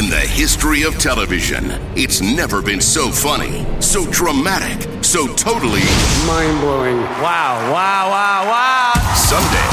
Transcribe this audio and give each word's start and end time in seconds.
In 0.00 0.08
the 0.08 0.16
history 0.16 0.80
of 0.88 0.96
television, 0.96 1.60
it's 1.92 2.24
never 2.24 2.64
been 2.64 2.80
so 2.80 3.12
funny, 3.12 3.68
so 3.84 4.08
dramatic, 4.08 4.80
so 5.04 5.28
totally 5.36 5.84
Mind 6.24 6.56
blowing. 6.64 6.96
Wow, 7.20 7.60
wow, 7.68 8.08
wow, 8.08 8.48
wow. 8.48 8.96
Sunday. 9.12 9.68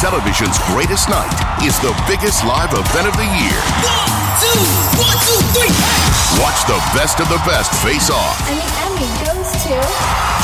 Television's 0.00 0.56
greatest 0.72 1.12
night 1.12 1.28
is 1.60 1.76
the 1.84 1.92
biggest 2.08 2.40
live 2.48 2.72
event 2.72 3.04
of 3.04 3.12
the 3.20 3.28
year. 3.36 3.60
two, 4.40 4.64
one, 4.96 5.20
two, 5.28 5.36
three, 5.52 5.68
hey! 5.68 6.40
Watch 6.40 6.64
the 6.64 6.80
best 6.96 7.20
of 7.20 7.28
the 7.28 7.40
best 7.44 7.68
face 7.84 8.08
off. 8.08 8.40
And 8.48 8.56
the 8.56 8.70
Emmy 8.88 9.12
goes 9.28 9.52
to. 9.68 9.76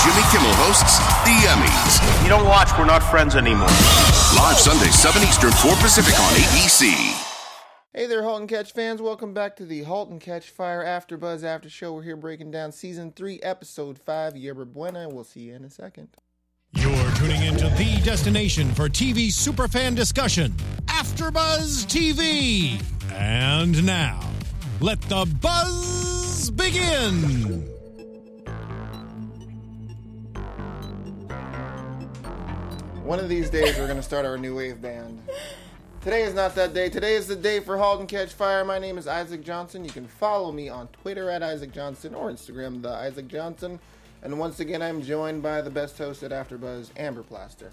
Jimmy 0.05 0.25
Kimmel 0.29 0.53
hosts 0.69 1.01
the 1.25 1.33
Emmys. 1.49 2.05
You 2.21 2.29
don't 2.29 2.45
watch, 2.45 2.69
we're 2.77 2.85
not 2.85 3.01
friends 3.01 3.33
anymore. 3.33 3.73
Live 4.37 4.61
Sunday, 4.61 4.93
7 4.93 5.25
Eastern, 5.25 5.57
4 5.65 5.73
Pacific 5.81 6.21
on 6.21 6.37
ABC. 6.37 7.26
Hey 7.97 8.05
there, 8.05 8.23
Halt 8.23 8.41
and 8.41 8.49
Catch 8.49 8.73
fans. 8.73 9.01
Welcome 9.01 9.33
back 9.33 9.57
to 9.57 9.65
the 9.65 9.85
Halt 9.85 10.11
and 10.11 10.21
Catch 10.21 10.51
Fire 10.51 10.85
AfterBuzz 10.85 11.43
After 11.43 11.71
Show. 11.71 11.95
We're 11.95 12.03
here 12.03 12.15
breaking 12.15 12.51
down 12.51 12.71
Season 12.71 13.11
3, 13.11 13.41
Episode 13.41 13.99
5, 13.99 14.37
Yerba 14.37 14.67
Buena. 14.67 15.09
We'll 15.09 15.25
see 15.25 15.41
you 15.41 15.55
in 15.55 15.65
a 15.65 15.71
second. 15.71 16.09
You're 16.75 17.11
tuning 17.13 17.41
into 17.41 17.71
the 17.71 17.99
destination 18.05 18.75
for 18.75 18.91
TV 18.91 19.29
superfan 19.29 19.97
discussion, 19.97 20.53
AfterBuzz 20.89 21.87
TV. 21.87 22.83
And 23.15 23.87
now, 23.87 24.21
let 24.83 25.01
the 25.01 25.25
buzz 25.41 26.51
begin. 26.51 27.63
One 33.05 33.21
of 33.21 33.31
these 33.31 33.49
days, 33.49 33.79
we're 33.79 33.87
going 33.87 33.97
to 33.97 34.03
start 34.03 34.27
our 34.27 34.37
new 34.37 34.55
wave 34.55 34.83
band. 34.83 35.23
Today 36.07 36.23
is 36.23 36.35
not 36.35 36.55
that 36.55 36.73
day. 36.73 36.89
Today 36.89 37.15
is 37.15 37.27
the 37.27 37.35
day 37.35 37.59
for 37.59 37.77
Halt 37.77 37.99
and 37.99 38.09
Catch 38.09 38.33
Fire. 38.35 38.65
My 38.65 38.79
name 38.79 38.97
is 38.97 39.09
Isaac 39.09 39.43
Johnson. 39.43 39.85
You 39.85 39.91
can 39.91 40.07
follow 40.07 40.53
me 40.53 40.69
on 40.69 40.87
Twitter 41.03 41.29
at 41.31 41.43
Isaac 41.43 41.73
Johnson 41.73 42.15
or 42.15 42.31
Instagram, 42.31 42.81
the 42.81 42.91
Isaac 42.91 43.27
Johnson. 43.27 43.81
And 44.23 44.39
once 44.39 44.61
again, 44.61 44.83
I'm 44.83 45.03
joined 45.03 45.43
by 45.43 45.63
the 45.63 45.71
best 45.71 45.99
host 45.99 46.23
at 46.23 46.31
AfterBuzz, 46.31 46.91
Amber 46.97 47.25
Plaster. 47.25 47.73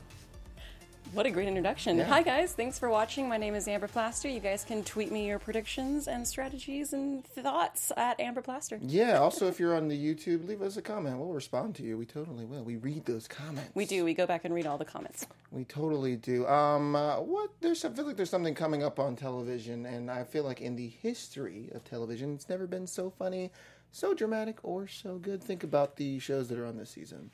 What 1.13 1.27
a 1.27 1.29
great 1.29 1.47
introduction. 1.47 1.97
Yeah. 1.97 2.05
Hi, 2.05 2.23
guys. 2.23 2.53
Thanks 2.53 2.79
for 2.79 2.89
watching. 2.89 3.29
My 3.29 3.37
name 3.37 3.53
is 3.53 3.67
Amber 3.67 3.87
Plaster. 3.87 4.27
You 4.27 4.39
guys 4.39 4.63
can 4.63 4.83
tweet 4.83 5.11
me 5.11 5.27
your 5.27 5.37
predictions 5.37 6.07
and 6.07 6.27
strategies 6.27 6.91
and 6.91 7.23
thoughts 7.23 7.91
at 7.95 8.19
Amber 8.19 8.41
Plaster. 8.41 8.79
Yeah. 8.81 9.19
Also, 9.23 9.47
if 9.47 9.59
you're 9.59 9.75
on 9.75 9.87
the 9.87 9.97
YouTube, 9.97 10.47
leave 10.47 10.61
us 10.63 10.75
a 10.75 10.81
comment. 10.81 11.17
We'll 11.17 11.29
respond 11.29 11.75
to 11.75 11.83
you. 11.83 11.97
We 11.99 12.05
totally 12.05 12.45
will. 12.45 12.63
We 12.63 12.77
read 12.77 13.05
those 13.05 13.27
comments. 13.27 13.69
We 13.75 13.85
do. 13.85 14.03
We 14.03 14.13
go 14.15 14.25
back 14.25 14.43
and 14.43 14.53
read 14.53 14.65
all 14.65 14.77
the 14.77 14.85
comments. 14.85 15.27
We 15.51 15.65
totally 15.65 16.15
do. 16.15 16.47
Um, 16.47 16.95
uh, 16.95 17.17
what? 17.21 17.51
There's. 17.61 17.85
I 17.85 17.89
feel 17.89 18.05
like 18.05 18.17
there's 18.17 18.29
something 18.31 18.55
coming 18.55 18.83
up 18.83 18.99
on 18.99 19.15
television, 19.15 19.85
and 19.85 20.09
I 20.09 20.23
feel 20.23 20.43
like 20.43 20.61
in 20.61 20.75
the 20.75 20.87
history 20.87 21.69
of 21.73 21.83
television, 21.85 22.33
it's 22.33 22.49
never 22.49 22.65
been 22.67 22.87
so 22.87 23.11
funny, 23.11 23.51
so 23.91 24.13
dramatic, 24.13 24.57
or 24.63 24.87
so 24.87 25.17
good. 25.19 25.43
Think 25.43 25.63
about 25.63 25.95
the 25.95 26.17
shows 26.19 26.49
that 26.49 26.57
are 26.57 26.65
on 26.65 26.77
this 26.77 26.89
season. 26.89 27.29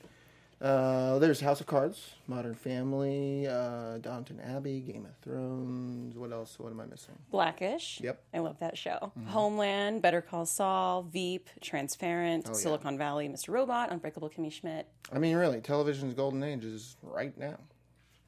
Uh, 0.62 1.18
there's 1.20 1.40
House 1.40 1.62
of 1.62 1.68
Cards, 1.68 2.16
Modern 2.28 2.54
Family, 2.54 3.48
uh, 3.48 3.98
Downton 4.00 4.42
Abbey, 4.42 4.82
Game 4.82 5.06
of 5.06 5.16
Thrones. 5.22 6.18
What 6.18 6.34
else? 6.34 6.60
What 6.60 6.72
am 6.74 6.82
I 6.82 6.86
missing? 6.86 7.16
Blackish. 7.32 8.02
Yep. 8.04 8.22
I 8.34 8.40
love 8.40 8.60
that 8.60 8.78
show. 8.78 9.14
Mm-hmm. 9.18 9.28
Homeland, 9.28 10.02
Better 10.02 10.22
Call 10.22 10.46
Saul, 10.46 11.04
Veep, 11.04 11.50
Transparent, 11.62 12.46
Oh, 12.48 12.52
yeah. 12.52 12.58
Silicon 12.60 12.98
Valley, 12.98 13.30
Mr. 13.30 13.50
Robot, 13.54 13.90
Unbreakable 13.92 14.30
Kimmy 14.30 14.52
Schmidt. 14.52 14.88
I 15.14 15.18
mean, 15.20 15.38
really, 15.38 15.62
television's 15.62 16.14
golden 16.14 16.44
age 16.44 16.66
is 16.66 16.98
right 17.04 17.38
now. 17.38 17.56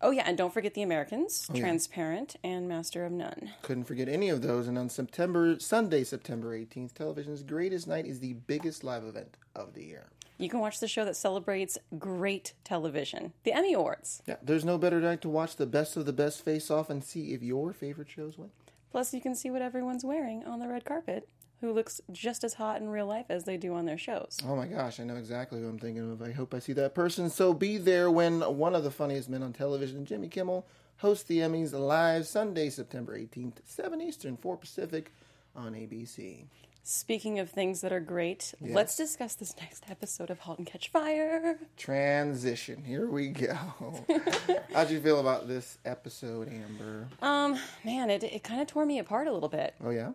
Oh, 0.04 0.12
yeah. 0.12 0.24
And 0.26 0.38
don't 0.38 0.54
forget 0.54 0.74
The 0.74 0.84
Americans, 0.84 1.48
Oh, 1.52 1.54
yeah. 1.56 1.60
Transparent, 1.62 2.38
and 2.46 2.66
Master 2.70 3.04
of 3.06 3.12
None. 3.12 3.52
Couldn't 3.62 3.84
forget 3.84 4.08
any 4.08 4.30
of 4.30 4.42
those. 4.42 4.70
And 4.70 4.78
on 4.78 4.88
September 4.88 5.60
Sunday, 5.60 6.06
September 6.06 6.58
18th, 6.58 6.94
television's 6.94 7.44
greatest 7.44 7.90
night 7.90 8.06
is 8.06 8.22
the 8.22 8.34
biggest 8.34 8.86
live 8.86 9.04
event 9.04 9.36
of 9.54 9.74
the 9.74 9.84
year. 9.84 10.08
You 10.42 10.50
can 10.50 10.60
watch 10.60 10.80
the 10.80 10.88
show 10.88 11.06
that 11.06 11.16
celebrates 11.16 11.78
great 12.00 12.54
television, 12.64 13.34
the 13.44 13.54
Emmy 13.54 13.74
Awards. 13.74 14.24
Yeah, 14.26 14.38
there's 14.42 14.66
no 14.66 14.80
better 14.80 15.00
night 15.00 15.22
to 15.22 15.30
watch 15.30 15.56
the 15.56 15.68
best 15.68 15.96
of 15.96 16.08
the 16.08 16.14
best 16.14 16.44
face 16.44 16.72
off 16.72 16.90
and 16.90 17.04
see 17.04 17.34
if 17.34 17.44
your 17.44 17.74
favorite 17.74 18.10
shows 18.10 18.40
win. 18.40 18.50
Plus, 18.92 19.14
you 19.14 19.22
can 19.22 19.36
see 19.36 19.52
what 19.52 19.62
everyone's 19.62 20.04
wearing 20.04 20.44
on 20.44 20.60
the 20.60 20.68
red 20.68 20.84
carpet, 20.84 21.30
who 21.60 21.72
looks 21.72 22.02
just 22.12 22.44
as 22.44 22.56
hot 22.56 22.82
in 22.82 22.90
real 22.90 23.06
life 23.06 23.28
as 23.30 23.44
they 23.44 23.56
do 23.56 23.76
on 23.76 23.86
their 23.86 24.00
shows. 24.00 24.40
Oh 24.44 24.56
my 24.56 24.66
gosh, 24.66 25.00
I 25.00 25.04
know 25.04 25.16
exactly 25.16 25.62
who 25.62 25.70
I'm 25.70 25.78
thinking 25.78 26.12
of. 26.12 26.24
I 26.24 26.32
hope 26.32 26.56
I 26.56 26.60
see 26.60 26.74
that 26.74 26.96
person. 26.96 27.30
So 27.30 27.54
be 27.54 27.78
there 27.78 28.10
when 28.10 28.42
one 28.42 28.74
of 28.74 28.84
the 28.84 28.90
funniest 28.90 29.30
men 29.30 29.44
on 29.44 29.54
television, 29.54 30.08
Jimmy 30.08 30.28
Kimmel, 30.28 30.66
hosts 30.98 31.26
the 31.26 31.38
Emmys 31.38 31.72
live 31.72 32.26
Sunday, 32.26 32.72
September 32.72 33.16
18th, 33.16 33.58
7 33.64 34.02
Eastern, 34.02 34.38
4 34.38 34.58
Pacific 34.58 35.14
on 35.56 35.74
ABC. 35.74 36.46
Speaking 36.84 37.38
of 37.38 37.50
things 37.50 37.82
that 37.82 37.94
are 37.94 38.00
great, 38.00 38.56
let's 38.60 38.96
discuss 38.96 39.36
this 39.36 39.56
next 39.60 39.86
episode 39.90 40.32
of 40.32 40.40
*Halt 40.40 40.58
and 40.58 40.66
Catch 40.68 40.90
Fire*. 40.90 41.60
Transition. 41.78 42.84
Here 42.84 43.08
we 43.08 43.28
go. 43.30 43.56
How'd 44.74 44.90
you 44.90 45.00
feel 45.00 45.20
about 45.20 45.48
this 45.48 45.78
episode, 45.86 46.52
Amber? 46.52 47.08
Um, 47.22 47.60
man, 47.86 48.10
it 48.10 48.24
it 48.24 48.44
kind 48.44 48.62
of 48.62 48.68
tore 48.68 48.86
me 48.86 48.98
apart 48.98 49.28
a 49.28 49.32
little 49.32 49.48
bit. 49.50 49.76
Oh, 49.84 49.92
yeah? 49.92 50.14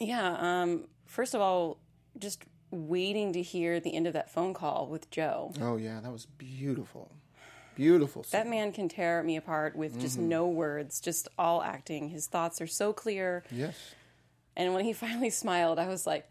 Yeah. 0.00 0.36
Um, 0.40 0.88
first 1.06 1.32
of 1.34 1.40
all, 1.40 1.78
just 2.18 2.42
waiting 2.72 3.32
to 3.34 3.42
hear 3.42 3.78
the 3.78 3.94
end 3.94 4.08
of 4.08 4.12
that 4.14 4.30
phone 4.32 4.52
call 4.52 4.88
with 4.88 5.10
Joe. 5.12 5.52
Oh, 5.60 5.76
yeah, 5.76 6.00
that 6.00 6.10
was 6.12 6.26
beautiful. 6.26 7.12
Beautiful. 7.76 8.26
That 8.32 8.48
man 8.48 8.72
can 8.72 8.88
tear 8.88 9.22
me 9.22 9.36
apart 9.36 9.76
with 9.76 10.00
just 10.00 10.18
Mm-hmm. 10.18 10.28
no 10.28 10.48
words, 10.48 11.00
just 11.00 11.28
all 11.38 11.62
acting. 11.62 12.08
His 12.10 12.26
thoughts 12.26 12.60
are 12.60 12.66
so 12.66 12.92
clear. 12.92 13.44
Yes. 13.50 13.76
And 14.60 14.74
when 14.74 14.84
he 14.84 14.92
finally 15.06 15.30
smiled, 15.30 15.78
I 15.78 15.88
was 15.88 16.06
like, 16.06 16.28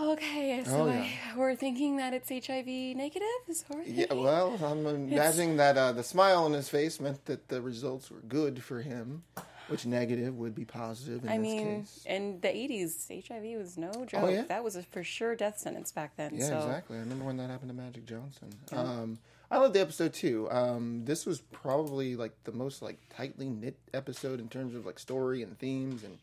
okay, 0.00 0.62
so 0.64 0.82
Oh, 0.82 0.86
yeah. 0.86 1.06
I, 1.34 1.36
we're 1.36 1.54
thinking 1.54 1.98
that 1.98 2.14
it's 2.14 2.30
HIV 2.30 2.66
negative? 2.96 3.28
Is 3.46 3.64
Yeah, 3.84 4.14
well, 4.14 4.58
I'm 4.64 4.86
imagining 4.86 5.58
that 5.58 5.76
uh, 5.76 5.92
the 5.92 6.02
smile 6.02 6.44
on 6.44 6.54
his 6.54 6.70
face 6.70 6.98
meant 6.98 7.26
that 7.26 7.48
the 7.48 7.60
results 7.60 8.10
were 8.10 8.20
good 8.20 8.62
for 8.62 8.80
him, 8.80 9.22
which 9.68 9.84
negative 9.84 10.34
would 10.38 10.54
be 10.54 10.64
positive 10.64 11.24
in 11.24 11.28
I 11.28 11.36
this 11.36 11.42
mean, 11.42 11.80
case. 11.80 12.04
in 12.06 12.40
the 12.40 12.48
80s, 12.48 13.28
HIV 13.28 13.58
was 13.58 13.76
no 13.76 13.90
joke. 14.06 14.22
Oh, 14.22 14.28
yeah? 14.28 14.42
That 14.48 14.64
was 14.64 14.76
a 14.76 14.82
for 14.82 15.04
sure 15.04 15.36
death 15.36 15.58
sentence 15.58 15.92
back 15.92 16.16
then. 16.16 16.36
Yeah, 16.36 16.46
so 16.46 16.56
exactly. 16.58 16.96
I 16.96 17.00
remember 17.00 17.26
when 17.26 17.36
that 17.36 17.50
happened 17.50 17.70
to 17.70 17.76
Magic 17.76 18.06
Johnson. 18.06 18.48
Um, 18.72 19.18
I 19.50 19.58
loved 19.58 19.74
the 19.74 19.80
episode 19.80 20.14
too. 20.14 20.48
Um, 20.50 21.04
this 21.04 21.26
was 21.26 21.40
probably 21.40 22.16
like 22.16 22.32
the 22.44 22.52
most 22.52 22.80
like 22.80 22.98
tightly 23.14 23.48
knit 23.48 23.76
episode 23.92 24.40
in 24.40 24.48
terms 24.48 24.74
of 24.74 24.86
like 24.86 24.98
story 24.98 25.42
and 25.42 25.58
themes, 25.58 26.04
and 26.04 26.18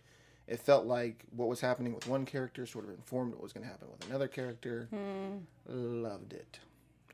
it 0.47 0.59
felt 0.59 0.85
like 0.85 1.23
what 1.35 1.47
was 1.47 1.61
happening 1.61 1.93
with 1.93 2.07
one 2.07 2.25
character 2.25 2.65
sort 2.65 2.85
of 2.85 2.91
informed 2.91 3.33
what 3.33 3.41
was 3.43 3.51
going 3.53 3.63
to 3.65 3.69
happen 3.69 3.87
with 3.91 4.07
another 4.09 4.27
character. 4.27 4.87
Loved 5.67 6.33
it. 6.33 6.59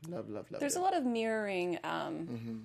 Love, 0.08 0.28
love, 0.28 0.50
love. 0.50 0.60
There's 0.60 0.76
it. 0.76 0.80
a 0.80 0.82
lot 0.82 0.94
of 0.96 1.04
mirroring 1.04 1.78
um, 1.84 2.26
Mm-hmm. 2.26 2.56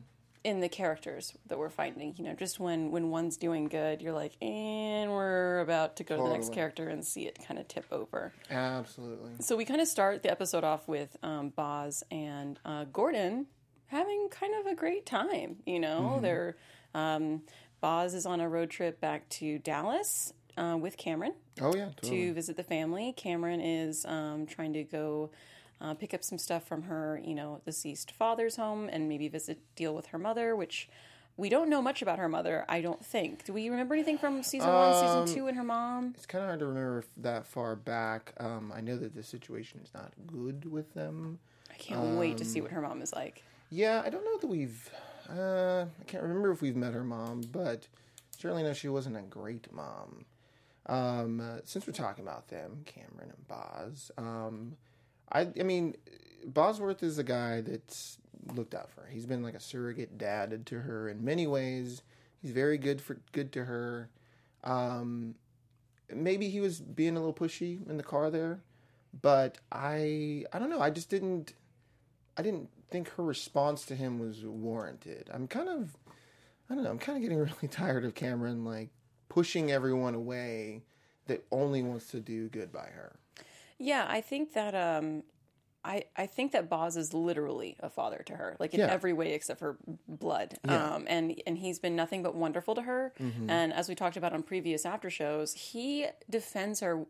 in 0.44 0.60
the 0.60 0.70
characters 0.70 1.34
that 1.48 1.58
we're 1.58 1.70
finding. 1.70 2.16
You 2.18 2.24
know, 2.26 2.34
just 2.34 2.60
when 2.60 2.90
when 2.92 3.10
one's 3.12 3.38
doing 3.38 3.66
good, 3.68 4.02
you're 4.02 4.14
like, 4.14 4.34
and 4.42 5.12
we're 5.12 5.60
about 5.60 5.98
to 5.98 6.04
go 6.04 6.18
to 6.18 6.24
the 6.24 6.30
next 6.30 6.52
character 6.52 6.90
and 6.90 7.06
see 7.06 7.28
it 7.28 7.38
kind 7.48 7.60
of 7.60 7.68
tip 7.68 7.86
over. 7.92 8.34
Absolutely. 8.50 9.32
So 9.40 9.56
we 9.56 9.66
kind 9.66 9.82
of 9.82 9.88
start 9.88 10.24
the 10.24 10.32
episode 10.32 10.64
off 10.64 10.88
with 10.88 11.16
um, 11.24 11.50
Boz 11.50 12.04
and 12.12 12.60
uh, 12.66 12.86
Gordon 12.92 13.46
having 13.86 14.28
kind 14.30 14.54
of 14.60 14.66
a 14.72 14.76
great 14.76 15.06
time. 15.06 15.58
You 15.66 15.80
know, 15.80 16.14
Mm-hmm. 16.14 16.22
they're 16.24 16.56
um, 16.96 17.44
Boz 17.82 18.16
is 18.16 18.26
on 18.26 18.42
a 18.42 18.50
road 18.50 18.72
trip 18.72 19.00
back 19.00 19.30
to 19.30 19.60
Dallas 19.60 20.34
uh, 20.58 20.78
with 20.78 20.98
Cameron 20.98 21.34
Oh 21.62 21.74
yeah, 21.76 21.90
totally. 22.02 22.28
to 22.28 22.34
visit 22.34 22.58
the 22.58 22.64
family. 22.64 23.14
Cameron 23.16 23.62
is 23.62 24.06
um, 24.06 24.46
trying 24.46 24.74
to 24.74 24.84
go 24.84 25.30
uh, 25.80 25.94
pick 25.94 26.14
up 26.14 26.24
some 26.24 26.38
stuff 26.38 26.68
from 26.68 26.84
her, 26.84 27.22
you 27.24 27.36
know, 27.36 27.62
deceased 27.66 28.12
father's 28.12 28.56
home 28.56 28.90
and 28.92 29.08
maybe 29.08 29.28
visit 29.28 29.60
deal 29.76 29.94
with 29.96 30.08
her 30.08 30.18
mother, 30.20 30.56
which. 30.56 30.90
We 31.40 31.50
don't 31.50 31.70
know 31.70 31.84
much 31.84 32.02
about 32.02 32.18
her 32.18 32.28
mother, 32.28 32.66
I 32.68 32.82
don't 32.82 33.06
think. 33.06 33.46
Do 33.46 33.54
we 33.54 33.70
remember 33.70 33.94
anything 33.94 34.18
from 34.18 34.42
season 34.42 34.70
one, 34.74 34.92
Um, 34.92 35.28
season 35.28 35.36
two, 35.36 35.48
and 35.48 35.56
her 35.56 35.64
mom? 35.64 36.16
It's 36.18 36.26
kind 36.26 36.44
of 36.44 36.48
hard 36.48 36.60
to 36.62 36.66
remember 36.66 37.04
that 37.18 37.46
far 37.46 37.76
back. 37.76 38.34
Um, 38.40 38.74
I 38.76 38.82
know 38.82 38.98
that 38.98 39.14
the 39.14 39.22
situation 39.22 39.80
is 39.84 39.94
not 39.94 40.14
good 40.26 40.66
with 40.66 40.96
them. 40.96 41.38
I 41.70 41.76
can't 41.76 42.18
wait 42.18 42.38
to 42.40 42.44
Um, 42.44 42.50
see 42.50 42.60
what 42.60 42.72
her 42.72 42.82
mom 42.82 43.04
is 43.04 43.14
like. 43.14 43.44
Yeah, 43.70 44.02
I 44.04 44.10
don't 44.10 44.26
know 44.26 44.40
that 44.40 44.48
we've. 44.48 44.90
Uh, 45.30 45.86
I 46.02 46.04
can't 46.08 46.24
remember 46.24 46.50
if 46.52 46.64
we've 46.64 46.76
met 46.76 46.94
her 46.94 47.04
mom, 47.04 47.42
but 47.52 47.88
certainly 48.36 48.64
know 48.64 48.74
she 48.74 48.88
wasn't 48.90 49.18
a 49.18 49.22
great 49.22 49.72
mom. 49.72 50.26
Um, 50.88 51.42
uh, 51.42 51.60
since 51.66 51.86
we're 51.86 51.94
talking 51.94 52.24
about 52.24 52.48
them, 52.48 52.84
Cameron 52.86 53.34
and 53.36 53.48
Boz, 53.48 54.12
um, 54.18 54.78
I, 55.32 55.48
I 55.60 55.64
mean, 55.64 55.96
Bosworth 56.46 57.04
is 57.04 57.18
a 57.18 57.24
guy 57.24 57.62
that's 57.62 58.18
looked 58.54 58.74
out 58.74 58.90
for. 58.92 59.06
He's 59.08 59.26
been 59.26 59.44
like 59.44 59.56
a 59.56 59.60
surrogate 59.60 60.18
dad 60.18 60.66
to 60.68 60.80
her 60.82 61.10
in 61.10 61.24
many 61.24 61.48
ways. 61.48 62.02
He's 62.42 62.52
very 62.52 62.78
good 62.78 63.02
for 63.02 63.18
good 63.32 63.52
to 63.54 63.66
her. 63.66 64.10
Um, 64.64 65.36
maybe 66.14 66.50
he 66.50 66.60
was 66.60 66.80
being 66.80 67.18
a 67.18 67.20
little 67.20 67.34
pushy 67.34 67.88
in 67.90 67.98
the 67.98 68.04
car 68.04 68.30
there, 68.30 68.62
but 69.22 69.58
I, 69.72 70.46
I 70.54 70.60
don't 70.60 70.70
know. 70.70 70.82
I 70.82 70.90
just 70.90 71.10
didn't. 71.10 71.54
I 72.38 72.44
didn't 72.44 72.70
think 72.92 73.10
her 73.16 73.24
response 73.24 73.84
to 73.86 73.96
him 73.96 74.20
was 74.20 74.46
warranted. 74.46 75.30
I'm 75.34 75.48
kind 75.48 75.68
of, 75.68 75.98
I 76.70 76.76
don't 76.76 76.84
know, 76.84 76.92
I'm 76.92 77.00
kind 77.00 77.18
of 77.18 77.24
getting 77.24 77.38
really 77.40 77.68
tired 77.70 78.06
of 78.06 78.16
Cameron 78.16 78.64
like 78.64 78.90
pushing 79.38 79.72
everyone 79.72 80.16
away 80.16 80.82
that 81.28 81.46
only 81.52 81.84
wants 81.84 82.08
to 82.08 82.20
do 82.20 82.48
good 82.50 82.72
by 82.74 82.88
her. 82.88 83.16
Yeah, 83.78 84.04
I 84.10 84.20
think 84.22 84.54
that 84.54 84.74
um 84.74 85.22
I, 85.86 86.04
I 86.18 86.26
think 86.26 86.52
that 86.54 86.70
Boz 86.70 86.98
is 86.98 87.14
literally 87.14 87.78
a 87.80 87.90
father 87.90 88.22
to 88.26 88.34
her, 88.36 88.58
like 88.60 88.74
in 88.74 88.80
Yeah. 88.82 88.88
every 88.88 89.14
way 89.14 89.34
except 89.34 89.60
for 89.60 89.78
blood. 90.08 90.58
Yeah. 90.66 90.72
Mm-hmm. 90.72 90.94
Um, 90.96 91.06
and 91.08 91.42
and 91.46 91.56
he's 91.58 91.78
been 91.80 91.96
nothing 91.96 92.24
but 92.24 92.34
wonderful 92.36 92.74
to 92.76 92.82
her. 92.82 93.14
And 93.48 93.72
as 93.72 93.88
we 93.88 93.94
talked 93.96 94.18
about 94.18 94.34
on 94.34 94.42
previous 94.42 94.86
after 94.88 95.10
shows, 95.12 95.54
he 95.54 96.08
defends 96.30 96.80
her 96.80 97.06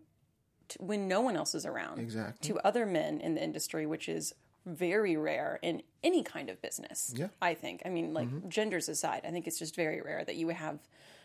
t- 0.67 0.77
when 0.79 1.07
no 1.07 1.21
one 1.21 1.35
else 1.37 1.55
is 1.55 1.65
around. 1.65 1.97
Exactly. 1.99 2.45
To 2.49 2.59
other 2.67 2.85
men 2.85 3.21
in 3.21 3.35
the 3.35 3.43
industry, 3.43 3.85
which 3.87 4.09
is 4.09 4.35
very 4.65 5.15
rare 5.15 5.59
in 5.61 5.81
any 6.03 6.21
kind 6.23 6.49
of 6.49 6.61
business. 6.61 7.13
Yeah. 7.15 7.29
I 7.41 7.53
think. 7.53 7.81
I 7.85 7.89
mean, 7.89 8.13
like 8.13 8.29
genders 8.49 8.89
aside, 8.89 9.21
I 9.27 9.31
think 9.31 9.47
it's 9.47 9.57
just 9.57 9.75
very 9.77 10.01
rare 10.01 10.23
that 10.25 10.35
you 10.35 10.45
would 10.47 10.57
have 10.57 10.79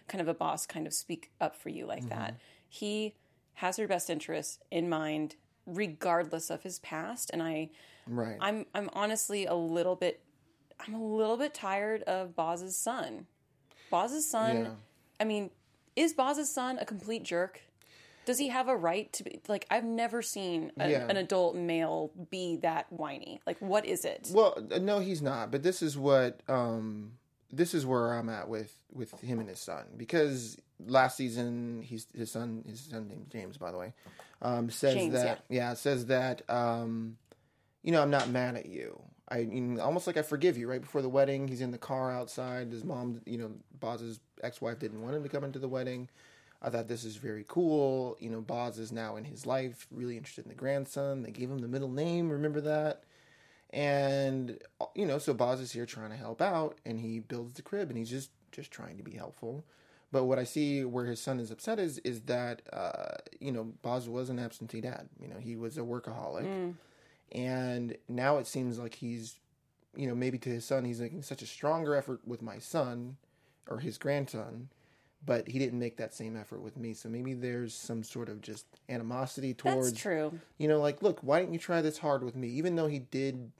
kind 0.08 0.20
of 0.20 0.28
a 0.28 0.34
boss 0.34 0.66
kind 0.66 0.86
of 0.86 0.92
speak 0.92 1.30
up 1.40 1.56
for 1.56 1.68
you 1.68 1.86
like 1.86 2.08
that. 2.08 2.38
He 2.68 3.14
has 3.54 3.76
her 3.76 3.86
best 3.86 4.08
interests 4.10 4.58
in 4.70 4.88
mind, 4.88 5.36
regardless 5.66 6.50
of 6.50 6.62
his 6.62 6.78
past. 6.78 7.30
And 7.32 7.42
I, 7.42 7.70
Right. 8.06 8.36
I'm, 8.40 8.66
I'm 8.74 8.90
honestly 8.94 9.46
a 9.46 9.54
little 9.54 9.94
bit, 9.94 10.20
I'm 10.80 10.94
a 10.94 11.04
little 11.04 11.36
bit 11.36 11.54
tired 11.54 12.02
of 12.04 12.34
Boz's 12.34 12.76
son. 12.76 13.26
Boz's 13.90 14.28
son. 14.28 14.56
Yeah. 14.64 14.70
I 15.20 15.24
mean, 15.24 15.50
is 15.94 16.12
Boz's 16.12 16.52
son 16.52 16.78
a 16.80 16.84
complete 16.84 17.22
jerk? 17.22 17.60
Does 18.24 18.38
he 18.38 18.48
have 18.48 18.68
a 18.68 18.76
right 18.76 19.12
to 19.14 19.24
be 19.24 19.40
like? 19.48 19.66
I've 19.70 19.84
never 19.84 20.22
seen 20.22 20.70
a, 20.78 20.90
Yeah. 20.90 21.06
an 21.08 21.16
adult 21.16 21.56
male 21.56 22.12
be 22.30 22.56
that 22.58 22.90
whiny. 22.92 23.40
Like, 23.46 23.58
what 23.60 23.84
is 23.84 24.04
it? 24.04 24.30
Well, 24.32 24.56
uh, 24.72 24.78
no, 24.78 25.00
he's 25.00 25.20
not. 25.20 25.50
But 25.50 25.62
this 25.64 25.82
is 25.82 25.98
what 25.98 26.40
um, 26.48 27.12
this 27.52 27.74
is 27.74 27.84
where 27.84 28.14
I'm 28.14 28.28
at 28.28 28.48
with 28.48 28.74
with 28.92 29.12
him 29.20 29.38
and 29.38 29.48
his 29.48 29.60
son 29.60 29.84
because 29.96 30.56
last 30.84 31.16
season 31.16 31.82
he's 31.82 32.06
his 32.14 32.30
son 32.30 32.64
his 32.66 32.80
son 32.80 33.08
named 33.08 33.26
James 33.30 33.56
by 33.56 33.70
the 33.70 33.78
way 33.78 33.92
um, 34.42 34.70
says 34.70 34.94
James, 34.94 35.12
that 35.14 35.44
yeah. 35.48 35.74
says 35.74 36.06
that 36.06 36.42
um, 36.50 37.16
you 37.82 37.92
know 37.92 38.02
I'm 38.02 38.10
not 38.10 38.28
mad 38.28 38.56
at 38.56 38.66
you. 38.66 39.00
I 39.28 39.44
know, 39.44 39.80
almost 39.80 40.06
like 40.06 40.16
I 40.16 40.22
forgive 40.22 40.58
you. 40.58 40.68
Right 40.68 40.80
before 40.80 41.00
the 41.00 41.08
wedding, 41.08 41.48
he's 41.48 41.60
in 41.60 41.70
the 41.70 41.78
car 41.78 42.10
outside. 42.10 42.72
His 42.72 42.84
mom, 42.84 43.22
you 43.24 43.38
know, 43.38 43.52
Boz's 43.78 44.20
ex-wife 44.42 44.78
didn't 44.78 45.00
want 45.00 45.14
him 45.14 45.22
to 45.22 45.28
come 45.28 45.44
into 45.44 45.60
the 45.60 45.68
wedding. 45.68 46.08
I 46.60 46.70
thought 46.70 46.88
this 46.88 47.04
is 47.04 47.16
very 47.16 47.44
cool. 47.48 48.16
You 48.20 48.30
know, 48.30 48.40
Boz 48.40 48.78
is 48.78 48.92
now 48.92 49.16
in 49.16 49.24
his 49.24 49.46
life, 49.46 49.86
really 49.90 50.16
interested 50.16 50.44
in 50.44 50.48
the 50.48 50.56
grandson. 50.56 51.22
They 51.22 51.30
gave 51.30 51.50
him 51.50 51.58
the 51.58 51.68
middle 51.68 51.88
name. 51.88 52.30
Remember 52.30 52.60
that? 52.60 53.04
And 53.72 54.58
you 54.94 55.06
know, 55.06 55.18
so 55.18 55.32
Boz 55.32 55.60
is 55.60 55.72
here 55.72 55.86
trying 55.86 56.10
to 56.10 56.16
help 56.16 56.42
out, 56.42 56.78
and 56.84 57.00
he 57.00 57.20
builds 57.20 57.54
the 57.54 57.62
crib, 57.62 57.88
and 57.88 57.98
he's 57.98 58.10
just 58.10 58.30
just 58.50 58.70
trying 58.70 58.98
to 58.98 59.02
be 59.02 59.12
helpful. 59.12 59.64
But 60.10 60.24
what 60.24 60.38
I 60.38 60.44
see 60.44 60.84
where 60.84 61.06
his 61.06 61.20
son 61.20 61.40
is 61.40 61.50
upset 61.50 61.78
is 61.78 61.98
is 61.98 62.22
that 62.22 62.62
uh, 62.72 63.16
you 63.40 63.50
know 63.50 63.72
Boz 63.82 64.08
was 64.08 64.28
an 64.28 64.38
absentee 64.38 64.82
dad. 64.82 65.08
You 65.20 65.28
know, 65.28 65.38
he 65.38 65.56
was 65.56 65.78
a 65.78 65.82
workaholic, 65.82 66.74
and 67.32 67.96
now 68.08 68.36
it 68.38 68.46
seems 68.46 68.78
like 68.78 68.94
he's 68.96 69.36
you 69.96 70.06
know 70.06 70.14
maybe 70.14 70.38
to 70.38 70.50
his 70.50 70.64
son 70.64 70.84
he's 70.84 71.00
making 71.00 71.22
such 71.22 71.42
a 71.42 71.46
stronger 71.46 71.94
effort 71.94 72.20
with 72.26 72.40
my 72.42 72.58
son 72.58 73.16
or 73.68 73.78
his 73.78 73.98
grandson 73.98 74.68
but 75.24 75.46
he 75.48 75.58
didn't 75.58 75.78
make 75.78 75.98
that 75.98 76.14
same 76.14 76.34
effort 76.36 76.60
with 76.62 76.76
me 76.76 76.94
so 76.94 77.08
maybe 77.08 77.34
there's 77.34 77.74
some 77.74 78.02
sort 78.02 78.28
of 78.28 78.40
just 78.40 78.64
animosity 78.88 79.52
towards 79.54 79.90
That's 79.90 80.00
true. 80.00 80.38
you 80.58 80.66
know, 80.66 80.80
like, 80.80 81.02
look, 81.02 81.20
why 81.20 81.40
didn't 81.40 81.52
you 81.52 81.58
try 81.58 81.80
this 81.80 81.98
hard 81.98 82.24
with 82.24 82.34
me? 82.34 82.48
Even 82.48 82.74
though 82.74 82.88
he 82.88 82.98
did, 83.00 83.52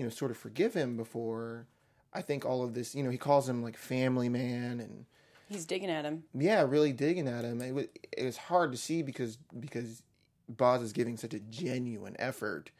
you 0.00 0.06
know, 0.06 0.10
sort 0.10 0.30
of 0.30 0.38
forgive 0.38 0.72
him 0.72 0.96
before, 0.96 1.66
I 2.14 2.22
think 2.22 2.46
all 2.46 2.62
of 2.64 2.72
this, 2.72 2.94
you 2.94 3.02
know, 3.02 3.10
he 3.10 3.18
calls 3.18 3.46
him 3.46 3.62
like 3.62 3.76
family 3.76 4.30
man 4.30 4.80
and 4.80 5.04
He's 5.46 5.66
digging 5.66 5.90
at 5.90 6.06
him. 6.06 6.24
yeah, 6.32 6.62
really 6.62 6.94
digging 6.94 7.28
at 7.28 7.44
him. 7.44 7.60
It 7.60 7.74
was, 7.74 7.86
it 8.16 8.24
was 8.24 8.38
hard 8.38 8.72
to 8.72 8.78
see 8.78 9.02
because 9.02 9.36
because 9.58 10.02
Boz 10.48 10.80
is 10.80 10.94
giving 10.94 11.18
such 11.18 11.34
a 11.34 11.40
genuine 11.40 12.16
effort 12.18 12.70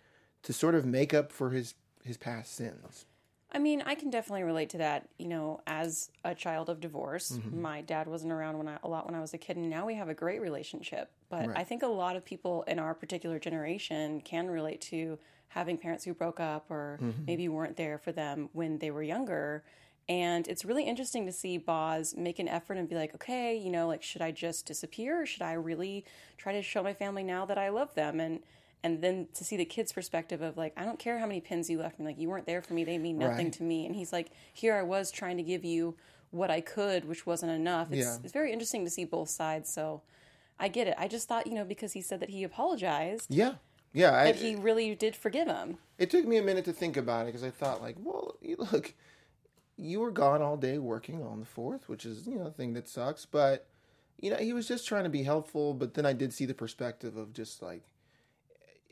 to 0.44 0.54
sort 0.54 0.74
of 0.74 0.86
make 0.86 1.12
up 1.12 1.30
for 1.30 1.50
his 1.50 1.74
his 2.04 2.16
past 2.16 2.54
sins. 2.54 3.04
I 3.52 3.58
mean, 3.58 3.82
I 3.84 3.94
can 3.94 4.10
definitely 4.10 4.44
relate 4.44 4.70
to 4.70 4.78
that. 4.78 5.08
You 5.18 5.28
know, 5.28 5.60
as 5.66 6.10
a 6.24 6.34
child 6.34 6.68
of 6.70 6.80
divorce, 6.80 7.32
Mm-hmm. 7.32 7.60
my 7.60 7.80
dad 7.80 8.06
wasn't 8.06 8.32
around 8.32 8.58
when 8.58 8.68
I 8.68 8.78
a 8.82 8.88
lot 8.88 9.06
when 9.06 9.14
I 9.14 9.20
was 9.20 9.34
a 9.34 9.38
kid, 9.38 9.56
and 9.56 9.68
now 9.68 9.86
we 9.86 9.94
have 9.94 10.08
a 10.08 10.14
great 10.14 10.40
relationship. 10.40 11.10
But 11.28 11.48
Right. 11.48 11.58
I 11.58 11.64
think 11.64 11.82
a 11.82 11.86
lot 11.88 12.16
of 12.16 12.24
people 12.24 12.62
in 12.64 12.78
our 12.78 12.94
particular 12.94 13.38
generation 13.38 14.20
can 14.20 14.48
relate 14.48 14.80
to 14.82 15.18
having 15.48 15.76
parents 15.78 16.04
who 16.04 16.14
broke 16.14 16.38
up 16.40 16.70
or 16.70 16.98
Mm-hmm. 17.02 17.24
maybe 17.26 17.48
weren't 17.48 17.76
there 17.76 17.98
for 17.98 18.12
them 18.12 18.48
when 18.52 18.78
they 18.78 18.90
were 18.90 19.02
younger. 19.02 19.64
And 20.08 20.48
it's 20.48 20.64
really 20.64 20.84
interesting 20.84 21.26
to 21.26 21.32
see 21.32 21.56
Boz 21.58 22.14
make 22.16 22.38
an 22.40 22.48
effort 22.48 22.76
and 22.78 22.88
be 22.88 22.96
like, 22.96 23.14
okay, 23.14 23.56
you 23.56 23.70
know, 23.70 23.86
like 23.86 24.02
should 24.02 24.22
I 24.22 24.32
just 24.32 24.66
disappear 24.66 25.22
or 25.22 25.26
should 25.26 25.42
I 25.42 25.52
really 25.52 26.04
try 26.36 26.52
to 26.52 26.62
show 26.62 26.82
my 26.82 26.94
family 26.94 27.22
now 27.22 27.46
that 27.46 27.58
I 27.58 27.68
love 27.68 27.94
them? 27.94 28.18
And 28.20 28.40
and 28.82 29.02
then 29.02 29.28
to 29.34 29.44
see 29.44 29.56
the 29.56 29.64
kid's 29.64 29.92
perspective 29.92 30.40
of 30.42 30.56
like, 30.56 30.72
I 30.76 30.84
don't 30.84 30.98
care 30.98 31.18
how 31.18 31.26
many 31.26 31.40
pins 31.40 31.68
you 31.68 31.78
left 31.78 31.98
me, 31.98 32.04
like 32.06 32.18
you 32.18 32.28
weren't 32.28 32.46
there 32.46 32.62
for 32.62 32.74
me, 32.74 32.84
they 32.84 32.98
mean 32.98 33.18
nothing 33.18 33.46
Right. 33.46 33.52
to 33.54 33.62
me. 33.62 33.86
And 33.86 33.94
he's 33.94 34.12
like, 34.12 34.30
here 34.52 34.74
I 34.74 34.82
was 34.82 35.10
trying 35.10 35.36
to 35.36 35.42
give 35.42 35.64
you 35.64 35.96
what 36.30 36.50
I 36.50 36.60
could, 36.60 37.06
which 37.06 37.26
wasn't 37.26 37.52
enough. 37.52 37.88
It's, 37.92 38.06
Yeah. 38.06 38.16
it's 38.24 38.32
very 38.32 38.52
interesting 38.52 38.84
to 38.84 38.90
see 38.90 39.04
both 39.04 39.28
sides. 39.28 39.72
So 39.72 40.02
I 40.58 40.68
get 40.68 40.86
it. 40.86 40.94
I 40.98 41.08
just 41.08 41.28
thought, 41.28 41.46
you 41.46 41.54
know, 41.54 41.64
because 41.64 41.92
he 41.92 42.00
said 42.02 42.20
that 42.20 42.30
he 42.30 42.42
apologized, 42.44 43.26
Yeah, 43.28 43.54
yeah. 43.92 44.14
I, 44.16 44.24
that 44.26 44.36
he 44.36 44.54
really 44.54 44.94
did 44.94 45.16
forgive 45.16 45.48
him. 45.48 45.78
it 45.98 46.08
took 46.10 46.24
me 46.26 46.36
a 46.38 46.42
minute 46.42 46.64
to 46.66 46.72
think 46.72 46.96
about 46.96 47.22
it 47.22 47.26
because 47.26 47.44
I 47.44 47.50
thought 47.50 47.82
like, 47.82 47.96
well, 47.98 48.36
you- 48.40 48.56
look, 48.72 48.94
you 49.76 50.00
were 50.00 50.10
gone 50.10 50.40
all 50.42 50.56
day 50.56 50.78
working 50.78 51.22
on 51.22 51.40
the 51.40 51.46
fourth, 51.46 51.88
which 51.88 52.04
is 52.06 52.26
you 52.26 52.36
know 52.36 52.46
a 52.46 52.50
thing 52.50 52.74
that 52.74 52.88
sucks. 52.88 53.24
But 53.26 53.66
you 54.20 54.30
know 54.30 54.36
he 54.36 54.52
was 54.52 54.68
just 54.68 54.86
trying 54.86 55.04
to 55.04 55.10
be 55.10 55.22
helpful. 55.22 55.72
But 55.74 55.94
then 55.94 56.04
I 56.06 56.12
did 56.12 56.32
see 56.34 56.44
the 56.44 56.52
perspective 56.54 57.16
of 57.16 57.32
just 57.32 57.62
like, 57.62 57.82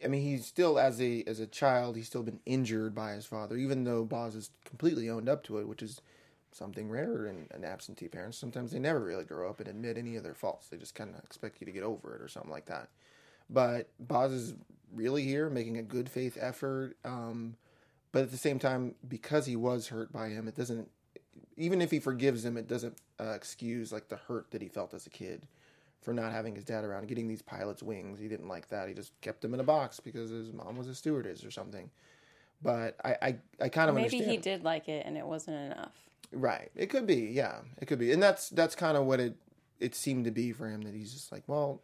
I 0.04 0.08
mean, 0.08 0.22
he's 0.22 0.46
still 0.46 0.78
as 0.78 1.00
a 1.00 1.24
as 1.26 1.40
a 1.40 1.46
child, 1.46 1.96
he's 1.96 2.06
still 2.06 2.22
been 2.22 2.40
injured 2.46 2.94
by 2.94 3.12
his 3.12 3.26
father, 3.26 3.56
even 3.56 3.84
though 3.84 4.04
Boz 4.04 4.34
has 4.34 4.50
completely 4.64 5.08
owned 5.10 5.28
up 5.28 5.42
to 5.44 5.58
it, 5.58 5.68
which 5.68 5.82
is 5.82 6.00
something 6.52 6.88
rare 6.88 7.26
in, 7.26 7.46
in 7.54 7.64
absentee 7.64 8.08
parents. 8.08 8.38
Sometimes 8.38 8.72
they 8.72 8.78
never 8.78 9.00
really 9.00 9.24
grow 9.24 9.48
up 9.48 9.60
and 9.60 9.68
admit 9.68 9.98
any 9.98 10.16
of 10.16 10.22
their 10.22 10.34
faults. 10.34 10.68
They 10.68 10.76
just 10.76 10.94
kind 10.94 11.14
of 11.14 11.22
expect 11.24 11.60
you 11.60 11.66
to 11.66 11.72
get 11.72 11.82
over 11.82 12.14
it 12.14 12.22
or 12.22 12.28
something 12.28 12.50
like 12.50 12.66
that. 12.66 12.88
But 13.50 13.88
Boz 13.98 14.32
is 14.32 14.54
really 14.92 15.24
here, 15.24 15.50
making 15.50 15.78
a 15.78 15.82
good 15.82 16.08
faith 16.08 16.38
effort. 16.40 16.96
Um, 17.04 17.56
but 18.12 18.22
at 18.22 18.30
the 18.30 18.38
same 18.38 18.58
time, 18.58 18.94
because 19.06 19.46
he 19.46 19.56
was 19.56 19.88
hurt 19.88 20.12
by 20.12 20.28
him, 20.28 20.48
it 20.48 20.56
doesn't. 20.56 20.88
Even 21.56 21.82
if 21.82 21.90
he 21.90 21.98
forgives 21.98 22.44
him, 22.44 22.56
it 22.56 22.68
doesn't 22.68 22.96
uh, 23.20 23.30
excuse 23.30 23.92
like 23.92 24.08
the 24.08 24.16
hurt 24.16 24.50
that 24.52 24.62
he 24.62 24.68
felt 24.68 24.94
as 24.94 25.06
a 25.06 25.10
kid 25.10 25.46
for 26.00 26.14
not 26.14 26.32
having 26.32 26.54
his 26.54 26.64
dad 26.64 26.84
around, 26.84 27.08
getting 27.08 27.28
these 27.28 27.42
pilot's 27.42 27.82
wings. 27.82 28.18
He 28.18 28.28
didn't 28.28 28.48
like 28.48 28.68
that. 28.68 28.88
He 28.88 28.94
just 28.94 29.12
kept 29.20 29.42
them 29.42 29.54
in 29.54 29.60
a 29.60 29.64
box 29.64 30.00
because 30.00 30.30
his 30.30 30.52
mom 30.52 30.76
was 30.76 30.88
a 30.88 30.94
stewardess 30.94 31.44
or 31.44 31.50
something. 31.50 31.90
But 32.62 32.96
I, 33.04 33.16
I, 33.22 33.36
I 33.60 33.68
kind 33.68 33.88
of 33.88 33.94
Maybe 33.94 34.06
understand. 34.06 34.30
he 34.30 34.36
did 34.36 34.64
like 34.64 34.88
it 34.88 35.04
and 35.06 35.16
it 35.16 35.26
wasn't 35.26 35.72
enough. 35.72 35.92
Right. 36.32 36.70
It 36.74 36.86
could 36.90 37.06
be. 37.06 37.30
Yeah. 37.32 37.58
It 37.78 37.86
could 37.86 37.98
be. 37.98 38.12
And 38.12 38.22
that's 38.22 38.48
that's 38.50 38.74
kind 38.74 38.96
of 38.96 39.04
what 39.06 39.20
it 39.20 39.36
it 39.80 39.94
seemed 39.94 40.24
to 40.24 40.30
be 40.30 40.52
for 40.52 40.68
him 40.68 40.82
that 40.82 40.94
he's 40.94 41.12
just 41.12 41.30
like, 41.32 41.44
well, 41.46 41.80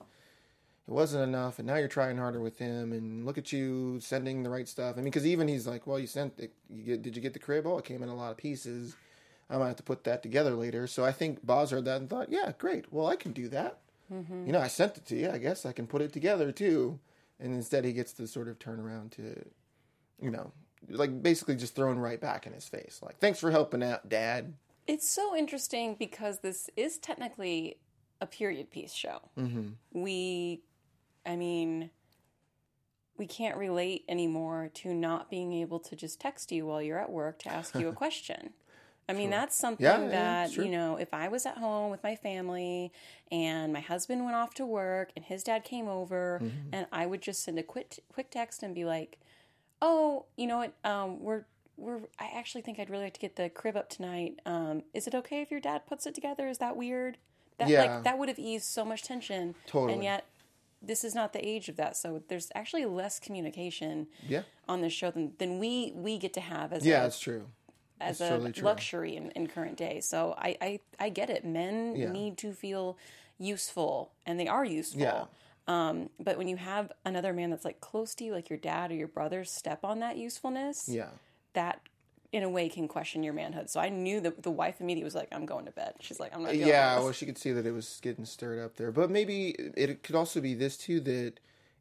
it 0.86 0.92
wasn't 0.92 1.22
enough, 1.22 1.58
and 1.58 1.66
now 1.66 1.76
you're 1.76 1.88
trying 1.88 2.18
harder 2.18 2.40
with 2.40 2.58
him, 2.58 2.92
and 2.92 3.24
look 3.24 3.38
at 3.38 3.52
you 3.52 4.00
sending 4.00 4.42
the 4.42 4.50
right 4.50 4.68
stuff. 4.68 4.96
I 4.96 4.98
mean, 4.98 5.06
because 5.06 5.26
even 5.26 5.48
he's 5.48 5.66
like, 5.66 5.86
well, 5.86 5.98
you 5.98 6.06
sent 6.06 6.38
it. 6.38 6.52
You 6.68 6.82
get? 6.82 7.02
Did 7.02 7.16
you 7.16 7.22
get 7.22 7.32
the 7.32 7.38
crib? 7.38 7.66
Oh, 7.66 7.78
it 7.78 7.86
came 7.86 8.02
in 8.02 8.10
a 8.10 8.14
lot 8.14 8.32
of 8.32 8.36
pieces. 8.36 8.94
I 9.48 9.56
might 9.56 9.68
have 9.68 9.76
to 9.76 9.82
put 9.82 10.04
that 10.04 10.22
together 10.22 10.54
later. 10.54 10.86
So 10.86 11.04
I 11.04 11.12
think 11.12 11.44
Boz 11.44 11.70
heard 11.70 11.84
that 11.84 12.00
and 12.00 12.10
thought, 12.10 12.30
yeah, 12.30 12.52
great. 12.58 12.92
Well, 12.92 13.06
I 13.06 13.16
can 13.16 13.32
do 13.32 13.48
that. 13.48 13.78
You 14.11 14.52
know, 14.52 14.61
I 14.61 14.68
sent 14.68 14.96
it 14.96 15.06
to 15.06 15.16
you. 15.16 15.30
I 15.30 15.38
guess 15.38 15.64
I 15.66 15.73
can 15.73 15.87
put 15.87 16.02
it 16.02 16.12
together 16.12 16.52
too. 16.52 16.99
And 17.40 17.54
instead, 17.54 17.84
he 17.84 17.92
gets 17.92 18.12
to 18.14 18.26
sort 18.26 18.49
of 18.49 18.58
turn 18.58 18.80
around 18.80 19.12
to, 19.12 19.44
you 20.20 20.30
know, 20.30 20.52
like 20.88 21.23
basically 21.23 21.56
just 21.56 21.75
thrown 21.75 21.99
right 21.99 22.20
back 22.20 22.46
in 22.46 22.52
his 22.52 22.68
face. 22.68 23.00
Like, 23.02 23.18
thanks 23.18 23.40
for 23.40 23.50
helping 23.50 23.82
out, 23.82 24.08
Dad. 24.08 24.54
It's 24.87 25.11
so 25.11 25.34
interesting 25.34 25.96
because 25.99 26.40
this 26.40 26.68
is 26.76 26.99
technically 26.99 27.78
a 28.20 28.26
period 28.26 28.70
piece 28.70 28.92
show. 28.92 29.20
Mm-hmm. 29.38 29.68
We, 29.92 30.62
I 31.26 31.37
mean, 31.37 31.90
we 33.16 33.26
can't 33.26 33.56
relate 33.56 34.04
anymore 34.08 34.70
to 34.75 34.92
not 34.94 35.30
being 35.30 35.52
able 35.54 35.80
to 35.80 35.96
just 35.96 36.20
text 36.20 36.52
you 36.52 36.66
while 36.66 36.82
you're 36.82 36.99
at 36.99 37.11
work 37.11 37.40
to 37.40 37.52
ask 37.52 37.75
you 37.75 37.88
a 37.88 37.92
question. 38.04 38.50
I 39.08 39.12
mean, 39.12 39.28
that's 39.30 39.54
something 39.56 39.84
Yeah, 39.84 40.02
yeah, 40.02 40.08
that, 40.08 40.50
sure. 40.52 40.64
you 40.64 40.70
know, 40.70 40.96
if 40.96 41.12
I 41.12 41.28
was 41.28 41.44
at 41.46 41.58
home 41.58 41.90
with 41.90 42.02
my 42.02 42.16
family 42.16 42.90
and 43.30 43.73
my 43.73 43.80
husband 43.80 44.25
went 44.25 44.34
off 44.37 44.54
to 44.54 44.64
work 44.66 45.11
and 45.14 45.25
his 45.25 45.42
dad 45.42 45.62
came 45.64 45.88
over 45.88 46.40
Mm-hmm. 46.42 46.68
and 46.73 46.87
I 46.90 47.04
would 47.06 47.20
just 47.20 47.42
send 47.42 47.58
a 47.58 47.62
quick 47.62 47.99
quick 48.12 48.30
text 48.30 48.62
and 48.62 48.75
be 48.75 48.84
like, 48.84 49.18
"Oh, 49.82 50.25
you 50.37 50.46
know 50.46 50.58
what? 50.58 50.75
Um, 50.84 51.20
we're 51.20 51.44
we're 51.76 52.00
I 52.18 52.30
actually 52.34 52.62
think 52.62 52.78
I'd 52.78 52.88
really 52.88 53.04
like 53.04 53.14
to 53.14 53.20
get 53.20 53.37
the 53.37 53.50
crib 53.50 53.76
up 53.76 53.88
tonight. 53.90 54.40
Um, 54.46 54.82
is 54.94 55.06
it 55.06 55.14
okay 55.14 55.42
if 55.42 55.50
your 55.50 55.61
dad 55.61 55.87
puts 55.87 56.06
it 56.06 56.14
together? 56.14 56.49
Is 56.49 56.58
that 56.58 56.76
weird? 56.76 57.18
That 57.58 57.68
Yeah. 57.68 57.82
like 57.82 58.04
that 58.04 58.18
would 58.18 58.28
have 58.28 58.38
eased 58.38 58.64
so 58.66 58.84
much 58.84 59.02
tension. 59.02 59.54
Totally. 59.66 59.92
And 59.94 60.02
yet 60.02 60.25
this 60.80 61.02
is 61.04 61.14
not 61.14 61.32
the 61.32 61.46
age 61.46 61.68
of 61.68 61.76
that. 61.76 61.96
So 61.96 62.23
there's 62.28 62.50
actually 62.54 62.84
less 62.84 63.18
communication 63.18 64.06
Yeah. 64.28 64.42
on 64.68 64.80
this 64.82 64.92
show 64.92 65.11
than, 65.11 65.32
than 65.38 65.58
we 65.58 65.92
we 65.94 66.16
get 66.18 66.32
to 66.34 66.40
have 66.40 66.73
as 66.73 66.87
Yeah, 66.87 67.00
a, 67.00 67.02
that's 67.04 67.18
true. 67.20 67.49
As 68.00 68.20
a 68.20 68.52
luxury 68.62 69.16
in, 69.16 69.30
in 69.32 69.46
current 69.46 69.76
day. 69.76 70.00
So 70.00 70.34
I, 70.36 70.56
I, 70.60 70.80
I 70.98 71.08
get 71.08 71.30
it. 71.30 71.44
Men 71.44 71.96
Yeah. 71.96 72.10
need 72.12 72.38
to 72.38 72.52
feel 72.52 72.96
useful, 73.38 74.12
and 74.26 74.38
they 74.38 74.48
are 74.48 74.64
useful. 74.64 75.00
Yeah. 75.00 75.24
Um, 75.66 76.10
but 76.20 76.36
when 76.36 76.46
you 76.48 76.56
have 76.56 76.92
another 77.04 77.32
man 77.32 77.50
that's 77.50 77.64
like 77.64 77.80
close 77.80 78.14
to 78.16 78.24
you, 78.24 78.32
like 78.32 78.50
your 78.50 78.58
dad 78.58 78.90
or 78.90 78.94
your 78.94 79.08
brother, 79.08 79.44
step 79.44 79.84
on 79.84 80.00
that 80.00 80.16
usefulness, 80.18 80.88
Yeah. 80.88 81.08
that 81.54 81.80
in 82.32 82.42
a 82.42 82.48
way 82.48 82.68
can 82.68 82.88
question 82.88 83.22
your 83.22 83.32
manhood. 83.32 83.70
So 83.70 83.80
I 83.80 83.88
knew 83.88 84.20
that 84.20 84.42
the 84.42 84.50
wife 84.50 84.80
immediately 84.80 85.04
was 85.04 85.14
like, 85.14 85.28
"I'm 85.30 85.46
going 85.46 85.66
to 85.66 85.70
bed." 85.70 85.94
She's 86.00 86.18
like, 86.18 86.34
"I'm 86.34 86.42
not." 86.42 86.56
Yeah, 86.56 86.98
well, 86.98 87.12
she 87.12 87.26
could 87.26 87.38
see 87.38 87.52
that 87.52 87.64
it 87.64 87.70
was 87.70 88.00
getting 88.02 88.24
stirred 88.24 88.58
up 88.58 88.76
there. 88.76 88.90
But 88.90 89.08
maybe 89.08 89.50
it 89.76 90.02
could 90.02 90.16
also 90.16 90.40
be 90.40 90.52
this 90.54 90.76
too 90.76 91.00
that, 91.00 91.38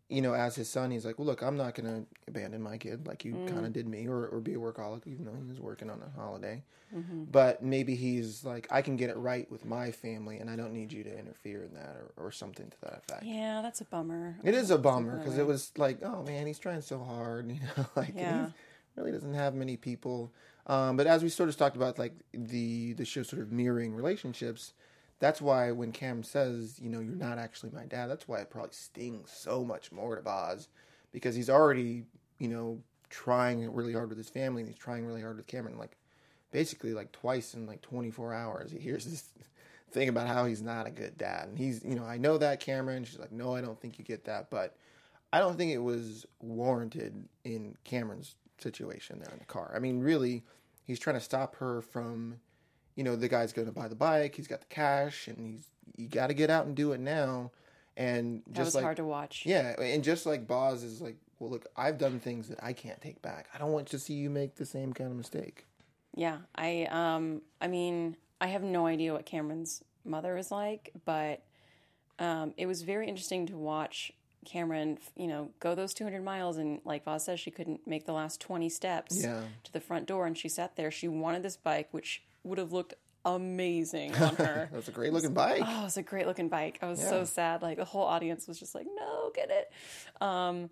you 0.10 0.22
know, 0.22 0.34
as 0.34 0.56
his 0.56 0.70
son, 0.70 0.92
he's 0.92 1.06
like, 1.06 1.18
well, 1.18 1.26
look, 1.26 1.42
I'm 1.42 1.58
not 1.58 1.76
going 1.76 1.88
to 1.88 2.06
abandon 2.28 2.62
my 2.62 2.78
kid 2.78 3.08
like 3.08 3.24
you 3.26 3.34
Mm. 3.34 3.48
kind 3.48 3.66
of 3.66 3.74
did 3.74 3.88
me 3.88 4.08
or, 4.08 4.28
or 4.28 4.40
be 4.42 4.54
a 4.54 4.58
workaholic, 4.58 5.08
even 5.08 5.26
though 5.26 5.34
he 5.36 5.48
was 5.48 5.60
working 5.60 5.90
on 5.90 6.02
a 6.02 6.20
holiday. 6.20 6.62
Mm-hmm. 6.96 7.24
But 7.32 7.64
maybe 7.64 7.96
he's 7.96 8.44
like, 8.44 8.68
I 8.70 8.82
can 8.84 8.98
get 8.98 9.10
it 9.10 9.18
right 9.18 9.50
with 9.50 9.66
my 9.66 9.92
family 9.92 10.38
and 10.38 10.50
I 10.50 10.56
don't 10.56 10.74
need 10.74 10.94
you 10.94 11.04
to 11.04 11.18
interfere 11.18 11.64
in 11.64 11.74
that 11.74 11.96
or, 11.96 12.26
or 12.28 12.32
something 12.32 12.70
to 12.70 12.78
that 12.82 12.98
effect. 13.08 13.24
yeah, 13.24 13.62
that's 13.64 13.82
a 13.82 13.86
bummer. 13.86 14.38
It 14.44 14.54
is 14.54 14.70
a 14.70 14.78
bummer 14.78 15.18
because 15.18 15.38
it 15.40 15.48
was 15.48 15.72
like, 15.78 16.04
oh 16.04 16.22
man, 16.24 16.46
he's 16.46 16.60
trying 16.60 16.82
so 16.82 17.00
hard, 17.00 17.48
you 17.52 17.60
know, 17.78 17.86
like 17.96 18.14
Yeah. 18.16 18.48
he 18.48 18.54
really 19.02 19.12
doesn't 19.12 19.34
have 19.34 19.56
many 19.56 19.78
people. 19.78 20.32
Um, 20.68 20.96
but 20.96 21.08
as 21.08 21.24
we 21.24 21.30
sort 21.30 21.50
of 21.50 21.58
talked 21.58 21.76
about, 21.76 21.98
like 21.98 22.14
the 22.34 22.94
the 22.94 23.04
show 23.06 23.24
sort 23.24 23.42
of 23.42 23.52
mirroring 23.52 23.94
relationships, 23.96 24.74
that's 25.24 25.42
why 25.42 25.72
when 25.72 25.94
Cam 25.94 26.22
says, 26.22 26.78
you 26.82 26.90
know, 26.90 27.00
you're 27.00 27.16
not 27.16 27.38
actually 27.38 27.72
my 27.72 27.86
dad, 27.86 28.08
that's 28.08 28.28
why 28.28 28.40
it 28.40 28.50
probably 28.50 28.74
stings 28.74 29.32
so 29.32 29.64
much 29.64 29.90
more 29.90 30.18
to 30.18 30.22
Boz 30.22 30.68
because 31.14 31.34
he's 31.34 31.50
already, 31.50 32.04
you 32.40 32.50
know, 32.50 32.82
trying 33.10 33.74
really 33.74 33.94
hard 33.94 34.10
with 34.10 34.18
his 34.18 34.28
family 34.28 34.62
and 34.62 34.70
he's 34.70 34.78
trying 34.78 35.06
really 35.06 35.22
hard 35.22 35.38
with 35.38 35.48
Cameron. 35.48 35.78
Like 35.78 35.96
basically, 36.52 36.94
like 36.94 37.14
twice 37.14 37.54
in 37.54 37.66
like 37.66 37.82
24 37.82 38.34
hours, 38.34 38.72
he 38.74 38.80
hears 38.80 39.06
this 39.06 39.30
thing 39.92 40.10
about 40.10 40.28
how 40.28 40.44
he's 40.44 40.62
not 40.62 40.88
a 40.88 40.92
good 40.92 41.18
dad, 41.18 41.48
and 41.48 41.58
he's, 41.58 41.86
you 41.86 41.96
know, 41.96 42.04
I 42.04 42.18
know 42.18 42.38
that 42.38 42.60
Cameron. 42.60 43.06
She's 43.06 43.20
like, 43.20 43.32
no, 43.32 43.56
I 43.56 43.62
don't 43.62 43.80
think 43.80 43.98
you 43.98 44.04
get 44.04 44.26
that, 44.26 44.50
but 44.50 44.76
I 45.32 45.40
don't 45.40 45.58
think 45.58 45.72
it 45.72 45.78
was 45.78 46.26
warranted 46.42 47.30
in 47.46 47.78
Cameron's 47.86 48.36
situation 48.58 49.20
there 49.20 49.32
in 49.32 49.40
the 49.40 49.46
car. 49.46 49.72
I 49.74 49.80
mean, 49.80 50.02
really, 50.02 50.44
he's 50.84 51.00
trying 51.00 51.16
to 51.16 51.24
stop 51.24 51.56
her 51.56 51.82
from, 51.82 52.42
you 52.96 53.04
know, 53.04 53.16
the 53.16 53.28
guy's 53.28 53.54
going 53.54 53.68
to 53.68 53.74
buy 53.74 53.88
the 53.88 53.96
bike. 53.96 54.36
He's 54.36 54.48
got 54.48 54.62
the 54.62 54.68
cash, 54.68 55.28
and 55.28 55.38
he's 55.48 55.68
you 55.98 56.08
got 56.08 56.28
to 56.28 56.34
get 56.34 56.50
out 56.50 56.66
and 56.66 56.76
do 56.76 56.92
it 56.94 57.00
now. 57.00 57.52
And 57.96 58.42
That 58.48 58.54
just 58.56 58.66
was 58.68 58.76
like 58.76 58.84
hard 58.84 58.98
to 58.98 59.06
watch. 59.06 59.44
yeah, 59.46 59.80
and 59.80 60.04
just 60.04 60.26
like 60.26 60.48
Boz 60.48 60.84
is 60.84 61.00
like, 61.02 61.16
well, 61.40 61.52
look, 61.52 61.68
I've 61.78 61.98
done 62.00 62.20
things 62.20 62.48
that 62.48 62.64
I 62.64 62.74
can't 62.74 63.00
take 63.02 63.22
back. 63.22 63.48
I 63.54 63.58
don't 63.60 63.72
want 63.72 63.88
to 63.90 64.00
see 64.00 64.14
you 64.16 64.30
make 64.30 64.56
the 64.56 64.66
same 64.66 64.94
kind 64.94 65.12
of 65.12 65.16
mistake. 65.18 65.66
Yeah, 66.16 66.38
I 66.56 66.88
um 66.92 67.42
I 67.62 67.68
mean, 67.68 68.18
I 68.42 68.48
have 68.48 68.64
no 68.64 68.86
idea 68.88 69.14
what 69.14 69.26
Cameron's 69.26 69.84
mother 70.06 70.38
is 70.38 70.50
like, 70.52 70.92
but 71.06 71.44
um 72.20 72.54
it 72.58 72.66
was 72.66 72.82
very 72.84 73.08
interesting 73.08 73.46
to 73.48 73.58
watch 73.58 74.12
Cameron, 74.46 74.98
you 75.16 75.28
know, 75.28 75.50
go 75.60 75.74
those 75.76 75.94
200 75.94 76.24
miles 76.24 76.58
and 76.58 76.82
like 76.86 77.06
Boz 77.06 77.26
says 77.26 77.40
she 77.40 77.50
couldn't 77.52 77.88
make 77.88 78.06
the 78.06 78.12
last 78.14 78.42
20 78.42 78.70
steps 78.70 79.24
Yeah. 79.24 79.42
to 79.64 79.72
the 79.72 79.80
front 79.80 80.06
door 80.06 80.26
and 80.26 80.38
she 80.38 80.50
sat 80.50 80.76
there. 80.76 80.92
She 80.92 81.08
wanted 81.08 81.44
this 81.44 81.58
bike 81.58 81.88
which 81.92 82.24
would 82.44 82.58
have 82.58 82.72
looked 82.72 82.94
amazing 83.26 84.14
on 84.16 84.36
her. 84.38 84.70
That's 84.72 84.88
a 84.88 84.92
great 84.92 85.14
looking 85.14 85.34
bike. 85.34 85.62
Oh, 85.66 85.82
it 85.82 85.84
was 85.86 85.98
a 85.98 86.04
great 86.04 86.28
looking 86.28 86.50
bike. 86.50 86.80
I 86.82 86.88
was 86.90 87.00
Yeah. 87.02 87.10
so 87.10 87.24
sad. 87.26 87.62
Like 87.62 87.78
the 87.78 87.86
whole 87.86 88.04
audience 88.04 88.48
was 88.48 88.60
just 88.60 88.76
like, 88.76 88.86
no, 88.96 89.32
get 89.34 89.50
it. 89.50 89.72
Um, 90.22 90.70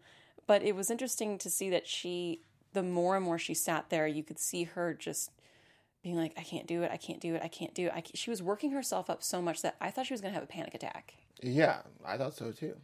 but 0.48 0.62
it 0.64 0.76
was 0.76 0.90
interesting 0.92 1.38
to 1.40 1.50
see 1.50 1.70
that 1.70 1.88
she, 1.88 2.42
the 2.74 2.84
more 2.84 3.16
and 3.16 3.24
more 3.24 3.38
she 3.40 3.54
sat 3.54 3.90
there, 3.90 4.08
you 4.08 4.24
could 4.24 4.40
see 4.40 4.64
her 4.64 4.94
just 4.94 5.32
being 6.04 6.16
like, 6.18 6.34
I 6.38 6.42
can't 6.42 6.68
do 6.68 6.82
it. 6.84 6.92
I 6.92 6.98
can't 6.98 7.20
do 7.22 7.36
it. 7.36 7.42
I 7.44 7.48
can't 7.48 7.74
do 7.74 7.86
it. 7.86 7.92
I 7.96 8.02
can't. 8.02 8.18
She 8.18 8.30
was 8.30 8.42
working 8.42 8.72
herself 8.72 9.10
up 9.10 9.24
so 9.24 9.42
much 9.42 9.62
that 9.62 9.76
I 9.80 9.92
thought 9.92 10.08
she 10.08 10.14
was 10.14 10.22
going 10.22 10.34
to 10.34 10.40
have 10.40 10.44
a 10.44 10.52
panic 10.52 10.74
attack. 10.74 11.14
Yeah, 11.44 11.82
I 12.06 12.18
thought 12.18 12.34
so 12.36 12.52
too. 12.52 12.76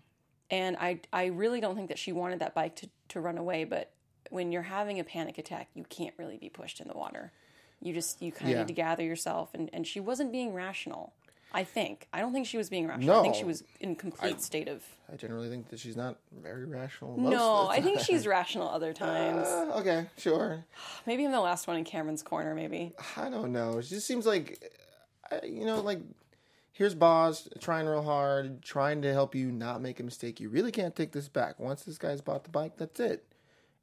And 0.50 0.78
I, 0.78 1.02
I 1.12 1.26
really 1.26 1.60
don't 1.60 1.76
think 1.76 1.90
that 1.90 2.00
she 2.00 2.12
wanted 2.14 2.40
that 2.40 2.54
bike 2.56 2.76
to, 2.78 2.90
to 3.10 3.20
run 3.20 3.38
away. 3.38 3.64
But 3.66 3.92
when 4.30 4.52
you're 4.52 4.62
having 4.62 5.00
a 5.00 5.04
panic 5.04 5.38
attack, 5.38 5.68
you 5.74 5.84
can't 5.90 6.14
really 6.18 6.38
be 6.38 6.48
pushed 6.50 6.80
in 6.80 6.88
the 6.88 6.94
water. 6.96 7.34
You 7.82 7.94
just, 7.94 8.22
you 8.22 8.32
kind 8.32 8.50
of 8.52 8.52
Yeah. 8.52 8.58
need 8.64 8.68
to 8.68 8.74
gather 8.74 9.04
yourself. 9.04 9.50
And, 9.54 9.70
and 9.74 9.86
she 9.86 10.00
wasn't 10.00 10.32
being 10.32 10.54
rational. 10.54 11.14
I 11.54 11.64
think. 11.64 12.08
I 12.12 12.20
don't 12.20 12.34
think 12.34 12.46
she 12.46 12.58
was 12.58 12.70
being 12.70 12.88
rational. 12.88 13.20
I 13.20 13.22
think 13.22 13.34
she 13.36 13.46
was 13.46 13.64
in 13.80 13.96
complete 13.96 14.42
state 14.42 14.68
of. 14.68 14.84
I 15.12 15.16
generally 15.16 15.50
think 15.50 15.70
that 15.70 15.80
she's 15.80 15.96
not 15.96 16.18
very 16.44 16.66
rational. 16.66 17.18
Most 17.18 17.32
No, 17.32 17.68
I 17.70 17.80
think 17.82 18.02
she's 18.02 18.28
rational 18.28 18.68
other 18.68 18.92
times. 19.06 19.48
Uh, 19.48 19.72
okay, 19.78 20.08
sure. 20.18 20.66
Maybe 21.06 21.24
I'm 21.26 21.32
the 21.32 21.40
last 21.40 21.66
one 21.66 21.78
in 21.78 21.86
Cameron's 21.86 22.22
corner. 22.22 22.54
Maybe. 22.54 22.92
I 23.16 23.30
don't 23.30 23.54
know. 23.54 23.78
It 23.78 23.84
just 23.84 24.06
seems 24.06 24.26
like, 24.26 24.62
you 25.44 25.66
know, 25.66 25.80
like 25.80 26.00
here's 26.74 26.94
Boz 26.94 27.48
trying 27.62 27.88
real 27.88 28.04
hard, 28.04 28.62
trying 28.62 29.02
to 29.04 29.14
help 29.14 29.34
you 29.34 29.50
not 29.50 29.82
make 29.82 30.02
a 30.02 30.04
mistake. 30.04 30.42
You 30.42 30.50
really 30.50 30.72
can't 30.72 30.96
take 30.98 31.14
this 31.14 31.30
back. 31.30 31.60
Once 31.60 31.84
this 31.84 31.98
guy's 31.98 32.20
bought 32.22 32.44
the 32.44 32.50
bike, 32.52 32.74
that's 32.78 33.00
it. 33.00 33.24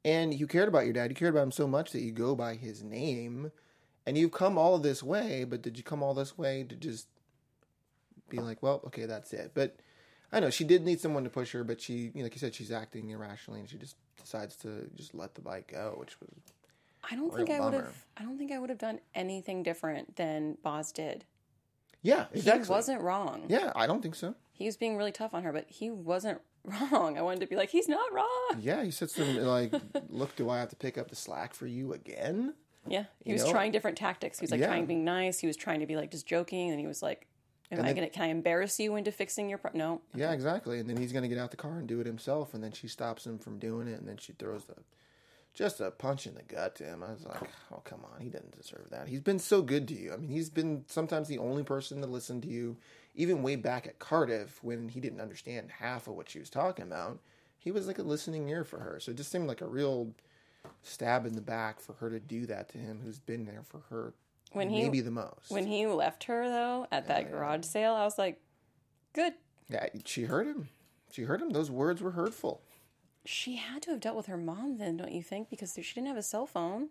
And 0.05 0.33
you 0.35 0.45
cared 0.45 0.67
about 0.67 0.85
your 0.85 0.93
dad. 0.93 1.09
You 1.09 1.15
cared 1.15 1.33
about 1.33 1.43
him 1.43 1.51
so 1.51 1.67
much 1.67 1.91
that 1.93 2.01
you 2.01 2.11
go 2.11 2.35
by 2.35 2.53
his 2.53 2.83
name, 2.83 3.51
and 4.05 4.17
you've 4.17 4.31
come 4.31 4.57
all 4.57 4.77
this 4.79 5.01
way. 5.03 5.43
But 5.43 5.61
did 5.61 5.77
you 5.77 5.83
come 5.83 6.01
all 6.03 6.13
this 6.13 6.37
way 6.37 6.63
to 6.67 6.75
just 6.75 7.07
be 8.29 8.37
like, 8.37 8.61
well, 8.63 8.81
okay, 8.87 9.05
that's 9.05 9.33
it? 9.33 9.51
But 9.53 9.77
I 10.31 10.39
know 10.39 10.49
she 10.49 10.63
did 10.63 10.83
need 10.83 10.99
someone 10.99 11.23
to 11.23 11.29
push 11.29 11.51
her, 11.51 11.63
but 11.63 11.79
she, 11.81 11.93
you 11.93 12.11
know, 12.15 12.23
like 12.23 12.33
you 12.35 12.39
said, 12.39 12.55
she's 12.55 12.71
acting 12.71 13.09
irrationally, 13.09 13.59
and 13.59 13.69
she 13.69 13.77
just 13.77 13.95
decides 14.19 14.55
to 14.57 14.89
just 14.95 15.13
let 15.13 15.35
the 15.35 15.41
bike 15.41 15.71
go, 15.71 15.95
which 15.97 16.19
was 16.19 16.29
I 17.09 17.15
don't 17.15 17.33
think 17.33 17.49
I 17.49 17.59
would 17.59 17.73
have. 17.73 18.05
I 18.17 18.23
don't 18.23 18.37
think 18.37 18.51
I 18.51 18.57
would 18.59 18.69
have 18.69 18.79
done 18.79 18.99
anything 19.13 19.61
different 19.63 20.15
than 20.15 20.57
Boz 20.63 20.91
did. 20.91 21.25
yeah, 22.01 22.25
exactly. 22.33 22.65
He 22.65 22.71
wasn't 22.71 23.01
wrong. 23.01 23.43
Yeah, 23.47 23.71
I 23.75 23.85
don't 23.87 24.01
think 24.01 24.15
so. 24.15 24.35
He 24.51 24.65
was 24.65 24.77
being 24.77 24.97
really 24.97 25.11
tough 25.11 25.33
on 25.33 25.43
her, 25.43 25.51
but 25.53 25.65
he 25.69 25.91
wasn't 25.91 26.41
wrong. 26.63 27.17
I 27.17 27.21
wanted 27.21 27.41
to 27.41 27.47
be 27.47 27.55
like, 27.55 27.69
he's 27.69 27.87
not 27.87 28.11
wrong. 28.11 28.59
Yeah, 28.59 28.83
he 28.83 28.89
said 28.89 29.11
something 29.11 29.37
like, 29.43 29.73
"Look, 30.09 30.35
do 30.35 30.49
I 30.49 30.59
have 30.59 30.69
to 30.69 30.75
pick 30.75 30.97
up 30.97 31.09
the 31.09 31.15
slack 31.15 31.53
for 31.53 31.67
you 31.67 31.93
again?" 31.93 32.55
Yeah, 32.87 33.05
he 33.23 33.33
was 33.33 33.43
know? 33.43 33.51
trying 33.51 33.71
different 33.71 33.97
tactics. 33.97 34.39
He 34.39 34.43
was 34.43 34.51
like 34.51 34.59
Yeah. 34.61 34.67
trying 34.67 34.85
being 34.85 35.03
nice. 35.05 35.39
He 35.39 35.47
was 35.47 35.57
trying 35.57 35.79
to 35.79 35.85
be 35.85 35.95
like 35.95 36.11
just 36.11 36.25
joking, 36.27 36.69
and 36.71 36.79
he 36.79 36.87
was 36.87 37.01
like, 37.01 37.27
"Am 37.71 37.79
I 37.79 37.83
then- 37.83 37.95
gonna? 37.95 38.09
Can 38.09 38.23
I 38.23 38.27
embarrass 38.27 38.79
you 38.79 38.95
into 38.95 39.11
fixing 39.11 39.49
your? 39.49 39.57
Pro-? 39.57 39.71
No, 39.73 40.01
Yeah, 40.13 40.31
exactly. 40.33 40.79
And 40.79 40.89
then 40.89 40.97
he's 40.97 41.11
gonna 41.11 41.27
get 41.27 41.37
out 41.37 41.51
the 41.51 41.57
car 41.57 41.77
and 41.79 41.87
do 41.87 41.99
it 41.99 42.05
himself, 42.05 42.53
and 42.53 42.63
then 42.63 42.71
she 42.71 42.87
stops 42.87 43.25
him 43.25 43.39
from 43.39 43.57
doing 43.59 43.87
it, 43.87 43.99
and 43.99 44.07
then 44.07 44.17
she 44.17 44.33
throws 44.33 44.65
the 44.65 44.75
just 45.53 45.79
a 45.79 45.89
punch 45.89 46.27
in 46.27 46.35
the 46.35 46.43
gut 46.43 46.75
to 46.75 46.83
him. 46.83 47.01
I 47.01 47.13
was 47.13 47.23
like, 47.25 47.41
"Oh, 47.71 47.79
come 47.85 48.03
on, 48.13 48.19
he 48.19 48.27
doesn't 48.29 48.57
deserve 48.57 48.89
that. 48.89 49.07
He's 49.07 49.21
been 49.21 49.39
so 49.39 49.61
good 49.61 49.87
to 49.87 49.93
you. 49.93 50.13
I 50.13 50.17
mean, 50.17 50.29
he's 50.29 50.49
been 50.49 50.83
sometimes 50.87 51.29
the 51.29 51.37
only 51.37 51.63
person 51.63 52.01
to 52.01 52.07
listen 52.07 52.41
to 52.41 52.47
you, 52.49 52.75
even 53.15 53.41
way 53.41 53.55
back 53.55 53.87
at 53.87 53.97
Cardiff 53.97 54.61
when 54.63 54.89
he 54.89 54.99
didn't 54.99 55.21
understand 55.21 55.71
half 55.79 56.07
of 56.09 56.15
what 56.15 56.27
she 56.29 56.39
was 56.39 56.49
talking 56.49 56.83
about. 56.83 57.19
He 57.57 57.71
was 57.71 57.87
like 57.87 57.97
a 57.99 58.03
listening 58.03 58.49
ear 58.49 58.65
for 58.65 58.79
her. 58.79 58.99
So 58.99 59.11
it 59.11 59.17
just 59.17 59.31
seemed 59.31 59.47
like 59.47 59.61
a 59.61 59.65
real 59.67 60.11
stab 60.85 61.25
in 61.25 61.33
the 61.33 61.41
back 61.41 61.79
for 61.79 61.93
her 61.93 62.09
to 62.09 62.19
do 62.19 62.45
that 62.45 62.69
to 62.69 62.77
him, 62.77 63.01
who's 63.03 63.19
been 63.19 63.45
there 63.45 63.63
for 63.67 63.81
her 63.89 64.13
When 64.53 64.69
he- 64.69 64.83
maybe 64.83 65.01
the 65.01 65.11
most. 65.11 65.49
When 65.49 65.65
he 65.67 65.85
left 65.87 66.25
her 66.25 66.47
though 66.49 66.87
at 66.91 67.07
that 67.07 67.31
garage 67.31 67.65
sale, 67.65 67.93
I 67.93 68.03
was 68.03 68.17
like, 68.17 68.39
good. 69.13 69.33
Yeah, 69.69 69.87
she 70.05 70.23
heard 70.23 70.47
him. 70.47 70.69
She 71.11 71.23
heard 71.23 71.41
him. 71.41 71.49
Those 71.51 71.71
words 71.71 72.01
were 72.01 72.11
hurtful. 72.11 72.61
She 73.25 73.55
had 73.55 73.81
to 73.83 73.91
have 73.91 73.99
dealt 73.99 74.15
with 74.15 74.27
her 74.27 74.37
mom 74.37 74.77
then, 74.77 74.97
don't 74.97 75.11
you 75.11 75.23
think? 75.23 75.49
Because 75.49 75.73
she 75.73 75.93
didn't 75.95 76.07
have 76.07 76.17
a 76.17 76.21
cell 76.23 76.45
phone. 76.45 76.89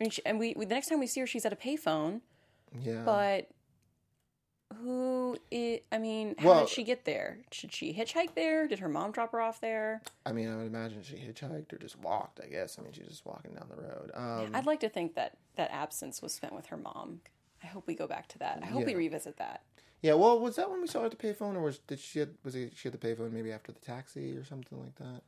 I 0.00 0.04
mean, 0.04 0.10
she, 0.10 0.22
and 0.24 0.38
we, 0.38 0.54
we 0.56 0.64
the 0.64 0.74
next 0.74 0.88
time 0.88 1.00
we 1.00 1.06
see 1.08 1.20
her, 1.20 1.26
she's 1.26 1.44
at 1.44 1.52
a 1.52 1.56
payphone. 1.56 2.20
Yeah. 2.80 3.02
But 3.04 3.48
who? 4.80 5.36
i 5.52 5.80
I 5.92 5.98
mean, 5.98 6.34
how 6.38 6.48
Well- 6.48 6.60
did 6.60 6.68
she 6.68 6.84
get 6.84 7.04
there? 7.04 7.38
Should 7.50 7.72
she 7.72 7.92
hitchhike 7.94 8.34
there? 8.34 8.66
Did 8.66 8.78
her 8.80 8.88
mom 8.88 9.12
drop 9.12 9.32
her 9.32 9.40
off 9.40 9.60
there? 9.60 10.02
I 10.26 10.32
mean, 10.32 10.50
I 10.52 10.56
would 10.56 10.66
imagine 10.66 11.02
she 11.02 11.16
hitchhiked 11.16 11.72
or 11.72 11.78
just 11.78 11.98
walked. 11.98 12.40
I 12.40 12.46
guess. 12.46 12.78
I 12.78 12.82
mean, 12.82 12.92
she's 12.92 13.08
just 13.08 13.24
walking 13.26 13.54
down 13.54 13.68
the 13.68 13.80
road. 13.80 14.10
Um, 14.14 14.50
I'd 14.54 14.66
like 14.66 14.80
to 14.80 14.88
think 14.88 15.14
that 15.14 15.36
that 15.56 15.70
absence 15.70 16.22
was 16.22 16.32
spent 16.32 16.54
with 16.54 16.66
her 16.66 16.76
mom. 16.76 17.20
I 17.62 17.66
hope 17.66 17.86
we 17.86 17.94
go 17.94 18.06
back 18.06 18.28
to 18.28 18.38
that. 18.40 18.60
I 18.62 18.66
hope 18.66 18.84
we 18.84 18.94
revisit 18.94 19.36
that. 19.38 19.62
yeah. 20.02 20.14
Well, 20.14 20.38
was 20.38 20.56
that 20.56 20.70
when 20.70 20.80
we 20.82 20.86
saw 20.86 21.00
her 21.00 21.06
at 21.06 21.10
the 21.12 21.16
payphone, 21.16 21.54
or 21.56 21.60
was 21.62 21.78
did 21.78 21.98
she 21.98 22.18
had, 22.18 22.30
was 22.44 22.54
it, 22.54 22.72
she 22.76 22.88
at 22.88 22.98
the 22.98 23.06
payphone 23.06 23.32
maybe 23.32 23.52
after 23.52 23.72
the 23.72 23.80
taxi 23.80 24.36
or 24.36 24.44
something 24.44 24.78
like 24.78 24.94
that? 24.96 25.22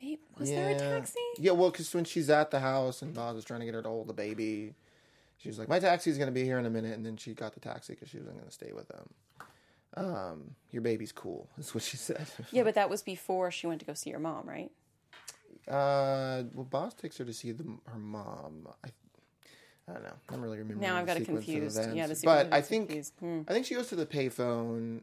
Maybe, 0.00 0.20
was 0.38 0.50
yeah. 0.50 0.64
there 0.64 0.76
a 0.76 0.78
taxi? 0.78 1.18
Yeah. 1.36 1.52
Well, 1.52 1.70
because 1.70 1.92
when 1.94 2.04
she's 2.04 2.30
at 2.30 2.50
the 2.50 2.60
house 2.60 3.02
and 3.02 3.12
Bob 3.12 3.34
was 3.34 3.44
trying 3.44 3.60
to 3.60 3.66
get 3.66 3.74
her 3.74 3.82
to 3.82 3.88
hold 3.88 4.06
the 4.08 4.14
baby, 4.14 4.74
she 5.40 5.48
was 5.48 5.58
like, 5.58 5.68
"My 5.68 5.78
taxi's 5.78 6.18
going 6.18 6.28
to 6.28 6.32
be 6.32 6.44
here 6.44 6.58
in 6.58 6.66
a 6.66 6.70
minute," 6.70 6.96
and 6.96 7.04
then 7.04 7.16
she 7.16 7.32
got 7.34 7.54
the 7.54 7.60
taxi 7.60 7.94
because 7.94 8.08
she 8.08 8.18
wasn't 8.18 8.36
going 8.36 8.46
to 8.46 8.52
stay 8.52 8.72
with 8.72 8.88
them. 8.88 9.08
Um, 9.96 10.54
your 10.70 10.82
baby's 10.82 11.12
cool. 11.12 11.48
Is 11.58 11.74
what 11.74 11.82
she 11.82 11.96
said. 11.96 12.26
Yeah, 12.52 12.62
but 12.62 12.74
that 12.74 12.90
was 12.90 13.02
before 13.02 13.50
she 13.50 13.66
went 13.66 13.80
to 13.80 13.86
go 13.86 13.94
see 13.94 14.10
her 14.10 14.18
mom, 14.18 14.48
right? 14.48 14.70
Uh, 15.66 16.44
well, 16.54 16.66
Boz 16.68 16.94
takes 16.94 17.18
her 17.18 17.24
to 17.24 17.32
see 17.32 17.52
the, 17.52 17.64
her 17.86 17.98
mom. 17.98 18.68
I, 18.84 18.88
I 19.88 19.94
don't 19.94 20.02
know. 20.02 20.12
I 20.28 20.32
don't 20.32 20.42
really 20.42 20.58
remember. 20.58 20.82
Now 20.82 20.96
I've 20.96 21.06
got 21.06 21.16
it 21.16 21.24
confused. 21.24 21.80
Yeah, 21.94 22.06
the 22.06 22.20
but 22.24 22.52
I 22.52 22.60
think. 22.60 22.92
Hmm. 23.18 23.42
I 23.48 23.52
think 23.52 23.66
she 23.66 23.74
goes 23.74 23.88
to 23.88 23.96
the 23.96 24.06
payphone 24.06 25.00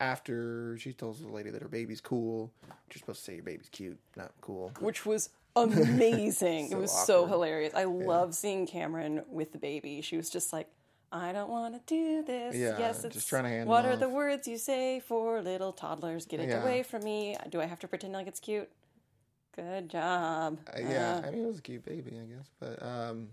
after 0.00 0.76
she 0.78 0.92
tells 0.92 1.20
the 1.20 1.28
lady 1.28 1.50
that 1.50 1.62
her 1.62 1.68
baby's 1.68 2.00
cool. 2.00 2.50
You're 2.90 2.98
supposed 2.98 3.20
to 3.20 3.24
say 3.24 3.34
your 3.34 3.44
baby's 3.44 3.68
cute, 3.68 3.98
not 4.16 4.32
cool. 4.40 4.72
Which 4.80 5.06
was 5.06 5.30
amazing. 5.56 6.66
it 6.66 6.70
So 6.70 6.78
was 6.78 7.06
so 7.06 7.26
hilarious. 7.26 7.74
I 7.74 7.84
love 7.84 8.34
seeing 8.34 8.66
Cameron 8.66 9.22
with 9.28 9.52
the 9.52 9.58
baby. 9.58 10.00
She 10.02 10.16
was 10.16 10.30
just 10.30 10.52
like, 10.52 10.68
I 11.12 11.32
don't 11.32 11.48
want 11.50 11.74
to 11.74 11.80
do 11.86 12.22
this. 12.24 12.54
Yeah, 12.56 12.78
yes, 12.78 13.02
just 13.02 13.16
it's 13.16 13.26
trying 13.26 13.44
to 13.44 13.64
What 13.64 13.84
are 13.86 13.96
the 13.96 14.08
words 14.08 14.46
you 14.48 14.58
say 14.58 15.00
for 15.00 15.40
little 15.40 15.72
toddlers? 15.72 16.26
Get 16.26 16.40
it 16.40 16.48
Yeah. 16.48 16.62
away 16.62 16.82
from 16.82 17.04
me. 17.04 17.36
Do 17.50 17.60
I 17.60 17.64
have 17.66 17.78
to 17.80 17.88
pretend 17.88 18.12
like 18.12 18.26
it's 18.26 18.40
cute? 18.40 18.68
Good 19.54 19.88
job. 19.88 20.58
Uh, 20.68 20.80
yeah, 20.80 21.22
I 21.24 21.30
mean 21.30 21.44
it 21.44 21.46
was 21.46 21.58
a 21.58 21.62
cute 21.62 21.84
baby, 21.84 22.20
I 22.22 22.26
guess, 22.26 22.50
but 22.60 22.82
um, 22.82 23.28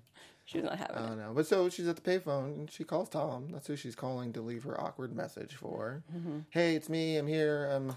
She's 0.45 0.63
not 0.63 0.77
having 0.77 0.95
I 0.95 1.03
it. 1.03 1.07
don't 1.07 1.17
know. 1.19 1.31
But 1.35 1.47
so 1.47 1.69
she's 1.69 1.87
at 1.87 1.95
the 1.95 2.01
payphone 2.01 2.45
and 2.55 2.71
she 2.71 2.83
calls 2.85 3.09
Tom. 3.09 3.49
That's 3.51 3.67
who 3.67 3.75
she's 3.75 3.95
calling 3.95 4.31
to 4.33 4.41
leave 4.41 4.63
her 4.63 4.79
awkward 4.79 5.13
message 5.15 5.55
for. 5.55 6.03
Mm-hmm. 6.15 6.39
Hey, 6.51 6.75
it's 6.75 6.89
me. 6.89 7.17
I'm 7.17 7.27
here. 7.27 7.65
I'm 7.73 7.95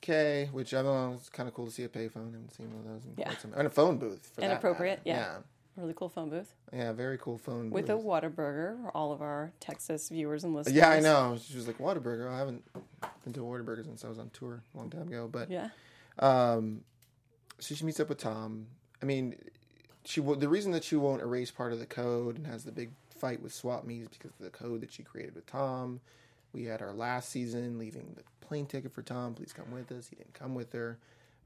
Kay. 0.00 0.48
Which 0.52 0.72
I 0.74 0.82
don't 0.82 1.10
know. 1.10 1.14
It's 1.16 1.28
kind 1.28 1.48
of 1.48 1.54
cool 1.54 1.66
to 1.66 1.72
see 1.72 1.84
a 1.84 1.88
payphone. 1.88 2.22
I 2.28 2.32
haven't 2.32 2.52
seen 2.54 2.68
one 2.74 2.86
of 2.86 2.92
those 2.92 3.04
in 3.04 3.14
Yeah. 3.16 3.24
quite 3.26 3.40
some. 3.40 3.52
And 3.54 3.66
a 3.66 3.70
phone 3.70 3.98
booth. 3.98 4.30
For 4.34 4.40
that 4.40 4.50
Inappropriate, 4.52 4.98
matter. 5.06 5.20
yeah. 5.20 5.36
Really 5.76 5.94
cool 5.96 6.08
phone 6.08 6.28
booth 6.28 6.52
yeah, 6.72 6.78
yeah. 6.78 6.92
Very 6.92 7.16
cool 7.16 7.38
phone 7.38 7.64
booth. 7.70 7.72
with 7.72 7.86
booth. 7.86 8.00
a 8.00 8.06
Whataburger 8.06 8.82
for 8.82 8.90
all 8.94 9.12
of 9.12 9.22
our 9.22 9.52
Texas 9.60 10.08
viewers 10.08 10.44
and 10.44 10.52
listeners. 10.54 10.76
Yeah, 10.76 10.90
I 10.90 11.00
know. 11.00 11.38
She 11.42 11.56
was 11.56 11.66
like 11.68 11.78
Whataburger. 11.78 12.28
I 12.28 12.38
haven't 12.38 12.64
been 13.24 13.32
to 13.34 13.40
a 13.40 13.44
Whataburger 13.48 13.84
since 13.84 14.04
I 14.04 14.08
was 14.08 14.18
on 14.18 14.30
tour 14.30 14.62
a 14.74 14.76
long 14.76 14.90
time 14.90 15.08
ago. 15.08 15.28
But 15.30 15.50
Yeah. 15.50 15.68
Um, 16.18 16.82
so 17.58 17.74
she 17.74 17.84
meets 17.84 18.00
up 18.00 18.08
with 18.08 18.18
Tom. 18.18 18.66
I 19.00 19.06
mean, 19.06 19.36
she 20.04 20.20
the 20.20 20.48
reason 20.48 20.72
that 20.72 20.84
she 20.84 20.96
won't 20.96 21.22
erase 21.22 21.50
part 21.50 21.72
of 21.72 21.78
the 21.78 21.86
code 21.86 22.36
and 22.36 22.46
has 22.46 22.64
the 22.64 22.72
big 22.72 22.90
fight 23.16 23.40
with 23.42 23.52
Swap 23.54 23.84
Meet 23.84 24.02
is 24.02 24.08
because 24.08 24.32
of 24.38 24.44
the 24.44 24.50
code 24.50 24.80
that 24.82 24.92
she 24.92 25.02
created 25.02 25.34
with 25.34 25.46
Tom. 25.46 26.00
We 26.52 26.64
had 26.64 26.82
our 26.82 26.92
last 26.92 27.28
season 27.30 27.78
leaving 27.78 28.14
the 28.16 28.22
plane 28.46 28.66
ticket 28.66 28.92
for 28.92 29.02
Tom. 29.02 29.34
Please 29.34 29.52
come 29.52 29.70
with 29.70 29.90
us. 29.92 30.08
He 30.08 30.16
didn't 30.16 30.34
come 30.34 30.54
with 30.54 30.72
her, 30.72 30.98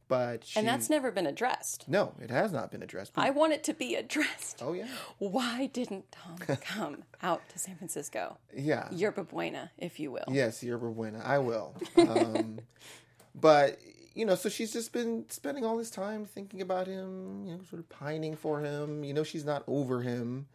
but 0.09 0.45
she, 0.45 0.59
And 0.59 0.67
that's 0.69 0.89
never 0.89 1.11
been 1.11 1.27
addressed. 1.27 1.87
no, 1.89 2.15
it 2.21 2.31
has 2.31 2.53
not 2.53 2.71
been 2.71 2.83
addressed. 2.83 3.13
I 3.17 3.31
want 3.31 3.53
it 3.53 3.63
to 3.65 3.75
be 3.75 3.95
addressed. 3.95 4.61
oh 4.63 4.73
yeah, 4.73 4.87
Why 5.19 5.67
didn't 5.73 6.11
Tom 6.13 6.37
come 6.61 7.05
out 7.23 7.43
to 7.51 7.59
San 7.59 7.77
Francisco? 7.77 8.39
yeah. 8.57 8.89
Yerba 8.93 9.25
Buena, 9.25 9.71
if 9.79 10.01
you 10.01 10.11
will. 10.11 10.25
Yes, 10.31 10.63
Yerba 10.63 10.89
Buena. 10.91 11.21
I 11.25 11.39
will. 11.39 11.75
Um, 11.99 12.61
but 13.35 13.79
you 14.15 14.25
know, 14.25 14.37
so 14.37 14.49
she's 14.49 14.73
just 14.73 14.93
been 14.93 15.25
spending 15.29 15.65
all 15.65 15.77
this 15.77 15.91
time 15.91 16.25
thinking 16.25 16.63
about 16.63 16.87
him, 16.87 17.45
you 17.47 17.53
know, 17.57 17.61
sort 17.69 17.81
of 17.81 17.89
pining 17.89 18.37
for 18.37 18.61
him. 18.61 19.03
You 19.05 19.13
know, 19.13 19.25
she's 19.25 19.45
not 19.45 19.65
over 19.67 20.03
him. 20.03 20.47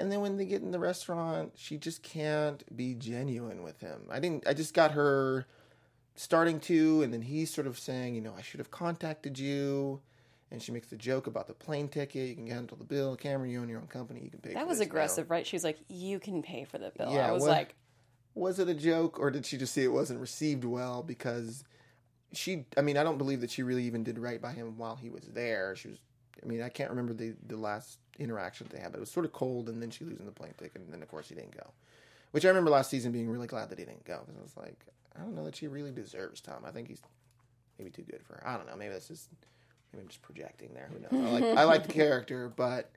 And 0.00 0.10
then 0.10 0.20
when 0.20 0.36
they 0.36 0.44
get 0.44 0.62
in 0.62 0.70
the 0.70 0.78
restaurant, 0.78 1.52
she 1.56 1.76
just 1.76 2.02
can't 2.02 2.64
be 2.76 2.94
genuine 2.94 3.62
with 3.62 3.80
him. 3.80 4.02
I 4.10 4.18
didn't. 4.20 4.46
I 4.46 4.54
just 4.54 4.74
got 4.74 4.92
her 4.92 5.46
starting 6.16 6.60
to, 6.60 7.02
and 7.02 7.12
then 7.12 7.22
he's 7.22 7.52
sort 7.52 7.66
of 7.66 7.78
saying, 7.78 8.14
you 8.14 8.20
know, 8.20 8.34
I 8.36 8.42
should 8.42 8.60
have 8.60 8.70
contacted 8.70 9.38
you. 9.38 10.00
And 10.52 10.60
she 10.60 10.72
makes 10.72 10.88
the 10.88 10.96
joke 10.96 11.28
about 11.28 11.46
the 11.46 11.54
plane 11.54 11.86
ticket. 11.86 12.28
You 12.28 12.34
can 12.34 12.46
handle 12.48 12.76
the 12.76 12.84
bill. 12.84 13.14
Cameron, 13.14 13.50
you 13.50 13.60
own 13.60 13.68
your 13.68 13.80
own 13.80 13.86
company. 13.86 14.20
You 14.24 14.30
can 14.30 14.40
pay. 14.40 14.54
That 14.54 14.66
was 14.66 14.78
this 14.78 14.86
now." 14.86 14.90
aggressive, 14.90 15.30
right? 15.30 15.46
She 15.46 15.54
was 15.54 15.62
like, 15.62 15.78
"You 15.88 16.18
can 16.18 16.42
pay 16.42 16.64
for 16.64 16.78
the 16.78 16.90
bill." 16.96 17.12
Yeah, 17.12 17.28
I 17.28 17.32
was 17.32 17.42
what- 17.42 17.50
like, 17.50 17.74
was 18.34 18.58
it 18.58 18.68
a 18.68 18.74
joke 18.74 19.18
or 19.18 19.30
did 19.30 19.44
she 19.44 19.56
just 19.56 19.74
see 19.74 19.82
it 19.82 19.92
wasn't 19.92 20.18
received 20.20 20.64
well 20.64 21.02
because 21.02 21.64
she 22.32 22.64
i 22.76 22.80
mean 22.80 22.96
i 22.96 23.02
don't 23.02 23.18
believe 23.18 23.40
that 23.40 23.50
she 23.50 23.62
really 23.62 23.82
even 23.82 24.04
did 24.04 24.18
right 24.18 24.40
by 24.40 24.52
him 24.52 24.78
while 24.78 24.94
he 24.94 25.10
was 25.10 25.24
there 25.34 25.74
she 25.74 25.88
was 25.88 25.98
i 26.42 26.46
mean 26.46 26.62
i 26.62 26.68
can't 26.68 26.90
remember 26.90 27.12
the 27.12 27.34
the 27.46 27.56
last 27.56 27.98
interaction 28.18 28.66
they 28.70 28.78
had 28.78 28.92
but 28.92 28.98
it 28.98 29.00
was 29.00 29.10
sort 29.10 29.24
of 29.24 29.32
cold 29.32 29.68
and 29.68 29.80
then 29.80 29.90
she 29.90 30.04
losing 30.04 30.26
the 30.26 30.32
plane 30.32 30.52
ticket 30.58 30.80
and 30.82 30.92
then 30.92 31.02
of 31.02 31.08
course 31.08 31.28
he 31.28 31.34
didn't 31.34 31.56
go 31.56 31.70
which 32.32 32.44
i 32.44 32.48
remember 32.48 32.70
last 32.70 32.90
season 32.90 33.12
being 33.12 33.28
really 33.28 33.46
glad 33.46 33.70
that 33.70 33.78
he 33.78 33.84
didn't 33.84 34.04
go 34.04 34.20
because 34.20 34.38
i 34.38 34.42
was 34.42 34.56
like 34.56 34.78
i 35.16 35.20
don't 35.20 35.34
know 35.34 35.44
that 35.44 35.56
she 35.56 35.66
really 35.66 35.90
deserves 35.90 36.40
tom 36.40 36.62
i 36.66 36.70
think 36.70 36.88
he's 36.88 37.00
maybe 37.78 37.90
too 37.90 38.02
good 38.02 38.22
for 38.22 38.34
her 38.34 38.46
i 38.46 38.56
don't 38.56 38.66
know 38.66 38.76
maybe 38.76 38.92
that's 38.92 39.08
just 39.08 39.28
maybe 39.92 40.02
i'm 40.02 40.08
just 40.08 40.22
projecting 40.22 40.70
there 40.74 40.90
who 40.92 41.00
knows 41.00 41.26
i 41.26 41.32
like 41.32 41.58
i 41.58 41.64
like 41.64 41.86
the 41.86 41.92
character 41.92 42.52
but 42.54 42.90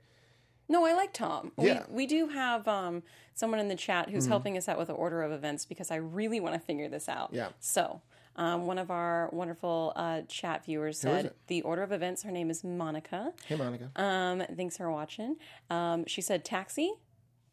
"No, 0.68 0.84
I 0.86 0.94
like 0.94 1.12
Tom." 1.12 1.52
Yeah. 1.58 1.80
Mm-hmm. 1.80 1.92
We 1.92 1.96
we 2.04 2.06
do 2.06 2.28
have 2.28 2.66
um, 2.66 3.02
someone 3.34 3.60
in 3.60 3.68
the 3.68 3.76
chat 3.76 4.08
who's 4.08 4.26
helping 4.26 4.56
us 4.56 4.68
out 4.68 4.78
with 4.78 4.88
the 4.88 4.94
order 4.94 5.22
of 5.22 5.30
events 5.30 5.66
because 5.66 5.90
I 5.90 5.96
really 5.96 6.40
want 6.40 6.54
to 6.54 6.58
figure 6.58 6.88
this 6.88 7.08
out. 7.08 7.30
Yeah. 7.32 7.48
So. 7.60 8.00
Um, 8.36 8.66
one 8.66 8.78
of 8.78 8.90
our 8.90 9.28
wonderful 9.32 9.92
uh, 9.96 10.22
chat 10.28 10.64
viewers 10.64 10.98
said 11.00 11.32
the 11.46 11.62
order 11.62 11.82
of 11.82 11.92
events. 11.92 12.22
Her 12.24 12.32
name 12.32 12.50
is 12.50 12.64
Monica. 12.64 13.32
hey 13.46 13.54
monica 13.56 13.90
Um, 13.96 14.42
thanks 14.56 14.76
for 14.76 14.90
watching. 14.90 15.36
Um, 15.70 16.04
she 16.06 16.20
said 16.20 16.44
taxi, 16.44 16.92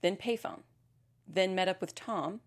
then 0.02 0.16
payphone, 0.18 0.62
then 1.28 1.54
met 1.54 1.68
up 1.68 1.82
with 1.82 1.94
Tom, 1.94 2.42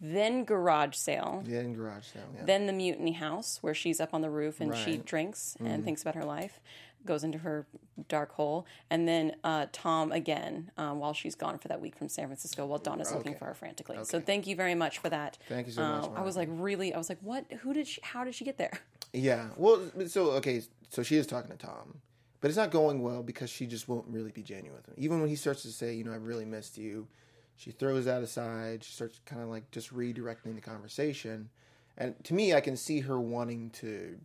then 0.00 0.44
garage 0.44 0.96
sale, 0.96 1.42
Then 1.46 1.72
garage 1.74 2.06
sale 2.06 2.22
yeah 2.34 2.44
then 2.44 2.66
the 2.66 2.72
mutiny 2.72 3.12
house 3.12 3.58
where 3.62 3.74
she's 3.74 4.00
up 4.00 4.12
on 4.12 4.20
the 4.22 4.30
roof 4.30 4.60
and 4.60 4.74
she 4.74 4.82
Right. 4.92 4.94
Mm-hmm. 4.94 5.04
drinks 5.04 5.56
and 5.60 5.84
thinks 5.84 6.02
about 6.02 6.14
her 6.14 6.24
life, 6.24 6.60
goes 7.06 7.24
into 7.24 7.38
her 7.38 7.66
dark 8.08 8.32
hole, 8.32 8.66
and 8.90 9.06
then 9.06 9.36
uh, 9.44 9.66
Tom 9.72 10.12
again 10.12 10.70
um, 10.76 10.98
while 10.98 11.12
she's 11.12 11.34
gone 11.34 11.58
for 11.58 11.68
that 11.68 11.80
week 11.80 11.96
from 11.96 12.08
San 12.08 12.26
Francisco 12.26 12.66
while 12.66 12.78
Donna's 12.78 13.12
looking 13.12 13.34
for 13.34 13.44
her 13.46 13.54
frantically. 13.54 13.98
So 14.04 14.20
thank 14.20 14.46
you 14.46 14.56
very 14.56 14.74
much 14.74 14.98
for 14.98 15.08
that. 15.10 15.38
Thank 15.48 15.66
you 15.66 15.72
so 15.72 15.82
much, 15.82 16.04
Uh, 16.04 16.14
I 16.14 16.22
was 16.22 16.36
like 16.36 16.48
really, 16.50 16.92
I 16.94 16.98
was 16.98 17.08
like, 17.08 17.18
what? 17.20 17.44
Who 17.62 17.72
did 17.72 17.86
she? 17.86 18.00
How 18.02 18.24
did 18.24 18.34
she 18.34 18.44
get 18.44 18.58
there? 18.58 18.72
Yeah. 19.16 19.50
Well, 19.56 19.80
so 20.08 20.32
okay, 20.32 20.62
so 20.90 21.04
she 21.04 21.16
is 21.16 21.24
talking 21.28 21.52
to 21.52 21.56
Tom, 21.56 22.00
but 22.40 22.48
it's 22.48 22.56
not 22.58 22.72
going 22.72 23.00
well 23.00 23.22
because 23.22 23.48
she 23.48 23.64
just 23.64 23.88
won't 23.88 24.06
really 24.08 24.32
be 24.32 24.42
genuine 24.42 24.74
with 24.74 24.88
him. 24.88 24.94
Even 24.96 25.20
when 25.20 25.28
he 25.28 25.36
starts 25.36 25.62
to 25.62 25.68
say, 25.70 25.94
you 25.94 26.02
know, 26.02 26.10
I 26.12 26.16
really 26.16 26.44
missed 26.44 26.76
you, 26.76 27.06
she 27.54 27.70
throws 27.70 28.06
that 28.06 28.24
aside. 28.24 28.82
She 28.82 28.92
starts 28.92 29.20
kind 29.24 29.40
of 29.40 29.48
like 29.48 29.70
just 29.70 29.94
redirecting 29.94 30.56
the 30.56 30.60
conversation, 30.60 31.48
and 31.96 32.16
to 32.24 32.34
me, 32.34 32.54
I 32.54 32.60
can 32.60 32.76
see 32.76 33.00
her 33.00 33.20
wanting 33.20 33.70
to, 33.70 34.18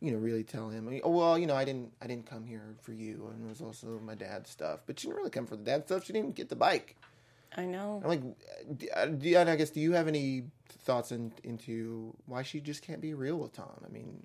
you 0.00 0.12
know, 0.12 0.18
really 0.18 0.44
tell 0.44 0.68
him, 0.70 0.88
oh 1.04 1.10
well, 1.10 1.38
you 1.38 1.46
know, 1.46 1.54
I 1.54 1.64
didn't, 1.64 1.92
I 2.00 2.06
didn't 2.06 2.26
come 2.26 2.44
here 2.46 2.74
for 2.80 2.92
you, 2.92 3.30
and 3.32 3.44
it 3.44 3.48
was 3.48 3.60
also 3.60 4.00
my 4.02 4.14
dad's 4.14 4.50
stuff. 4.50 4.80
But 4.86 4.98
she 4.98 5.06
didn't 5.06 5.18
really 5.18 5.30
come 5.30 5.46
for 5.46 5.56
the 5.56 5.64
dad 5.64 5.84
stuff. 5.86 6.04
She 6.04 6.12
didn't 6.12 6.26
even 6.26 6.34
get 6.34 6.48
the 6.48 6.56
bike. 6.56 6.96
I 7.56 7.64
know. 7.66 8.00
I'm 8.04 8.08
like, 8.08 8.22
uh, 8.96 9.06
and 9.40 9.50
I 9.50 9.56
guess, 9.56 9.70
do 9.70 9.80
you 9.80 9.92
have 9.92 10.08
any 10.08 10.44
thoughts 10.68 11.10
in, 11.12 11.32
into 11.42 12.14
why 12.26 12.42
she 12.42 12.60
just 12.60 12.82
can't 12.82 13.00
be 13.00 13.12
real 13.12 13.36
with 13.36 13.52
Tom? 13.52 13.82
I 13.84 13.88
mean, 13.92 14.24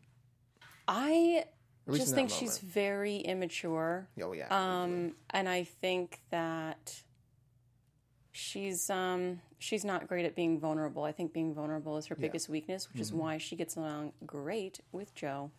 I 0.88 1.46
just 1.92 2.14
think 2.14 2.30
she's 2.30 2.60
very 2.60 3.18
immature. 3.18 4.08
Oh 4.22 4.34
yeah. 4.34 4.48
Um, 4.50 5.16
and 5.32 5.50
I 5.50 5.64
think 5.64 6.22
that 6.30 7.02
she's 8.32 8.90
um 8.90 9.40
she's 9.60 9.86
not 9.86 10.08
great 10.08 10.26
at 10.26 10.36
being 10.36 10.60
vulnerable. 10.60 11.04
I 11.04 11.12
think 11.12 11.34
being 11.34 11.54
vulnerable 11.54 11.98
is 11.98 12.08
her 12.08 12.16
biggest 12.16 12.50
weakness, 12.50 12.92
which 12.92 13.02
is 13.02 13.10
Mm-hmm. 13.10 13.20
why 13.20 13.38
she 13.38 13.56
gets 13.56 13.76
along 13.76 14.14
great 14.26 14.80
with 14.92 15.16
Joe. 15.16 15.52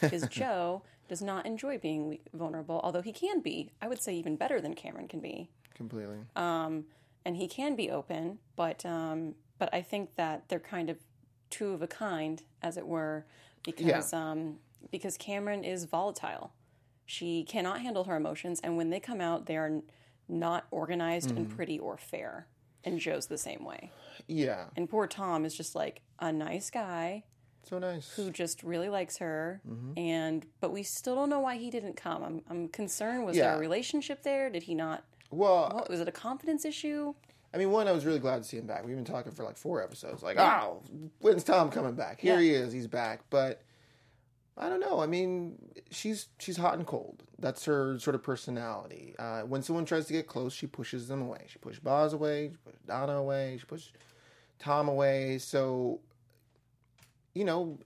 Because 0.00 0.26
Joe 0.28 0.82
does 1.08 1.20
not 1.22 1.44
enjoy 1.46 1.78
being 1.78 2.18
vulnerable, 2.32 2.80
although 2.82 3.02
he 3.02 3.12
can 3.12 3.40
be. 3.40 3.70
I 3.82 3.88
would 3.88 4.00
say 4.00 4.14
even 4.14 4.36
better 4.36 4.60
than 4.60 4.74
Cameron 4.74 5.08
can 5.08 5.20
be, 5.20 5.50
completely. 5.74 6.18
and 6.36 7.36
he 7.36 7.46
can 7.48 7.74
be 7.76 7.90
open. 7.90 8.38
But 8.56 8.84
um, 8.86 9.34
but 9.58 9.72
I 9.74 9.82
think 9.82 10.16
that 10.16 10.48
they're 10.48 10.58
kind 10.60 10.90
of 10.90 10.98
two 11.50 11.72
of 11.72 11.82
a 11.82 11.86
kind, 11.86 12.42
as 12.62 12.76
it 12.76 12.86
were, 12.86 13.26
because 13.64 14.12
um, 14.12 14.58
because 14.90 15.16
Cameron 15.16 15.64
is 15.64 15.84
volatile. 15.84 16.52
She 17.06 17.44
cannot 17.44 17.80
handle 17.80 18.04
her 18.04 18.16
emotions, 18.16 18.60
and 18.64 18.76
when 18.78 18.88
they 18.90 19.00
come 19.00 19.20
out, 19.20 19.46
they 19.46 19.56
are 19.56 19.82
not 20.28 20.66
organized 20.70 21.30
and 21.30 21.46
Mm-hmm. 21.46 21.54
pretty 21.56 21.78
or 21.78 21.98
fair. 21.98 22.46
And 22.82 22.98
Joe's 22.98 23.26
the 23.26 23.38
same 23.38 23.64
way. 23.64 23.90
yeah. 24.26 24.66
And 24.76 24.88
poor 24.88 25.06
Tom 25.06 25.44
is 25.44 25.54
just 25.54 25.74
like 25.74 26.00
a 26.18 26.32
nice 26.32 26.70
guy 26.70 27.24
So 27.68 27.78
nice. 27.78 28.12
who 28.14 28.30
just 28.30 28.62
really 28.62 28.88
likes 28.88 29.16
her, 29.18 29.60
Mm-hmm. 29.68 29.98
and 29.98 30.46
but 30.60 30.72
we 30.72 30.82
still 30.82 31.14
don't 31.14 31.30
know 31.30 31.40
why 31.40 31.56
he 31.56 31.70
didn't 31.70 31.94
come. 31.96 32.22
I'm 32.22 32.42
I'm 32.50 32.68
concerned. 32.68 33.24
Was 33.26 33.36
Yeah. 33.36 33.44
there 33.50 33.56
a 33.56 33.58
relationship 33.60 34.22
there? 34.22 34.50
Did 34.50 34.64
he 34.64 34.74
not? 34.74 35.04
well, 35.30 35.70
What 35.74 35.88
was 35.90 36.00
it? 36.00 36.08
A 36.08 36.12
confidence 36.12 36.64
issue? 36.64 37.14
I 37.52 37.56
mean, 37.56 37.70
one, 37.70 37.86
I 37.88 37.92
was 37.92 38.04
really 38.04 38.18
glad 38.18 38.42
to 38.42 38.48
see 38.48 38.56
him 38.56 38.66
back. 38.66 38.84
We've 38.84 38.96
been 38.96 39.04
talking 39.04 39.30
for 39.32 39.44
like 39.44 39.56
four 39.56 39.82
episodes. 39.82 40.22
Like, 40.22 40.38
oh, 40.38 40.82
when's 41.20 41.44
Tom 41.44 41.70
coming 41.70 41.94
back? 41.94 42.20
Here 42.20 42.34
Yeah. 42.34 42.40
he 42.40 42.50
is. 42.50 42.72
He's 42.72 42.86
back. 42.88 43.20
But 43.30 43.62
I 44.56 44.68
don't 44.68 44.80
know. 44.80 45.00
I 45.00 45.06
mean, 45.06 45.56
she's 45.90 46.28
she's 46.38 46.56
hot 46.56 46.74
and 46.74 46.86
cold. 46.86 47.22
That's 47.38 47.64
her 47.64 47.98
sort 47.98 48.14
of 48.14 48.22
personality. 48.22 49.14
Uh, 49.18 49.42
when 49.42 49.62
someone 49.62 49.84
tries 49.84 50.06
to 50.06 50.12
get 50.12 50.26
close, 50.26 50.52
she 50.52 50.66
pushes 50.66 51.08
them 51.08 51.22
away. 51.22 51.44
She 51.48 51.58
pushed 51.58 51.82
Boz 51.82 52.12
away. 52.12 52.50
She 52.50 52.56
pushed 52.70 52.86
Donna 52.86 53.14
away. 53.16 53.56
She 53.58 53.66
pushed 53.66 53.92
Tom 54.60 54.88
away. 54.88 55.38
So, 55.38 56.00
you 57.34 57.44
know, 57.44 57.78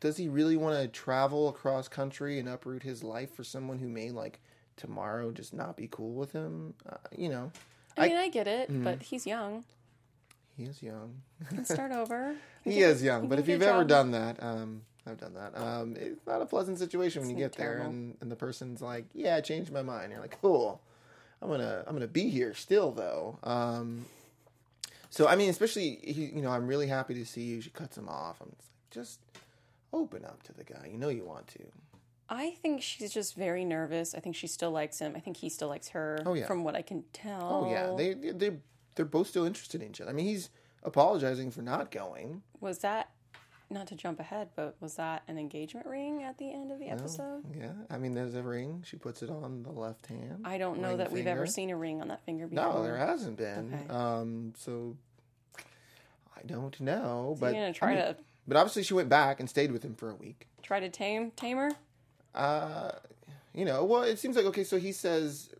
does 0.00 0.16
he 0.16 0.28
really 0.28 0.56
want 0.56 0.80
to 0.80 0.88
travel 0.88 1.48
across 1.48 1.88
country 1.88 2.38
and 2.38 2.48
uproot 2.48 2.82
his 2.82 3.02
life 3.04 3.34
for 3.34 3.44
someone 3.44 3.78
who 3.78 3.88
may 3.88 4.10
like 4.10 4.40
tomorrow 4.76 5.30
just 5.32 5.52
not 5.54 5.76
be 5.76 5.88
cool 5.90 6.14
with 6.14 6.32
him? 6.32 6.74
Uh, 6.88 6.96
you 7.16 7.28
know, 7.28 7.50
I 7.96 8.08
mean, 8.08 8.16
I 8.16 8.28
get 8.28 8.46
it, 8.46 8.70
Mm-hmm. 8.70 8.84
but 8.84 9.02
he's 9.02 9.26
young. 9.26 9.64
he 10.56 10.64
is 10.64 10.82
young. 10.82 11.20
Start 11.64 11.92
over. 12.02 12.34
He 12.64 12.80
is 12.80 13.02
young, 13.02 13.28
but 13.28 13.38
if 13.38 13.48
you've 13.48 13.62
ever 13.62 13.84
done 13.84 14.12
that, 14.12 14.42
um, 14.42 14.82
I've 15.06 15.18
done 15.18 15.34
that. 15.34 15.56
Um, 15.58 15.96
it's 15.98 16.24
not 16.26 16.40
a 16.42 16.46
pleasant 16.46 16.78
situation 16.78 17.22
when 17.22 17.30
you 17.30 17.44
It's 17.44 17.56
get 17.56 17.62
there, 17.62 17.78
and, 17.78 18.16
and 18.20 18.30
the 18.30 18.36
person's 18.36 18.80
like, 18.80 19.06
"Yeah, 19.12 19.34
I 19.36 19.40
changed 19.40 19.72
my 19.72 19.82
mind." 19.82 20.12
You're 20.12 20.20
like, 20.20 20.38
"Cool, 20.40 20.80
I'm 21.42 21.48
gonna 21.48 21.82
I'm 21.88 21.92
gonna 21.94 22.06
be 22.06 22.28
here 22.28 22.54
still, 22.54 22.92
though." 22.92 23.38
Um, 23.42 24.04
so 25.10 25.26
I 25.26 25.34
mean, 25.36 25.50
especially 25.50 25.98
he, 26.04 26.26
you 26.26 26.40
know, 26.40 26.50
I'm 26.50 26.68
really 26.68 26.86
happy 26.86 27.14
to 27.14 27.26
see 27.26 27.42
you. 27.42 27.60
She 27.60 27.70
cuts 27.70 27.98
him 27.98 28.08
off. 28.08 28.40
I'm 28.40 28.52
just 28.92 29.20
open 29.92 30.24
up 30.24 30.42
to 30.44 30.52
the 30.52 30.64
guy. 30.64 30.88
You 30.90 30.98
know 30.98 31.08
you 31.08 31.24
want 31.24 31.48
to. 31.48 31.64
I 32.28 32.50
think 32.62 32.80
she's 32.82 33.12
just 33.12 33.34
very 33.34 33.64
nervous. 33.64 34.14
I 34.14 34.20
think 34.20 34.36
she 34.36 34.46
still 34.46 34.70
likes 34.70 34.98
him. 34.98 35.12
I 35.16 35.20
think 35.20 35.36
he 35.36 35.48
still 35.48 35.68
likes 35.68 35.88
her. 35.88 36.22
Oh, 36.24 36.34
yeah. 36.34 36.46
From 36.46 36.64
what 36.64 36.74
I 36.74 36.82
can 36.82 37.04
tell. 37.12 37.64
Oh 37.66 37.70
yeah, 37.70 37.92
they 37.96 38.14
they 38.32 38.56
they're 38.94 39.04
both 39.04 39.26
still 39.28 39.44
interested 39.44 39.82
in 39.82 39.88
each 39.90 40.00
other. 40.00 40.10
I 40.10 40.14
mean, 40.14 40.26
he's 40.26 40.48
apologizing 40.82 41.50
for 41.50 41.62
not 41.62 41.90
going. 41.90 42.42
was 42.60 42.78
that 42.78 43.10
not 43.70 43.86
to 43.86 43.94
jump 43.94 44.20
ahead, 44.20 44.48
but 44.54 44.76
was 44.80 44.96
that 44.96 45.22
an 45.28 45.38
engagement 45.38 45.86
ring 45.86 46.22
at 46.22 46.36
the 46.36 46.52
end 46.52 46.70
of 46.70 46.78
the 46.78 46.88
episode? 46.88 47.42
Yeah, 47.58 47.72
I 47.90 47.96
mean, 47.96 48.12
there's 48.14 48.34
a 48.34 48.42
ring. 48.42 48.82
She 48.86 48.96
puts 48.96 49.22
it 49.22 49.30
on 49.30 49.62
the 49.62 49.70
left 49.72 50.06
hand. 50.06 50.42
I 50.44 50.58
don't 50.58 50.80
know 50.80 50.96
that 50.98 51.10
we've 51.10 51.26
ever 51.26 51.46
seen 51.46 51.70
a 51.70 51.76
ring 51.76 52.00
on 52.02 52.08
that 52.08 52.22
finger 52.24 52.46
before. 52.46 52.64
No, 52.66 52.82
there 52.82 52.98
hasn't 52.98 53.36
been. 53.38 53.72
Okay. 53.74 53.92
Um, 53.94 54.52
so 54.58 54.96
I 56.36 56.42
don't 56.46 56.78
know, 56.80 57.36
but 57.40 57.54
you 57.54 57.60
gonna 57.60 57.72
try 57.72 57.92
I 57.92 57.94
mean- 57.94 58.04
to 58.04 58.16
But 58.46 58.56
obviously, 58.56 58.82
she 58.82 58.94
went 58.94 59.08
back 59.08 59.40
and 59.40 59.48
stayed 59.48 59.70
with 59.72 59.82
him 59.84 59.94
for 59.94 60.10
a 60.10 60.14
week. 60.14 60.48
try 60.62 60.80
to 60.80 60.88
tame 60.88 61.30
tame 61.32 61.58
her. 61.58 61.70
Uh, 62.34 62.92
you 63.54 63.64
know, 63.64 63.84
well, 63.84 64.02
it 64.02 64.18
seems 64.18 64.36
like 64.36 64.46
okay. 64.46 64.64
So 64.64 64.78
he 64.78 64.92
says, 64.92 65.50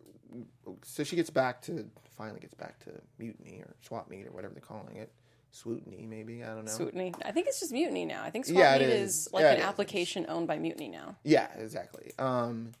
so 0.83 1.03
she 1.03 1.15
gets 1.15 1.29
back 1.29 1.61
to 1.63 1.85
finally 2.17 2.39
gets 2.39 2.53
back 2.53 2.79
to 2.85 2.91
mutiny 3.17 3.61
or 3.61 3.73
swap 3.81 4.09
meet 4.09 4.27
or 4.27 4.31
whatever 4.31 4.53
they're 4.53 4.61
calling 4.61 4.97
it, 4.97 5.11
swootiny 5.53 6.07
maybe. 6.07 6.43
I 6.43 6.47
don't 6.47 6.65
know. 6.65 6.77
Mutiny. 6.77 7.13
I 7.25 7.31
think 7.31 7.47
it's 7.47 7.59
just 7.59 7.71
mutiny 7.71 8.05
now. 8.05 8.23
I 8.23 8.29
think 8.29 8.45
Swap 8.45 8.57
Yeah, 8.59 8.77
Meet 8.77 8.81
is. 8.85 9.27
is. 9.27 9.33
like 9.33 9.41
Yeah, 9.43 9.51
an 9.51 9.57
it 9.57 9.59
is. 9.61 9.65
application 9.65 10.25
owned 10.29 10.47
by 10.47 10.57
Mutiny 10.59 10.89
now. 10.89 11.15
Yeah, 11.23 11.47
exactly. 11.57 12.11
Um, 12.19 12.71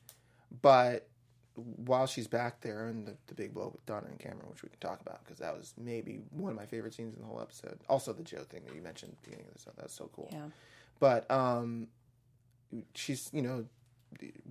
but 0.61 1.07
while 1.55 2.07
she's 2.07 2.27
back 2.27 2.61
there 2.61 2.87
and 2.87 3.07
the, 3.07 3.15
the 3.27 3.35
big 3.35 3.53
blow 3.53 3.69
with 3.71 3.85
Donna 3.85 4.07
and 4.09 4.19
Cameron, 4.19 4.49
which 4.49 4.63
we 4.63 4.69
can 4.69 4.79
talk 4.79 5.01
about 5.01 5.23
because 5.23 5.39
that 5.39 5.55
was 5.55 5.73
maybe 5.77 6.19
one 6.31 6.51
of 6.51 6.57
my 6.57 6.65
favorite 6.65 6.93
scenes 6.93 7.15
in 7.15 7.21
the 7.21 7.27
whole 7.27 7.41
episode. 7.41 7.79
Also, 7.89 8.13
the 8.13 8.23
Joe 8.23 8.43
thing 8.49 8.63
that 8.65 8.75
you 8.75 8.81
mentioned 8.81 9.11
at 9.11 9.23
the 9.23 9.29
beginning 9.29 9.45
of 9.47 9.53
the 9.53 9.59
episode. 9.59 9.75
That 9.77 9.85
was 9.85 9.93
so 9.93 10.09
cool. 10.15 10.29
Yeah. 10.31 10.45
But 10.99 11.29
um, 11.29 11.87
she's 12.95 13.29
you 13.33 13.41
know, 13.41 13.65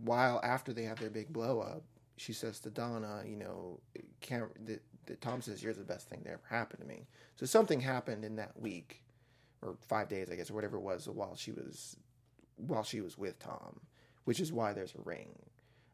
while 0.04 0.40
after 0.44 0.72
they 0.72 0.84
have 0.84 1.00
their 1.00 1.10
big 1.10 1.32
blow 1.32 1.60
up, 1.60 1.82
she 2.16 2.32
says 2.32 2.60
to 2.60 2.70
Donna, 2.70 3.22
you 3.26 3.36
know, 3.36 3.80
Cam- 4.20 4.50
that, 4.66 4.82
that 5.06 5.20
Tom 5.20 5.42
says 5.42 5.62
you're 5.62 5.72
the 5.72 5.82
best 5.82 6.08
thing 6.08 6.20
that 6.24 6.32
ever 6.32 6.42
happened 6.48 6.80
to 6.82 6.86
me. 6.86 7.06
So 7.36 7.46
something 7.46 7.80
happened 7.80 8.24
in 8.24 8.36
that 8.36 8.58
week 8.60 9.02
or 9.62 9.76
five 9.88 10.08
days, 10.08 10.28
I 10.30 10.36
guess, 10.36 10.50
or 10.50 10.54
whatever 10.54 10.76
it 10.76 10.82
was, 10.82 11.08
while 11.08 11.34
she 11.36 11.52
was 11.52 11.96
while 12.56 12.84
she 12.84 13.00
was 13.00 13.18
with 13.18 13.38
Tom, 13.38 13.80
which 14.24 14.38
is 14.38 14.52
why 14.52 14.72
there's 14.72 14.94
a 14.94 15.02
ring. 15.02 15.30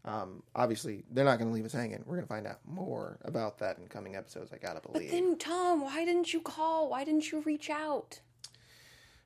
Um, 0.04 0.42
obviously, 0.54 1.02
they're 1.10 1.24
not 1.24 1.38
going 1.38 1.48
to 1.50 1.54
leave 1.54 1.64
us 1.66 1.72
hanging. 1.72 2.02
We're 2.06 2.16
going 2.16 2.26
to 2.26 2.32
find 2.32 2.46
out 2.46 2.60
more 2.64 3.18
about 3.22 3.58
that 3.58 3.78
in 3.78 3.88
coming 3.88 4.16
episodes. 4.16 4.52
I 4.52 4.56
gotta 4.58 4.80
believe. 4.80 5.10
But 5.10 5.14
then, 5.14 5.36
Tom, 5.36 5.82
why 5.82 6.04
didn't 6.04 6.32
you 6.32 6.40
call? 6.40 6.88
Why 6.88 7.04
didn't 7.04 7.30
you 7.30 7.40
reach 7.42 7.68
out? 7.68 8.20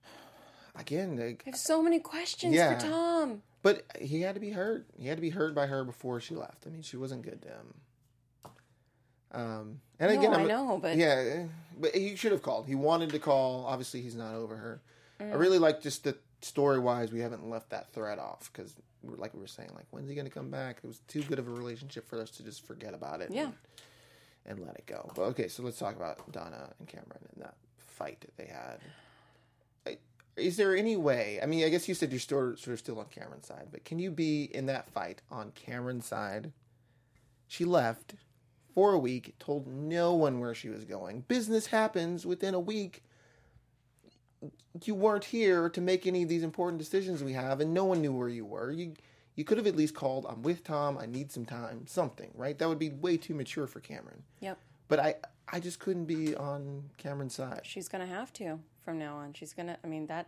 Again, 0.75 1.17
like, 1.19 1.43
I 1.47 1.51
have 1.51 1.59
so 1.59 1.83
many 1.83 2.01
questions 2.01 2.55
Yeah. 2.55 2.79
for 2.79 2.87
Tom. 2.89 3.43
But 3.63 3.85
he 4.01 4.23
had 4.23 4.35
to 4.35 4.41
be 4.41 4.51
heard. 4.51 4.87
He 4.99 5.07
had 5.07 5.19
to 5.19 5.23
be 5.23 5.31
heard 5.31 5.55
by 5.55 5.67
her 5.67 5.85
before 5.85 6.21
she 6.21 6.35
left. 6.35 6.67
I 6.67 6.71
mean, 6.71 6.83
she 6.83 6.97
wasn't 6.97 7.23
good 7.23 7.43
to 7.43 7.49
him. 7.49 7.75
Um, 9.31 9.81
and 10.01 10.13
No, 10.13 10.19
again, 10.19 10.35
I 10.35 10.39
I'm- 10.39 10.49
know, 10.49 10.79
but- 10.83 10.97
yeah, 10.97 11.45
but 11.79 11.95
he 11.95 12.17
should 12.17 12.33
have 12.33 12.43
called. 12.43 12.67
He 12.67 12.75
wanted 12.75 13.11
to 13.11 13.19
call. 13.19 13.65
Obviously, 13.67 14.03
he's 14.03 14.15
not 14.17 14.35
over 14.35 14.57
her. 14.57 14.83
Mm. 15.21 15.31
I 15.33 15.35
really 15.37 15.59
like 15.59 15.81
just 15.81 16.05
the 16.05 16.17
story 16.45 16.79
wise. 16.79 17.13
We 17.13 17.21
haven't 17.21 17.49
left 17.49 17.71
that 17.71 17.93
thread 17.93 18.19
off 18.19 18.51
because, 18.53 18.75
like 19.05 19.35
we 19.35 19.41
were 19.41 19.47
saying, 19.47 19.71
like 19.75 19.87
when's 19.91 20.09
he 20.09 20.15
going 20.15 20.27
to 20.27 20.33
come 20.33 20.51
back? 20.51 20.79
It 20.83 20.87
was 20.87 21.01
too 21.09 21.23
good 21.23 21.39
of 21.39 21.49
a 21.49 21.51
relationship 21.51 22.09
for 22.09 22.21
us 22.21 22.31
to 22.33 22.43
just 22.43 22.67
forget 22.67 22.95
about 22.95 23.21
it. 23.21 23.31
Yeah. 23.31 23.51
and, 24.47 24.59
and 24.59 24.67
let 24.67 24.77
it 24.77 24.87
go. 24.87 25.11
But 25.15 25.23
okay, 25.23 25.49
so 25.49 25.63
let's 25.63 25.79
talk 25.79 25.97
about 25.97 26.31
Donna 26.33 26.71
and 26.79 26.89
Cameron 26.89 27.27
and 27.35 27.45
that 27.45 27.55
fight 27.79 28.21
that 28.23 28.37
they 28.37 28.47
had. 28.53 28.79
I- 29.87 29.99
Is 30.37 30.57
there 30.57 30.77
any 30.77 30.97
way? 30.97 31.39
I 31.43 31.47
mean, 31.47 31.65
I 31.65 31.69
guess 31.69 31.89
you 31.89 31.95
said 31.95 32.11
you're 32.11 32.19
still, 32.21 32.57
sort 32.57 32.75
of 32.75 32.79
still 32.79 32.99
on 32.99 33.07
Cameron's 33.07 33.47
side, 33.47 33.69
but 33.71 33.85
can 33.85 33.99
you 33.99 34.11
be 34.11 34.45
in 34.53 34.67
that 34.67 34.91
fight 34.91 35.23
on 35.31 35.53
Cameron's 35.53 36.07
side? 36.07 36.53
She 37.47 37.65
left 37.65 38.15
for 38.75 38.93
a 38.95 38.99
week, 38.99 39.35
told 39.39 39.67
no 39.67 40.15
one 40.15 40.41
where 40.41 40.55
she 40.55 40.71
was 40.71 40.85
going. 40.85 41.21
Business 41.29 41.67
happens 41.67 42.25
within 42.25 42.55
a 42.55 42.61
week. 42.61 43.05
You 44.85 44.95
weren't 44.95 45.25
here 45.25 45.69
to 45.71 45.81
make 45.81 46.07
any 46.07 46.23
of 46.23 46.29
these 46.29 46.43
important 46.43 46.79
decisions 46.79 47.23
we 47.23 47.33
have, 47.35 47.61
and 47.61 47.73
no 47.75 47.85
one 47.85 48.01
knew 48.01 48.13
where 48.13 48.29
you 48.29 48.45
were. 48.45 48.71
You 48.71 48.95
you 49.35 49.45
could 49.45 49.57
have 49.57 49.67
at 49.67 49.77
least 49.77 49.95
called, 49.95 50.27
I'm 50.29 50.43
with 50.43 50.63
Tom, 50.63 50.99
I 50.99 51.07
need 51.07 51.33
some 51.33 51.47
time, 51.47 51.87
something, 51.87 52.31
right? 52.35 52.59
That 52.59 52.69
would 52.69 52.79
be 52.79 52.91
way 52.91 53.17
too 53.17 53.33
mature 53.35 53.67
for 53.67 53.81
Cameron. 53.81 54.23
Yep. 54.41 54.59
But 54.89 54.99
I 55.01 55.15
I 55.49 55.61
just 55.61 55.79
couldn't 55.79 56.05
be 56.07 56.35
on 56.37 56.91
Cameron's 56.99 57.35
side. 57.35 57.61
She's 57.65 57.89
going 57.89 58.07
to 58.07 58.13
have 58.15 58.33
to 58.35 58.59
from 58.85 58.99
now 58.99 59.17
on. 59.17 59.33
She's 59.33 59.53
going 59.55 59.69
to, 59.69 59.79
I 59.83 59.87
mean, 59.87 60.07
that. 60.09 60.27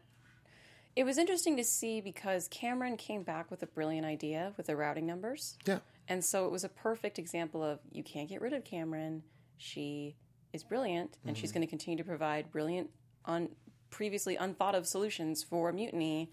It 0.97 1.05
was 1.05 1.19
interesting 1.19 1.57
to 1.57 1.65
see 1.65 2.01
because 2.01 2.47
Cameron 2.49 2.97
came 2.97 3.25
back 3.25 3.51
with 3.51 3.63
a 3.63 3.67
brilliant 3.67 4.07
idea 4.07 4.53
with 4.57 4.67
the 4.67 4.77
routing 4.77 5.07
numbers. 5.07 5.59
Yeah. 5.67 5.81
And 6.07 6.25
so 6.25 6.47
it 6.47 6.53
was 6.53 6.63
a 6.63 6.69
perfect 6.69 7.19
example 7.19 7.63
of 7.65 7.81
you 7.91 8.05
can't 8.05 8.29
get 8.29 8.41
rid 8.41 8.53
of 8.53 8.65
Cameron. 8.65 9.23
She 9.59 10.15
is 10.53 10.63
brilliant, 10.63 11.17
and 11.25 11.35
Mm-hmm. 11.35 11.41
she's 11.41 11.51
going 11.51 11.63
to 11.63 11.67
continue 11.67 11.97
to 11.99 12.05
provide 12.05 12.53
brilliant, 12.53 12.91
un, 13.25 13.49
previously 13.95 14.35
unthought 14.37 14.75
of 14.75 14.87
solutions 14.89 15.43
for 15.45 15.73
mutiny 15.73 16.29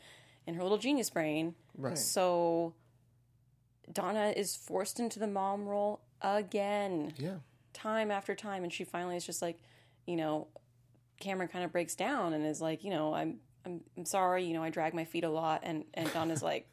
in 0.47 0.55
her 0.55 0.63
little 0.63 0.79
genius 0.79 1.09
brain. 1.11 1.53
Right. 1.77 1.95
So 1.97 2.73
Donna 3.91 4.33
is 4.35 4.55
forced 4.55 4.99
into 4.99 5.19
the 5.19 5.27
mom 5.27 5.67
role 5.67 6.01
again 6.21 7.13
Yeah. 7.17 7.35
time 7.73 8.09
after 8.11 8.35
time 8.35 8.63
and 8.63 8.71
she 8.73 8.83
finally 8.83 9.15
is 9.15 9.25
just 9.25 9.41
like 9.41 9.57
you 10.05 10.15
know 10.15 10.47
cameron 11.19 11.47
kind 11.49 11.63
of 11.65 11.71
breaks 11.71 11.95
down 11.95 12.33
and 12.33 12.45
is 12.45 12.61
like 12.61 12.83
you 12.83 12.89
know 12.91 13.13
i'm 13.13 13.39
i'm, 13.65 13.81
I'm 13.97 14.05
sorry 14.05 14.43
you 14.45 14.53
know 14.53 14.61
i 14.63 14.69
drag 14.69 14.93
my 14.93 15.03
feet 15.05 15.23
a 15.23 15.29
lot 15.29 15.61
and 15.63 15.85
and 15.95 16.11
donna's 16.13 16.43
like 16.51 16.67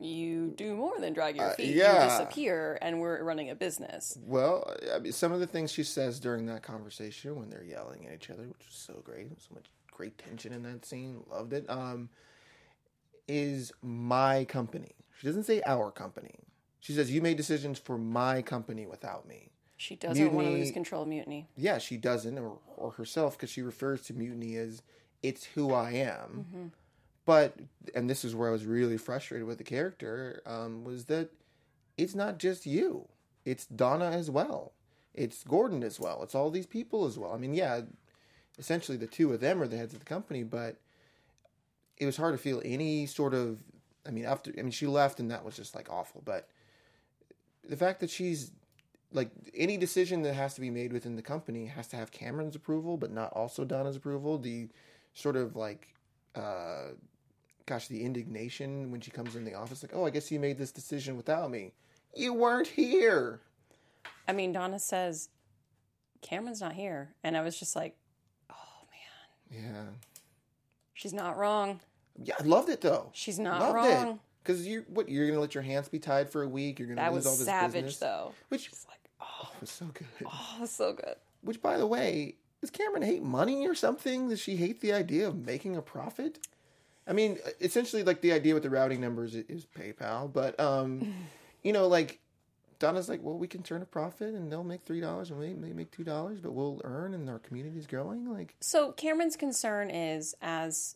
you 0.00 0.52
do 0.56 0.74
more 0.74 0.98
than 0.98 1.12
drag 1.12 1.36
your 1.36 1.50
feet 1.50 1.76
Uh, 1.76 1.84
yeah. 1.84 2.04
you 2.04 2.10
disappear 2.10 2.78
and 2.80 3.00
we're 3.00 3.22
running 3.22 3.50
a 3.50 3.54
business 3.54 4.18
Well, 4.24 4.74
I 4.94 4.98
mean, 4.98 5.12
some 5.12 5.32
of 5.32 5.40
the 5.40 5.46
things 5.46 5.70
she 5.70 5.84
says 5.84 6.18
during 6.20 6.46
that 6.46 6.62
conversation 6.62 7.36
when 7.36 7.50
they're 7.50 7.64
yelling 7.64 8.06
at 8.06 8.14
each 8.14 8.30
other, 8.30 8.44
which 8.44 8.66
is 8.68 8.74
so 8.74 9.00
great, 9.04 9.28
so 9.40 9.54
much 9.54 9.66
great 9.92 10.16
tension 10.18 10.52
in 10.52 10.62
that 10.62 10.84
scene, 10.86 11.22
loved 11.30 11.52
it. 11.52 11.68
Um, 11.68 12.08
is 13.28 13.72
my 13.82 14.44
company. 14.44 14.92
She 15.18 15.26
doesn't 15.26 15.44
say 15.44 15.62
our 15.66 15.90
company. 15.90 16.34
She 16.80 16.92
says 16.92 17.10
you 17.10 17.20
made 17.20 17.36
decisions 17.36 17.78
for 17.78 17.98
my 17.98 18.42
company 18.42 18.86
without 18.86 19.28
me. 19.28 19.50
she 19.76 19.96
doesn't 19.96 20.32
want 20.32 20.46
to 20.48 20.52
lose 20.52 20.70
control 20.70 21.02
of 21.02 21.08
mutiny 21.08 21.46
Yeah, 21.56 21.78
she 21.78 21.96
doesn't, 21.96 22.38
or, 22.38 22.58
or 22.76 22.92
herself, 22.92 23.36
because 23.36 23.50
she 23.50 23.62
refers 23.62 24.02
to 24.02 24.14
mutiny 24.14 24.56
as 24.56 24.82
it's 25.22 25.44
who 25.44 25.72
I 25.74 25.92
am. 25.92 26.72
But, 27.30 27.54
and 27.94 28.10
this 28.10 28.24
is 28.24 28.34
where 28.34 28.48
I 28.48 28.50
was 28.50 28.64
really 28.64 28.96
frustrated 28.96 29.46
with 29.46 29.58
the 29.58 29.62
character, 29.62 30.42
um, 30.46 30.82
was 30.82 31.04
that 31.04 31.28
it's 31.96 32.16
not 32.16 32.38
just 32.38 32.66
you, 32.66 33.06
it's 33.44 33.66
Donna 33.66 34.10
as 34.10 34.28
well. 34.28 34.72
It's 35.14 35.44
Gordon 35.44 35.84
as 35.84 36.00
well. 36.00 36.24
It's 36.24 36.34
all 36.34 36.50
these 36.50 36.66
people 36.66 37.06
as 37.06 37.16
well. 37.16 37.32
I 37.32 37.36
mean, 37.36 37.54
yeah, 37.54 37.82
essentially 38.58 38.98
the 38.98 39.06
two 39.06 39.32
of 39.32 39.38
them 39.38 39.62
are 39.62 39.68
the 39.68 39.76
heads 39.76 39.94
of 39.94 40.00
the 40.00 40.06
company, 40.06 40.42
but 40.42 40.80
it 41.98 42.04
was 42.04 42.16
hard 42.16 42.34
to 42.34 42.42
feel 42.42 42.60
any 42.64 43.06
sort 43.06 43.32
of. 43.32 43.62
I 44.04 44.10
mean, 44.10 44.24
after 44.24 44.52
I 44.58 44.62
mean, 44.62 44.72
she 44.72 44.88
left 44.88 45.20
and 45.20 45.30
that 45.30 45.44
was 45.44 45.54
just 45.54 45.76
like 45.76 45.88
awful. 45.88 46.22
But 46.24 46.48
the 47.64 47.76
fact 47.76 48.00
that 48.00 48.10
she's 48.10 48.50
like 49.12 49.30
any 49.54 49.76
decision 49.76 50.22
that 50.22 50.34
has 50.34 50.54
to 50.54 50.60
be 50.60 50.70
made 50.70 50.92
within 50.92 51.14
the 51.14 51.22
company 51.22 51.66
has 51.66 51.86
to 51.88 51.96
have 51.96 52.10
Cameron's 52.10 52.56
approval, 52.56 52.96
but 52.96 53.12
not 53.12 53.32
also 53.34 53.64
Donna's 53.64 53.94
approval. 53.94 54.36
The 54.36 54.68
sort 55.14 55.36
of 55.36 55.54
like, 55.54 55.94
uh, 56.34 56.94
gosh, 57.70 57.86
the 57.86 58.02
indignation 58.04 58.90
when 58.90 59.00
she 59.00 59.12
comes 59.12 59.36
in 59.36 59.44
the 59.44 59.54
office, 59.54 59.82
like, 59.82 59.92
oh, 59.94 60.04
I 60.04 60.10
guess 60.10 60.30
you 60.32 60.40
made 60.40 60.58
this 60.58 60.72
decision 60.72 61.16
without 61.16 61.50
me. 61.50 61.72
You 62.16 62.34
weren't 62.34 62.66
here. 62.66 63.40
i 64.26 64.32
mean 64.32 64.52
donna 64.52 64.78
says 64.78 65.28
cameron's 66.20 66.60
not 66.60 66.72
here 66.72 67.14
and 67.22 67.36
i 67.36 67.40
was 67.40 67.58
just 67.58 67.76
like 67.76 67.94
oh, 68.50 68.54
man. 68.90 69.62
Yeah. 69.62 69.82
she's 70.94 71.12
not 71.12 71.36
wrong 71.38 71.80
Yeah, 72.22 72.34
I 72.40 72.42
loved 72.42 72.68
it 72.68 72.80
though. 72.80 73.10
She's 73.12 73.38
not 73.38 73.60
loved 73.60 73.74
wrong. 73.74 74.20
Because 74.42 74.66
you, 74.66 74.84
what 74.88 75.08
you're 75.08 75.28
gonna 75.28 75.40
let 75.40 75.54
your 75.54 75.62
hands 75.62 75.88
be 75.88 75.98
tied 75.98 76.28
for 76.30 76.42
a 76.42 76.48
week? 76.48 76.78
You're 76.78 76.88
gonna 76.88 77.00
that 77.00 77.12
lose 77.12 77.24
was 77.24 77.26
all 77.26 77.36
this 77.36 77.46
savage 77.46 77.72
business? 77.84 77.96
though 77.98 78.32
Which 78.48 78.66
It's 78.66 78.86
like 78.88 78.98
oh. 79.20 79.26
oh, 79.44 79.50
it 79.54 79.60
was 79.60 79.70
so 79.70 79.86
good. 79.86 80.06
oh 80.26 80.54
it 80.56 80.60
was 80.60 80.70
so 80.70 80.92
good 80.92 81.16
Which, 81.42 81.62
by 81.62 81.76
the 81.78 81.86
way, 81.86 82.34
does 82.60 82.70
Cameron 82.70 83.02
hate 83.02 83.22
money 83.22 83.66
or 83.68 83.74
something? 83.74 84.28
Does 84.28 84.40
she 84.40 84.56
hate 84.56 84.80
the 84.80 84.92
idea 84.92 85.28
of 85.28 85.46
making 85.46 85.76
a 85.76 85.82
profit? 85.82 86.38
I 87.10 87.12
mean, 87.12 87.38
essentially, 87.60 88.04
like 88.04 88.20
the 88.20 88.32
idea 88.32 88.54
with 88.54 88.62
the 88.62 88.70
routing 88.70 89.00
numbers 89.00 89.34
is 89.34 89.66
PayPal, 89.66 90.32
but 90.32 90.58
um, 90.60 91.12
you 91.64 91.72
know, 91.72 91.88
like 91.88 92.20
Donna's 92.78 93.08
like, 93.08 93.20
well, 93.20 93.36
we 93.36 93.48
can 93.48 93.64
turn 93.64 93.82
a 93.82 93.84
profit, 93.84 94.32
and 94.32 94.50
they'll 94.50 94.62
make 94.62 94.82
three 94.84 95.00
dollars, 95.00 95.30
and 95.30 95.38
we 95.40 95.52
may 95.52 95.72
make 95.72 95.90
two 95.90 96.04
dollars, 96.04 96.38
but 96.40 96.52
we'll 96.52 96.80
earn, 96.84 97.12
and 97.14 97.28
our 97.28 97.40
community's 97.40 97.88
growing. 97.88 98.32
Like, 98.32 98.54
So 98.60 98.92
Cameron's 98.92 99.36
concern 99.36 99.90
is 99.90 100.36
as 100.40 100.94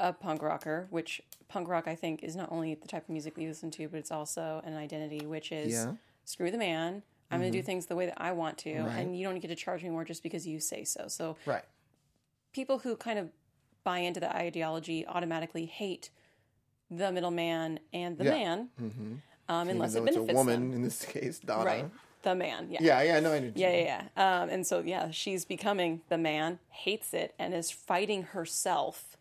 a 0.00 0.12
punk 0.12 0.42
rocker, 0.42 0.88
which 0.90 1.22
punk 1.46 1.68
rock 1.68 1.86
I 1.86 1.94
think 1.94 2.24
is 2.24 2.34
not 2.34 2.50
only 2.50 2.74
the 2.74 2.88
type 2.88 3.04
of 3.04 3.10
music 3.10 3.36
we 3.36 3.46
listen 3.46 3.70
to, 3.72 3.88
but 3.88 3.98
it's 3.98 4.10
also 4.10 4.60
an 4.64 4.74
identity, 4.76 5.24
which 5.24 5.52
is 5.52 5.72
Yeah. 5.72 5.84
Mm-hmm. 5.84 5.94
screw 6.24 6.50
the 6.50 6.58
man. 6.58 7.04
I'm 7.30 7.40
going 7.40 7.50
to 7.52 7.58
do 7.58 7.62
things 7.62 7.86
the 7.86 7.96
way 7.96 8.06
that 8.06 8.20
I 8.20 8.32
want 8.32 8.58
to, 8.58 8.82
Right. 8.82 8.98
and 8.98 9.16
you 9.18 9.24
don't 9.24 9.38
get 9.40 9.48
to 9.48 9.56
charge 9.56 9.82
me 9.82 9.90
more 9.90 10.04
just 10.04 10.22
because 10.22 10.46
you 10.46 10.60
say 10.60 10.84
so. 10.84 11.06
So 11.08 11.36
right? 11.46 11.64
people 12.52 12.78
who 12.78 12.96
kind 12.96 13.18
of 13.18 13.30
buy 13.84 13.98
into 13.98 14.18
the 14.20 14.34
ideology 14.34 15.06
automatically 15.06 15.66
hate 15.66 16.10
the 16.90 17.12
middleman 17.12 17.80
and 17.92 18.18
the 18.18 18.24
Yeah. 18.24 18.30
man, 18.30 18.68
um, 18.78 19.66
Even 19.66 19.76
unless 19.76 19.94
it 19.94 19.98
it's 19.98 20.06
benefits 20.16 20.32
a 20.32 20.34
woman 20.34 20.60
them. 20.70 20.72
in 20.72 20.82
this 20.82 21.04
case, 21.06 21.38
Donna. 21.38 21.64
Right, 21.64 21.90
the 22.22 22.34
man. 22.34 22.68
Yeah. 22.70 22.78
Yeah, 22.82 23.02
yeah, 23.02 23.20
no, 23.20 23.32
I 23.32 23.38
know. 23.40 23.46
what 23.48 23.56
you 23.58 23.62
Yeah, 23.62 23.70
yeah, 23.76 24.02
yeah. 24.16 24.42
Um, 24.42 24.48
and 24.48 24.66
so, 24.66 24.80
yeah, 24.80 25.10
she's 25.10 25.44
becoming 25.44 26.00
the 26.08 26.18
man, 26.18 26.58
hates 26.70 27.12
it, 27.14 27.34
and 27.38 27.54
is 27.54 27.70
fighting 27.70 28.22
herself 28.24 29.16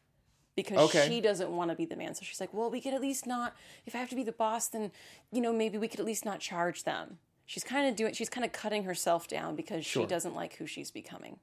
because 0.55 0.77
Okay. 0.89 1.07
she 1.09 1.19
doesn't 1.19 1.51
want 1.55 1.71
to 1.71 1.75
be 1.75 1.85
the 1.85 1.95
man. 1.95 2.13
So 2.15 2.21
she's 2.23 2.39
like, 2.39 2.53
well, 2.53 2.69
we 2.69 2.79
could 2.79 2.93
at 2.93 3.01
least 3.01 3.25
not, 3.25 3.55
if 3.85 3.95
I 3.95 3.97
have 3.97 4.09
to 4.09 4.15
be 4.15 4.23
the 4.23 4.31
boss, 4.31 4.67
then, 4.67 4.91
you 5.31 5.41
know, 5.41 5.51
maybe 5.51 5.77
we 5.77 5.87
could 5.87 5.99
at 5.99 6.05
least 6.05 6.25
not 6.25 6.39
charge 6.39 6.83
them. 6.83 7.17
She's 7.45 7.63
kind 7.63 7.87
of 7.89 7.95
doing, 7.95 8.13
she's 8.13 8.29
kind 8.29 8.45
of 8.45 8.51
cutting 8.51 8.83
herself 8.83 9.27
down 9.27 9.55
because 9.55 9.85
she 9.85 10.05
doesn't 10.05 10.35
like 10.35 10.55
who 10.57 10.67
she's 10.67 10.91
becoming. 10.91 11.39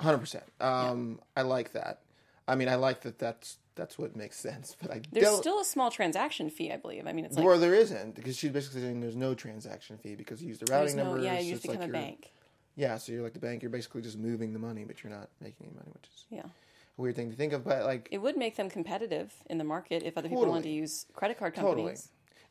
Hundred 0.00 0.18
percent. 0.18 0.44
Um, 0.60 1.20
I 1.36 1.42
like 1.42 1.72
that. 1.72 2.00
I 2.48 2.54
mean, 2.56 2.68
I 2.68 2.74
like 2.76 3.02
that. 3.02 3.18
That's 3.18 3.58
that's 3.74 3.98
what 3.98 4.16
makes 4.16 4.38
sense. 4.38 4.76
But 4.82 4.90
I 4.90 5.02
There's 5.12 5.36
still 5.36 5.60
a 5.60 5.64
small 5.64 5.90
transaction 5.90 6.50
fee, 6.50 6.72
I 6.72 6.76
believe. 6.76 7.06
I 7.06 7.12
mean, 7.12 7.24
it's 7.24 7.36
like, 7.36 7.44
or 7.44 7.58
there 7.58 7.74
isn't 7.74 8.14
because 8.14 8.36
she's 8.36 8.50
basically 8.50 8.80
saying 8.82 9.00
there's 9.00 9.16
no 9.16 9.34
transaction 9.34 9.98
fee 9.98 10.14
because 10.14 10.42
you 10.42 10.48
use 10.48 10.58
the 10.58 10.72
routing 10.72 10.96
no, 10.96 11.04
number. 11.04 11.22
yeah, 11.22 11.38
you 11.38 11.52
just 11.52 11.62
just 11.62 11.74
become 11.74 11.80
like 11.80 11.88
a 11.88 11.92
bank. 11.92 12.32
Yeah, 12.76 12.96
so 12.98 13.12
you're 13.12 13.22
like 13.22 13.34
the 13.34 13.38
bank. 13.40 13.62
You're 13.62 13.70
basically 13.70 14.02
just 14.02 14.18
moving 14.18 14.52
the 14.52 14.58
money, 14.58 14.84
but 14.84 15.02
you're 15.02 15.12
not 15.12 15.28
making 15.40 15.66
any 15.66 15.74
money, 15.74 15.90
which 15.92 16.08
is 16.14 16.24
Yeah. 16.30 16.42
a 16.46 17.00
weird 17.02 17.16
thing 17.16 17.30
to 17.30 17.36
think 17.36 17.52
of. 17.52 17.64
But 17.64 17.84
like, 17.84 18.08
It 18.10 18.18
would 18.18 18.36
make 18.36 18.56
them 18.56 18.70
competitive 18.70 19.34
in 19.50 19.58
the 19.58 19.64
market 19.64 20.02
if 20.02 20.16
other 20.16 20.28
people 20.28 20.46
wanted 20.46 20.62
to 20.64 20.70
use 20.70 21.06
credit 21.12 21.38
card 21.38 21.54
companies. 21.54 21.76
Totally. 21.84 21.96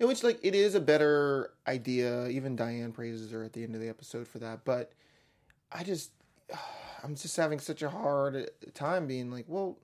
In 0.01 0.07
which, 0.07 0.23
like, 0.23 0.39
it 0.43 0.55
is 0.55 0.75
a 0.75 0.79
better 0.79 1.51
idea. 1.67 2.27
Even 2.27 2.55
Diane 2.55 2.91
praises 2.93 3.31
her 3.31 3.43
at 3.43 3.53
the 3.53 3.63
end 3.63 3.75
of 3.75 3.81
the 3.81 3.89
episode 3.89 4.27
for 4.27 4.39
that. 4.39 4.63
But 4.63 4.93
I 5.71 5.83
just, 5.83 6.11
I'm 7.03 7.15
just 7.15 7.37
having 7.37 7.59
such 7.59 7.81
a 7.81 7.89
hard 7.89 8.49
time 8.73 9.07
being 9.07 9.31
like, 9.31 9.45
well, 9.47 9.77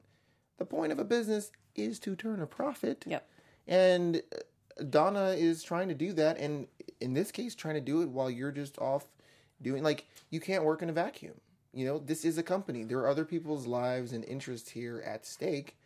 the 0.57 0.65
point 0.65 0.91
of 0.91 0.99
a 0.99 1.03
business 1.03 1.51
is 1.75 1.99
to 1.99 2.15
turn 2.15 2.41
a 2.41 2.47
profit. 2.47 3.03
Yep. 3.07 3.27
And 3.67 4.21
uh, 4.33 4.83
Donna 4.89 5.29
is 5.29 5.63
trying 5.63 5.87
to 5.89 5.93
do 5.93 6.13
that. 6.13 6.37
And 6.37 6.67
in 6.99 7.13
this 7.13 7.31
case, 7.31 7.55
trying 7.55 7.75
to 7.75 7.81
do 7.81 8.01
it 8.01 8.09
while 8.09 8.29
you're 8.29 8.51
just 8.51 8.77
off 8.79 9.05
doing, 9.61 9.83
like, 9.83 10.07
you 10.29 10.39
can't 10.39 10.63
work 10.63 10.81
in 10.81 10.89
a 10.89 10.93
vacuum. 10.93 11.33
You 11.73 11.85
know, 11.85 11.99
this 11.99 12.23
is 12.23 12.37
a 12.37 12.43
company. 12.43 12.83
There 12.83 12.99
are 12.99 13.09
other 13.09 13.25
people's 13.25 13.67
lives 13.67 14.13
and 14.13 14.23
interests 14.25 14.69
here 14.69 15.03
at 15.05 15.25
stake. 15.25 15.77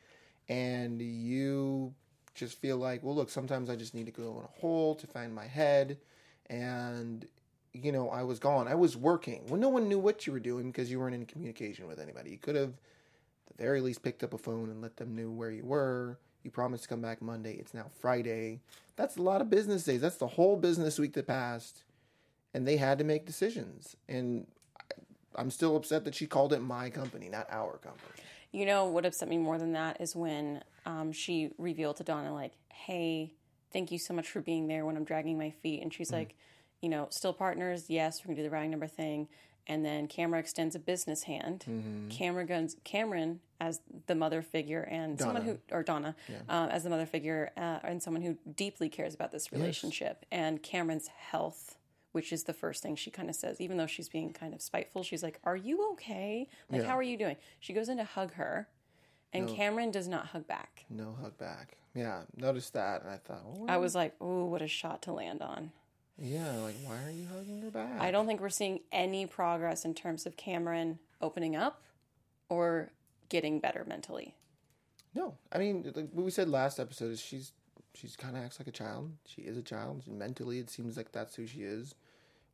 And 0.48 1.02
you 1.02 1.94
just 2.36 2.60
feel 2.60 2.78
like, 2.78 3.04
well, 3.04 3.16
look, 3.16 3.30
sometimes 3.30 3.70
I 3.70 3.76
just 3.76 3.94
need 3.94 4.06
to 4.06 4.12
go 4.12 4.38
in 4.40 4.46
a 4.46 4.60
hole 4.62 4.96
to 4.96 5.08
find 5.08 5.34
my 5.34 5.46
head. 5.46 5.98
And, 6.48 7.28
you 7.74 7.92
know, 7.92 8.10
I 8.10 8.24
was 8.24 8.40
gone. 8.40 8.68
I 8.68 8.76
was 8.76 8.98
working 8.98 9.46
Well, 9.48 9.60
no 9.60 9.70
one 9.70 9.88
knew 9.88 10.00
what 10.00 10.26
you 10.26 10.34
were 10.34 10.40
doing 10.40 10.72
because 10.72 10.90
you 10.92 11.00
weren't 11.00 11.16
in 11.16 11.26
communication 11.26 11.88
with 11.88 12.00
anybody. 12.00 12.32
You 12.32 12.38
could 12.38 12.56
have, 12.56 12.70
at 12.72 13.58
the 13.58 13.64
very 13.64 13.82
least, 13.82 14.02
picked 14.04 14.24
up 14.24 14.34
a 14.34 14.38
phone 14.38 14.70
and 14.70 14.82
let 14.82 14.98
them 14.98 15.16
know 15.16 15.30
where 15.30 15.52
you 15.52 15.64
were. 15.66 16.18
You 16.44 16.52
promised 16.52 16.84
to 16.84 16.90
come 16.90 17.02
back 17.02 17.22
Monday. 17.22 17.54
It's 17.54 17.74
now 17.74 17.88
Friday. 18.00 18.62
That's 18.96 19.18
a 19.18 19.22
lot 19.22 19.42
of 19.42 19.50
business 19.50 19.84
days. 19.84 20.02
That's 20.02 20.16
the 20.18 20.28
whole 20.28 20.56
business 20.58 20.98
week 20.98 21.14
that 21.14 21.28
passed. 21.28 21.84
And 22.54 22.68
they 22.68 22.78
had 22.78 22.98
to 22.98 23.04
make 23.04 23.26
decisions. 23.26 23.96
And 24.08 24.48
I- 24.80 24.96
I'm 25.42 25.52
still 25.52 25.76
upset 25.76 26.06
that 26.06 26.16
she 26.16 26.26
called 26.26 26.54
it 26.54 26.60
my 26.60 26.90
company, 26.90 27.30
not 27.30 27.46
our 27.52 27.78
company. 27.78 28.24
You 28.52 28.66
know 28.66 28.86
what 28.88 29.06
upset 29.06 29.30
me 29.30 29.38
more 29.38 29.60
than 29.60 29.74
that 29.74 30.02
is 30.02 30.16
when 30.16 30.64
um, 30.88 31.12
she 31.12 31.52
revealed 31.60 31.98
to 31.98 32.04
Donna, 32.04 32.34
like, 32.34 32.54
hey, 32.74 33.34
thank 33.72 33.92
you 33.92 34.00
so 34.00 34.12
much 34.14 34.28
for 34.28 34.42
being 34.42 34.68
there 34.68 34.86
when 34.86 34.98
I'm 34.98 35.04
dragging 35.04 35.38
my 35.38 35.52
feet. 35.52 35.84
And 35.84 35.94
she's 35.94 36.12
like, 36.12 36.36
you 36.82 36.90
know, 36.90 37.08
still 37.10 37.34
partners? 37.34 37.86
Yes, 37.90 38.22
we're 38.22 38.28
going 38.28 38.38
to 38.38 38.44
do 38.44 38.50
the 38.50 38.54
routing 38.54 38.72
number 38.72 38.88
thing. 38.88 39.28
And 39.68 39.86
then 39.86 40.08
Cameron 40.08 40.40
extends 40.40 40.76
a 40.76 40.80
business 40.80 41.24
hand. 41.24 41.64
Mm-hmm. 41.70 42.10
Cameron, 42.10 42.48
guns, 42.48 42.76
Cameron, 42.84 43.40
as 43.62 43.82
the 44.08 44.16
mother 44.16 44.42
figure, 44.42 44.82
and 44.82 45.20
someone 45.20 45.44
who, 45.44 45.60
or 45.72 45.84
Donna, 45.84 46.16
uh, 46.48 46.68
as 46.72 46.84
the 46.84 46.90
mother 46.90 47.06
figure, 47.06 47.52
uh, 47.56 47.78
and 47.84 48.02
someone 48.02 48.24
who 48.24 48.38
deeply 48.56 48.90
cares 48.90 49.14
about 49.14 49.32
this 49.32 49.52
relationship 49.52 50.26
and 50.32 50.64
Cameron's 50.64 51.08
health. 51.08 51.76
Which 52.12 52.34
is 52.34 52.46
the 52.46 52.54
first 52.54 52.82
thing 52.82 52.96
she 52.96 53.12
kind 53.12 53.30
of 53.30 53.36
says, 53.36 53.62
even 53.62 53.78
though 53.78 53.86
she's 53.86 54.10
being 54.10 54.34
kind 54.34 54.56
of 54.56 54.64
spiteful. 54.64 55.04
She's 55.04 55.22
like, 55.22 55.40
"Are 55.44 55.56
you 55.56 55.92
okay? 55.92 56.48
Like, 56.72 56.82
Yeah. 56.82 56.88
how 56.88 56.98
are 56.98 57.04
you 57.04 57.16
doing?" 57.16 57.36
She 57.60 57.72
goes 57.72 57.88
in 57.88 57.98
to 57.98 58.04
hug 58.04 58.34
her, 58.34 58.68
and 59.32 59.48
Cameron 59.48 59.92
does 59.92 60.08
not 60.08 60.26
hug 60.26 60.48
back. 60.48 60.86
No 60.90 61.16
hug 61.22 61.38
back. 61.38 61.78
Yeah, 61.94 62.24
noticed 62.36 62.74
that. 62.74 63.04
And 63.04 63.12
I 63.12 63.18
thought, 63.18 63.46
well, 63.46 63.66
I 63.70 63.78
was 63.78 63.94
like, 63.94 64.20
"Ooh, 64.24 64.46
what 64.46 64.64
a 64.64 64.68
shot 64.68 65.04
to 65.04 65.14
land 65.14 65.44
on." 65.44 65.72
Yeah, 66.22 66.58
like, 66.58 66.76
why 66.84 66.98
are 67.06 67.12
you 67.12 67.28
hugging 67.34 67.62
her 67.62 67.72
back? 67.72 68.00
I 68.00 68.12
don't 68.12 68.28
think 68.28 68.42
we're 68.42 68.50
seeing 68.50 68.82
any 68.92 69.26
progress 69.26 69.86
in 69.86 69.94
terms 69.94 70.26
of 70.26 70.36
Cameron 70.38 71.00
opening 71.22 71.56
up 71.56 71.82
or 72.50 72.92
getting 73.30 73.60
better 73.60 73.86
mentally. 73.88 74.36
No, 75.16 75.36
I 75.52 75.58
mean, 75.58 75.92
like 75.96 76.10
what 76.12 76.26
we 76.26 76.32
said 76.32 76.50
last 76.50 76.80
episode 76.80 77.12
is 77.12 77.20
she's 77.20 77.52
she's 77.94 78.16
kind 78.16 78.38
of 78.38 78.44
acts 78.44 78.60
like 78.60 78.68
a 78.68 78.72
child. 78.72 79.12
She 79.26 79.42
is 79.44 79.58
a 79.58 79.62
child. 79.62 80.04
And 80.08 80.20
Mentally, 80.20 80.60
it 80.60 80.70
seems 80.70 80.98
like 80.98 81.12
that's 81.12 81.36
who 81.36 81.48
she 81.48 81.62
is, 81.62 81.96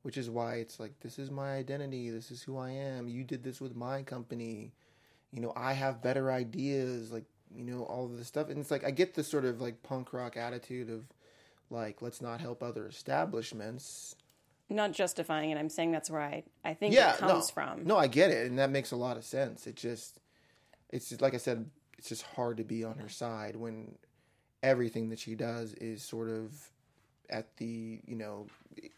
which 0.04 0.17
is 0.17 0.30
why 0.30 0.56
it's 0.56 0.80
like 0.80 0.99
this 1.01 1.19
is 1.19 1.32
my 1.32 1.56
identity. 1.56 2.10
This 2.10 2.32
is 2.32 2.41
who 2.43 2.58
I 2.58 2.71
am. 2.71 3.08
You 3.08 3.23
did 3.23 3.43
this 3.43 3.60
with 3.60 3.75
my 3.75 4.04
company. 4.04 4.73
You 5.32 5.41
know, 5.41 5.54
I 5.56 5.73
have 5.73 6.01
better 6.01 6.32
ideas. 6.32 7.12
Like 7.12 7.25
you 7.54 7.63
know, 7.63 7.84
all 7.84 8.06
of 8.06 8.17
this 8.17 8.28
stuff, 8.28 8.49
and 8.49 8.60
it's 8.60 8.71
like 8.71 8.84
I 8.86 8.91
get 8.91 9.15
this 9.15 9.30
sort 9.30 9.45
of 9.45 9.62
like 9.62 9.84
punk 9.84 10.13
rock 10.13 10.38
attitude 10.38 10.89
of 10.89 11.04
like 11.69 12.01
let's 12.01 12.21
not 12.21 12.41
help 12.41 12.62
other 12.63 12.88
establishments. 12.88 14.15
Not 14.69 14.93
justifying 14.93 15.51
it. 15.51 15.58
I'm 15.58 15.69
saying 15.69 15.91
that's 15.91 16.10
where 16.10 16.21
I, 16.21 16.43
I 16.63 16.73
think 16.73 16.93
Yeah, 16.95 17.13
it 17.13 17.19
comes 17.19 17.32
no, 17.49 17.54
from. 17.54 17.86
No, 17.86 17.97
I 17.97 18.08
get 18.08 18.32
it, 18.32 18.47
and 18.47 18.58
that 18.58 18.71
makes 18.71 18.91
a 18.91 18.95
lot 18.95 19.15
of 19.15 19.23
sense. 19.23 19.67
It 19.67 19.75
just, 19.75 20.19
it's 20.89 21.10
just 21.10 21.21
like 21.21 21.36
I 21.36 21.38
said, 21.38 21.69
it's 21.99 22.10
just 22.10 22.23
hard 22.23 22.58
to 22.58 22.63
be 22.63 22.84
on 22.84 22.97
her 22.97 23.10
side 23.10 23.56
when 23.56 23.95
everything 24.63 25.10
that 25.10 25.19
she 25.19 25.36
does 25.36 25.73
is 25.75 26.01
sort 26.01 26.30
of 26.30 26.51
at 27.30 27.56
the 27.58 27.99
you 28.06 28.15
know, 28.15 28.47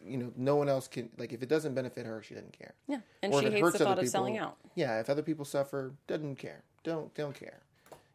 you 0.04 0.16
know, 0.16 0.32
no 0.36 0.56
one 0.56 0.68
else 0.70 0.88
can 0.88 1.10
like 1.18 1.32
if 1.34 1.42
it 1.42 1.48
doesn't 1.50 1.74
benefit 1.74 2.06
her, 2.06 2.22
she 2.22 2.34
doesn't 2.34 2.58
care. 2.58 2.74
Yeah, 2.86 3.00
and 3.22 3.32
Or 3.34 3.42
she 3.42 3.50
hates 3.50 3.72
the 3.72 3.78
thought 3.78 3.98
of 3.98 4.04
people- 4.04 4.10
selling 4.10 4.38
out. 4.38 4.56
Yeah, 4.74 5.00
if 5.00 5.10
other 5.10 5.22
people 5.22 5.44
suffer, 5.44 5.92
doesn't 6.06 6.36
care. 6.36 6.62
Don't 6.84 7.12
don't 7.14 7.34
care. 7.34 7.60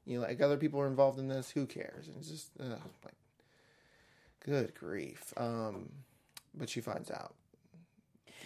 You 0.05 0.19
know, 0.19 0.25
like 0.27 0.41
other 0.41 0.57
people 0.57 0.79
are 0.81 0.87
involved 0.87 1.19
in 1.19 1.27
this, 1.29 1.51
who 1.51 1.65
cares? 1.67 2.07
And 2.07 2.17
it's 2.17 2.29
just 2.29 2.49
like, 2.59 3.13
good 4.43 4.73
grief. 4.75 5.33
Um, 5.37 5.89
but 6.55 6.69
she 6.69 6.81
finds 6.81 7.09
out 7.11 7.33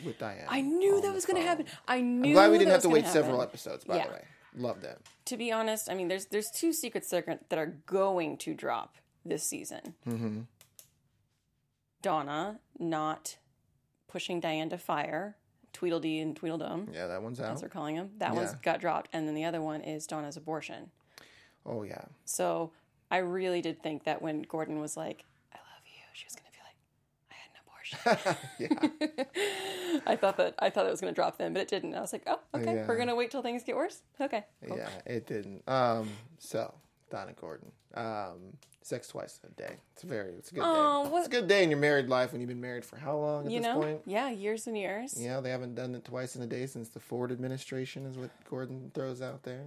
with 0.05 0.17
Diane. 0.19 0.45
I 0.47 0.61
knew 0.61 1.01
that 1.01 1.13
was 1.13 1.25
going 1.25 1.41
to 1.41 1.47
happen. 1.47 1.65
I 1.87 2.01
knew. 2.01 2.29
I'm 2.29 2.33
glad 2.33 2.51
we 2.51 2.57
didn't 2.57 2.71
have 2.71 2.81
to 2.83 2.89
wait 2.89 3.05
several 3.07 3.39
happen. 3.39 3.49
episodes. 3.49 3.83
By 3.83 3.97
Yeah. 3.97 4.05
the 4.07 4.13
way, 4.13 4.23
love 4.55 4.81
that. 4.81 4.99
To 5.25 5.37
be 5.37 5.51
honest, 5.51 5.89
I 5.89 5.93
mean, 5.95 6.07
there's 6.07 6.25
there's 6.25 6.49
two 6.51 6.71
secrets 6.73 7.09
that 7.09 7.49
that 7.49 7.59
are 7.59 7.77
going 7.85 8.37
to 8.39 8.53
drop 8.53 8.95
this 9.25 9.43
season. 9.43 9.95
Mm-hmm. 10.07 10.41
Donna 12.01 12.59
not 12.79 13.37
pushing 14.07 14.39
Diane 14.39 14.69
to 14.69 14.77
fire, 14.77 15.35
Tweedledee 15.73 16.19
and 16.19 16.35
Tweedledum, 16.35 16.89
Yeah, 16.93 17.07
that 17.07 17.21
one's 17.21 17.39
as 17.39 17.45
out. 17.45 17.59
they're 17.59 17.69
calling 17.69 17.95
him. 17.95 18.11
That 18.17 18.35
one's 18.35 18.51
Yeah. 18.53 18.59
got 18.61 18.79
dropped, 18.79 19.09
and 19.13 19.27
then 19.27 19.35
the 19.35 19.43
other 19.43 19.61
one 19.61 19.81
is 19.81 20.07
Donna's 20.07 20.37
abortion. 20.37 20.91
Oh 21.65 21.83
yeah, 21.83 22.05
So 22.23 22.71
I 23.11 23.17
really 23.17 23.61
did 23.61 23.81
think 23.83 24.03
that 24.05 24.21
when 24.21 24.43
Gordon 24.43 24.79
was 24.79 24.95
like, 24.95 25.17
"I 25.17 25.17
love 25.17 25.25
you," 25.25 25.36
she 26.17 26.25
was 26.25 26.35
going 26.35 26.49
to 26.51 26.57
be 26.57 26.63
like, 26.67 26.77
"I 27.31 27.35
had 27.41 27.51
an 27.53 27.59
abortion." 27.65 29.17
yeah, 30.01 30.01
I 30.11 30.15
thought 30.15 30.37
that 30.37 30.55
I 30.59 30.69
thought 30.69 30.85
it 30.87 30.91
was 30.91 31.01
going 31.01 31.13
to 31.13 31.15
drop 31.15 31.37
then, 31.37 31.53
but 31.53 31.61
it 31.61 31.67
didn't. 31.67 31.93
I 31.95 32.01
was 32.01 32.11
like, 32.13 32.23
"Oh, 32.27 32.39
okay, 32.55 32.75
Yeah. 32.75 32.87
we're 32.87 32.95
going 32.95 33.07
to 33.09 33.15
wait 33.15 33.31
till 33.31 33.41
things 33.41 33.63
get 33.63 33.75
worse." 33.75 34.01
Okay, 34.19 34.45
cool. 34.67 34.77
yeah. 34.77 34.89
It 35.05 35.27
didn't. 35.27 35.63
Um, 35.69 36.09
so 36.39 36.73
Donna 37.11 37.33
Gordon, 37.39 37.71
um, 37.93 38.57
sex 38.81 39.07
twice 39.09 39.39
a 39.45 39.49
day. 39.61 39.75
It's 39.93 40.03
very. 40.03 40.33
It's 40.33 40.51
a 40.51 40.55
good 40.55 40.63
Oh, 40.65 41.03
day. 41.05 41.09
what- 41.11 41.19
It's 41.19 41.27
a 41.27 41.31
good 41.31 41.47
day 41.47 41.63
in 41.63 41.69
your 41.69 41.79
married 41.79 42.07
life 42.09 42.31
when 42.31 42.41
you've 42.41 42.47
been 42.49 42.61
married 42.61 42.83
for 42.85 42.97
how 42.97 43.15
long 43.17 43.45
at 43.45 43.51
you 43.51 43.59
this 43.59 43.67
know, 43.67 43.79
point? 43.79 44.01
yeah, 44.05 44.29
years 44.29 44.67
and 44.67 44.77
years. 44.77 45.13
Yeah, 45.21 45.39
they 45.41 45.49
haven't 45.51 45.75
done 45.75 45.93
it 45.95 46.03
twice 46.05 46.35
in 46.35 46.41
a 46.41 46.47
day 46.47 46.65
since 46.65 46.89
the 46.89 46.99
Ford 46.99 47.31
administration 47.31 48.05
is 48.05 48.17
what 48.17 48.29
Gordon 48.49 48.91
throws 48.93 49.21
out 49.21 49.43
there. 49.43 49.65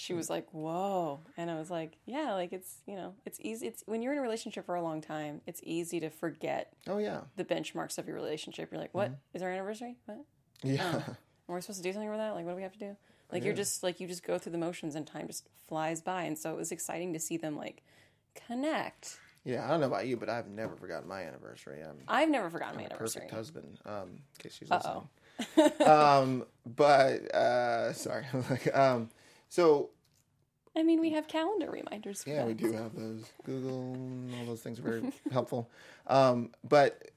She 0.00 0.14
was 0.14 0.30
like, 0.30 0.46
"Whoa," 0.52 1.20
and 1.36 1.50
I 1.50 1.58
was 1.58 1.70
like, 1.70 1.96
"Yeah, 2.06 2.34
like 2.34 2.52
it's 2.52 2.76
you 2.86 2.94
know, 2.94 3.14
it's 3.26 3.38
easy. 3.40 3.66
It's 3.66 3.82
when 3.86 4.00
you're 4.00 4.12
in 4.12 4.18
a 4.20 4.22
relationship 4.22 4.64
for 4.64 4.76
a 4.76 4.82
long 4.82 5.00
time, 5.00 5.40
it's 5.46 5.60
easy 5.64 5.98
to 6.00 6.08
forget 6.08 6.72
Oh 6.86 6.98
yeah, 6.98 7.22
the 7.36 7.44
benchmarks 7.44 7.98
of 7.98 8.06
your 8.06 8.14
relationship. 8.14 8.70
You're 8.70 8.80
like, 8.80 8.94
"What 8.94 9.08
Mm-hmm. 9.10 9.36
is 9.36 9.42
our 9.42 9.50
anniversary? 9.50 9.96
What? 10.06 10.18
yeah. 10.62 11.02
Am 11.48 11.54
we 11.54 11.60
supposed 11.60 11.78
to 11.80 11.82
do 11.82 11.92
something 11.92 12.08
with 12.10 12.18
that? 12.18 12.34
Like, 12.34 12.44
what 12.44 12.52
do 12.52 12.56
we 12.56 12.62
have 12.62 12.72
to 12.74 12.78
do?" 12.78 12.96
Like 13.32 13.44
you're 13.44 13.54
just 13.54 13.82
like 13.82 13.98
you 14.00 14.06
just 14.06 14.22
go 14.22 14.38
through 14.38 14.52
the 14.52 14.58
motions 14.58 14.94
and 14.94 15.06
time 15.06 15.26
just 15.26 15.48
flies 15.66 16.00
by, 16.00 16.22
and 16.22 16.38
so 16.38 16.50
it 16.52 16.56
was 16.56 16.70
exciting 16.72 17.12
to 17.12 17.18
see 17.18 17.36
them 17.36 17.56
like 17.56 17.82
connect. 18.46 19.18
Yeah, 19.44 19.64
I 19.66 19.68
don't 19.70 19.80
know 19.80 19.86
about 19.86 20.06
you, 20.06 20.16
but 20.16 20.28
I've 20.28 20.48
never 20.48 20.76
forgotten 20.76 21.08
my 21.08 21.22
anniversary. 21.22 21.82
I'm 21.82 21.98
I've 22.06 22.28
never 22.30 22.50
forgotten 22.50 22.76
my 22.76 22.82
a 22.82 22.86
anniversary. 22.86 23.22
perfect 23.22 23.34
husband. 23.34 23.78
Um, 23.84 24.08
in 24.10 24.20
case 24.38 24.54
she's 24.58 24.70
listening. 24.70 25.08
um, 25.86 26.44
but 26.66 27.34
uh, 27.34 27.92
sorry. 27.92 28.26
like, 28.50 28.74
um, 28.76 29.10
so 29.48 29.90
I 30.76 30.82
mean, 30.84 31.00
we 31.00 31.10
have 31.10 31.26
calendar 31.26 31.70
reminders. 31.70 32.22
For 32.22 32.30
yeah, 32.30 32.44
we 32.44 32.54
do 32.54 32.72
have 32.72 32.94
those. 32.94 33.24
Google 33.44 33.96
all 34.38 34.46
those 34.46 34.60
things 34.60 34.78
are 34.78 34.82
very 34.82 35.12
helpful. 35.32 35.68
Um, 36.06 36.50
but 36.68 37.10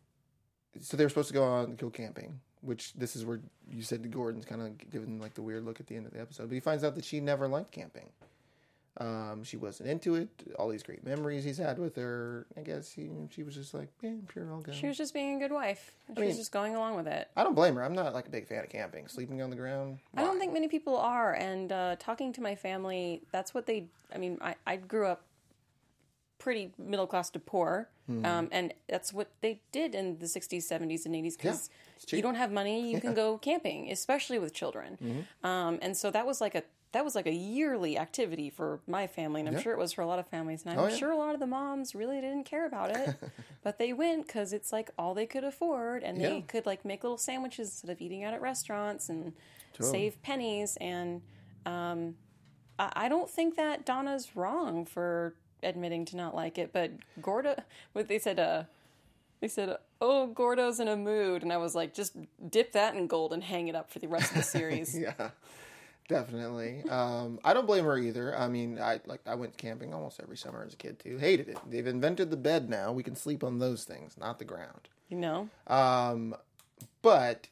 so 0.79 0.97
they 0.97 1.03
were 1.03 1.09
supposed 1.09 1.27
to 1.27 1.33
go 1.33 1.43
on 1.43 1.75
go 1.75 1.89
camping, 1.89 2.39
which 2.61 2.93
this 2.93 3.15
is 3.15 3.23
where 3.23 3.39
you 3.69 3.83
said 3.83 4.09
Gordon's 4.11 4.45
kind 4.45 4.61
of 4.61 4.89
giving 4.89 5.19
like 5.19 5.35
the 5.35 5.43
weird 5.43 5.63
look 5.63 5.79
at 5.79 5.87
the 5.87 5.95
end 5.95 6.07
of 6.07 6.13
the 6.13 6.19
episode. 6.19 6.47
But 6.49 6.55
he 6.55 6.59
finds 6.59 6.83
out 6.83 6.95
that 6.95 7.05
she 7.05 7.19
never 7.19 7.47
liked 7.47 7.71
camping. 7.71 8.09
Um, 8.97 9.43
she 9.43 9.55
wasn't 9.55 9.89
into 9.89 10.15
it. 10.15 10.27
All 10.59 10.67
these 10.67 10.83
great 10.83 11.05
memories 11.05 11.45
he's 11.45 11.57
had 11.57 11.79
with 11.79 11.95
her. 11.95 12.45
I 12.57 12.61
guess 12.61 12.91
he, 12.91 13.09
she 13.29 13.41
was 13.41 13.55
just 13.55 13.73
like, 13.73 13.87
yeah, 14.01 14.11
sure, 14.33 14.47
I'll 14.51 14.59
go. 14.59 14.73
She 14.73 14.85
was 14.87 14.97
just 14.97 15.13
being 15.13 15.37
a 15.37 15.39
good 15.39 15.53
wife. 15.53 15.93
She 16.13 16.19
mean- 16.19 16.27
was 16.27 16.37
just 16.37 16.51
going 16.51 16.75
along 16.75 16.97
with 16.97 17.07
it. 17.07 17.29
I 17.37 17.43
don't 17.43 17.55
blame 17.55 17.75
her. 17.75 17.83
I'm 17.83 17.93
not 17.95 18.13
like 18.13 18.27
a 18.27 18.29
big 18.29 18.47
fan 18.47 18.63
of 18.63 18.69
camping, 18.69 19.07
sleeping 19.07 19.41
on 19.41 19.49
the 19.49 19.55
ground. 19.55 19.99
I 20.15 20.23
don't 20.23 20.39
think 20.39 20.51
many 20.51 20.67
people 20.67 20.97
are. 20.97 21.33
And 21.33 21.71
uh, 21.71 21.95
talking 21.99 22.33
to 22.33 22.41
my 22.41 22.53
family, 22.55 23.21
that's 23.31 23.53
what 23.53 23.65
they. 23.65 23.87
I 24.13 24.17
mean, 24.17 24.37
I, 24.41 24.55
I 24.67 24.75
grew 24.75 25.07
up 25.07 25.23
pretty 26.37 26.73
middle 26.77 27.07
class 27.07 27.29
to 27.29 27.39
poor, 27.39 27.87
Hmm. 28.07 28.25
um, 28.25 28.49
and 28.51 28.73
that's 28.89 29.13
what 29.13 29.29
they 29.41 29.61
did 29.71 29.95
in 29.95 30.17
the 30.19 30.25
'60s, 30.25 30.63
'70s, 30.69 31.05
and 31.05 31.15
'80s. 31.15 31.37
Because. 31.37 31.69
Mm-hmm. 31.69 32.15
you 32.15 32.21
don't 32.23 32.33
have 32.35 32.51
money, 32.51 32.91
you 32.91 32.99
can 32.99 33.13
go 33.13 33.37
camping, 33.37 33.91
especially 33.91 34.39
with 34.39 34.55
children. 34.55 35.25
Um, 35.43 35.77
and 35.83 35.95
so 35.95 36.09
that 36.09 36.25
was 36.25 36.41
like 36.41 36.55
a 36.55 36.63
that 36.93 37.05
was 37.05 37.15
like 37.15 37.25
a 37.27 37.33
yearly 37.33 37.97
activity 37.97 38.49
for 38.49 38.81
my 38.87 39.07
family, 39.07 39.39
and 39.41 39.47
I'm 39.49 39.59
sure 39.61 39.71
it 39.73 39.79
was 39.79 39.93
for 39.93 40.01
a 40.01 40.05
lot 40.07 40.19
of 40.19 40.27
families. 40.27 40.63
And 40.63 40.71
I'm 40.73 40.79
Oh, 40.79 40.87
yeah. 40.87 40.95
sure 40.95 41.11
a 41.11 41.17
lot 41.17 41.33
of 41.33 41.39
the 41.39 41.47
moms 41.47 41.95
really 41.95 42.19
didn't 42.19 42.43
care 42.45 42.65
about 42.65 42.91
it, 42.91 43.15
but 43.63 43.77
they 43.77 43.93
went 43.93 44.27
because 44.27 44.51
it's 44.51 44.73
like 44.73 44.91
all 44.97 45.13
they 45.13 45.25
could 45.25 45.43
afford, 45.43 46.03
and 46.03 46.19
Yeah. 46.19 46.29
they 46.29 46.41
could 46.41 46.65
like 46.65 46.83
make 46.83 47.03
little 47.03 47.17
sandwiches 47.17 47.69
instead 47.69 47.89
of 47.91 48.01
eating 48.01 48.23
out 48.23 48.33
at 48.33 48.41
restaurants 48.41 49.07
and 49.09 49.33
save 49.79 50.21
pennies. 50.21 50.77
And 50.81 51.21
um, 51.65 52.15
I, 52.77 52.91
I 53.05 53.09
don't 53.09 53.29
think 53.29 53.55
that 53.55 53.85
Donna's 53.85 54.35
wrong 54.35 54.85
for 54.85 55.35
admitting 55.63 56.03
to 56.05 56.17
not 56.17 56.35
like 56.35 56.57
it, 56.57 56.73
but 56.73 56.91
Gordo, 57.21 57.55
what 57.93 58.07
they 58.07 58.19
said, 58.19 58.39
uh, 58.39 58.63
they 59.39 59.47
said, 59.47 59.77
"Oh, 60.01 60.27
Gordo's 60.27 60.79
in 60.79 60.87
a 60.87 60.95
mood," 60.97 61.41
and 61.41 61.53
I 61.53 61.57
was 61.57 61.73
like, 61.73 61.93
just 61.93 62.15
dip 62.49 62.73
that 62.73 62.95
in 62.95 63.07
gold 63.07 63.31
and 63.33 63.43
hang 63.43 63.67
it 63.69 63.75
up 63.75 63.89
for 63.91 63.99
the 63.99 64.07
rest 64.07 64.31
of 64.31 64.37
the 64.37 64.43
series. 64.43 64.95
yeah, 64.99 65.29
definitely. 66.11 66.83
Um, 66.89 67.39
I 67.43 67.53
don't 67.53 67.65
blame 67.65 67.85
her 67.85 67.97
either. 67.97 68.37
I 68.37 68.47
mean, 68.47 68.77
I 68.79 68.99
like 69.07 69.21
I 69.25 69.33
went 69.35 69.57
camping 69.57 69.93
almost 69.93 70.19
every 70.21 70.37
summer 70.37 70.63
as 70.65 70.73
a 70.73 70.77
kid 70.77 70.99
too. 70.99 71.17
Hated 71.17 71.49
it. 71.49 71.57
They've 71.69 71.87
invented 71.87 72.29
the 72.29 72.37
bed 72.37 72.69
now. 72.69 72.91
We 72.91 73.01
can 73.03 73.15
sleep 73.15 73.43
on 73.43 73.57
those 73.59 73.83
things, 73.83 74.17
not 74.17 74.37
the 74.37 74.45
ground. 74.45 74.89
You 75.09 75.17
know, 75.17 75.49
Um, 75.67 76.35
but 77.01 77.47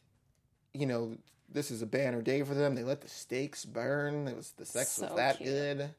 you 0.74 0.86
know, 0.86 1.18
this 1.52 1.72
is 1.72 1.82
a 1.82 1.86
banner 1.88 2.22
day 2.22 2.44
for 2.44 2.54
them. 2.54 2.76
They 2.76 2.84
let 2.84 3.02
the 3.02 3.10
steaks 3.10 3.66
burn. 3.66 4.28
It 4.28 4.36
was 4.38 4.52
the 4.52 4.66
sex 4.66 5.00
was 5.00 5.12
that 5.16 5.38
cute. 5.38 5.50
good. 5.50 5.90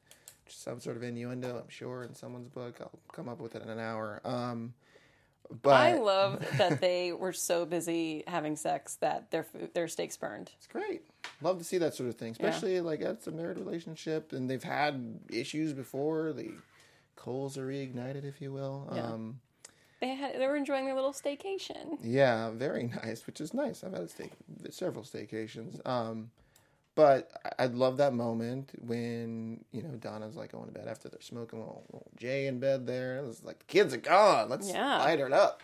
Some 0.46 0.80
sort 0.80 0.96
of 0.96 1.02
innuendo, 1.02 1.58
I'm 1.58 1.68
sure, 1.68 2.02
in 2.02 2.14
someone's 2.14 2.48
book. 2.48 2.76
I'll 2.80 2.90
come 3.12 3.28
up 3.28 3.40
with 3.40 3.54
it 3.54 3.62
in 3.62 3.68
an 3.68 3.78
hour. 3.78 4.20
Um, 4.24 4.74
but 5.62 5.74
I 5.74 5.98
love 5.98 6.44
that 6.58 6.80
they 6.80 7.12
were 7.12 7.32
so 7.32 7.64
busy 7.66 8.22
having 8.26 8.56
sex 8.56 8.96
that 8.96 9.30
their 9.30 9.44
food, 9.44 9.70
their 9.74 9.88
steaks 9.88 10.16
burned. 10.16 10.50
It's 10.56 10.66
great. 10.66 11.02
Love 11.42 11.58
to 11.58 11.64
see 11.64 11.78
that 11.78 11.94
sort 11.94 12.08
of 12.08 12.16
thing, 12.16 12.32
especially 12.32 12.80
like 12.80 13.00
that's 13.00 13.26
a 13.26 13.30
married 13.32 13.58
relationship, 13.58 14.32
and 14.32 14.48
they've 14.48 14.62
had 14.62 15.20
issues 15.30 15.72
before. 15.72 16.32
The 16.32 16.52
coals 17.16 17.58
are 17.58 17.66
reignited, 17.66 18.24
if 18.24 18.40
you 18.40 18.52
will. 18.52 18.90
Yeah. 18.94 19.06
Um, 19.06 19.40
They 20.00 20.14
had 20.14 20.38
they 20.38 20.46
were 20.46 20.56
enjoying 20.56 20.86
their 20.86 20.94
little 20.94 21.12
staycation. 21.12 21.98
yeah, 22.02 22.50
very 22.50 22.84
nice, 23.04 23.26
which 23.26 23.40
is 23.40 23.52
nice. 23.52 23.82
I've 23.84 23.92
had 23.92 24.02
a 24.02 24.08
stay, 24.08 24.30
several 24.70 25.04
staycations. 25.04 25.86
Um, 25.86 26.30
but 26.94 27.30
I- 27.58 27.66
love 27.66 27.96
that 27.98 28.12
moment 28.12 28.70
when 28.80 29.64
you 29.72 29.82
know 29.82 29.90
Donna's 29.96 30.36
like 30.36 30.52
going 30.52 30.66
to 30.66 30.72
bed 30.72 30.88
after 30.88 31.08
they're 31.08 31.20
smoking. 31.20 31.60
Little, 31.60 31.84
little 31.92 32.10
Jay 32.16 32.46
in 32.46 32.58
bed 32.60 32.86
there. 32.86 33.24
It's 33.24 33.42
like 33.44 33.58
the 33.60 33.64
kids 33.66 33.94
are 33.94 33.98
gone. 33.98 34.48
Let's 34.48 34.68
Yeah. 34.70 34.98
light 34.98 35.18
her 35.20 35.32
up. 35.32 35.62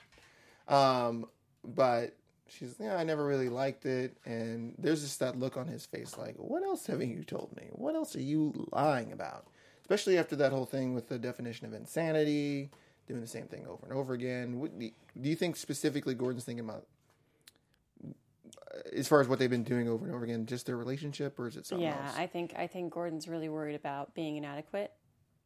Um, 0.68 1.26
but 1.64 2.14
she's 2.48 2.74
yeah, 2.80 2.96
I 2.96 3.04
never 3.04 3.24
really 3.24 3.48
liked 3.48 3.86
it, 3.86 4.16
and 4.24 4.74
there's 4.78 5.02
just 5.02 5.18
that 5.20 5.38
look 5.38 5.56
on 5.56 5.66
his 5.66 5.84
face, 5.86 6.16
like, 6.16 6.36
what 6.36 6.62
else 6.62 6.86
haven't 6.86 7.10
you 7.10 7.24
told 7.24 7.54
me? 7.56 7.68
What 7.72 7.94
else 7.94 8.14
are 8.16 8.20
you 8.22 8.68
lying 8.72 9.12
about? 9.12 9.46
Especially 9.82 10.18
after 10.18 10.34
that 10.36 10.52
whole 10.52 10.64
thing 10.66 10.94
with 10.94 11.08
the 11.08 11.18
definition 11.18 11.66
of 11.66 11.72
insanity, 11.72 12.70
doing 13.06 13.20
the 13.20 13.26
same 13.26 13.46
thing 13.46 13.66
over 13.68 13.86
and 13.86 13.92
over 13.96 14.14
again. 14.14 14.58
Do 15.20 15.28
you 15.28 15.36
think 15.36 15.56
specifically 15.56 16.14
Gordon's 16.14 16.44
thinking 16.44 16.64
about? 16.64 16.86
As 18.94 19.08
far 19.08 19.20
as 19.20 19.28
what 19.28 19.38
they've 19.38 19.50
been 19.50 19.64
doing 19.64 19.88
over 19.88 20.06
and 20.06 20.14
over 20.14 20.24
again, 20.24 20.46
just 20.46 20.66
their 20.66 20.76
relationship, 20.76 21.38
or 21.38 21.46
is 21.48 21.56
it 21.56 21.66
something 21.66 21.86
else? 21.86 21.96
Yeah, 21.98 22.06
else? 22.08 22.16
I 22.18 22.26
think 22.26 22.54
I 22.56 22.66
think 22.66 22.92
Gordon's 22.92 23.28
really 23.28 23.48
worried 23.48 23.74
about 23.76 24.14
being 24.14 24.36
inadequate 24.36 24.92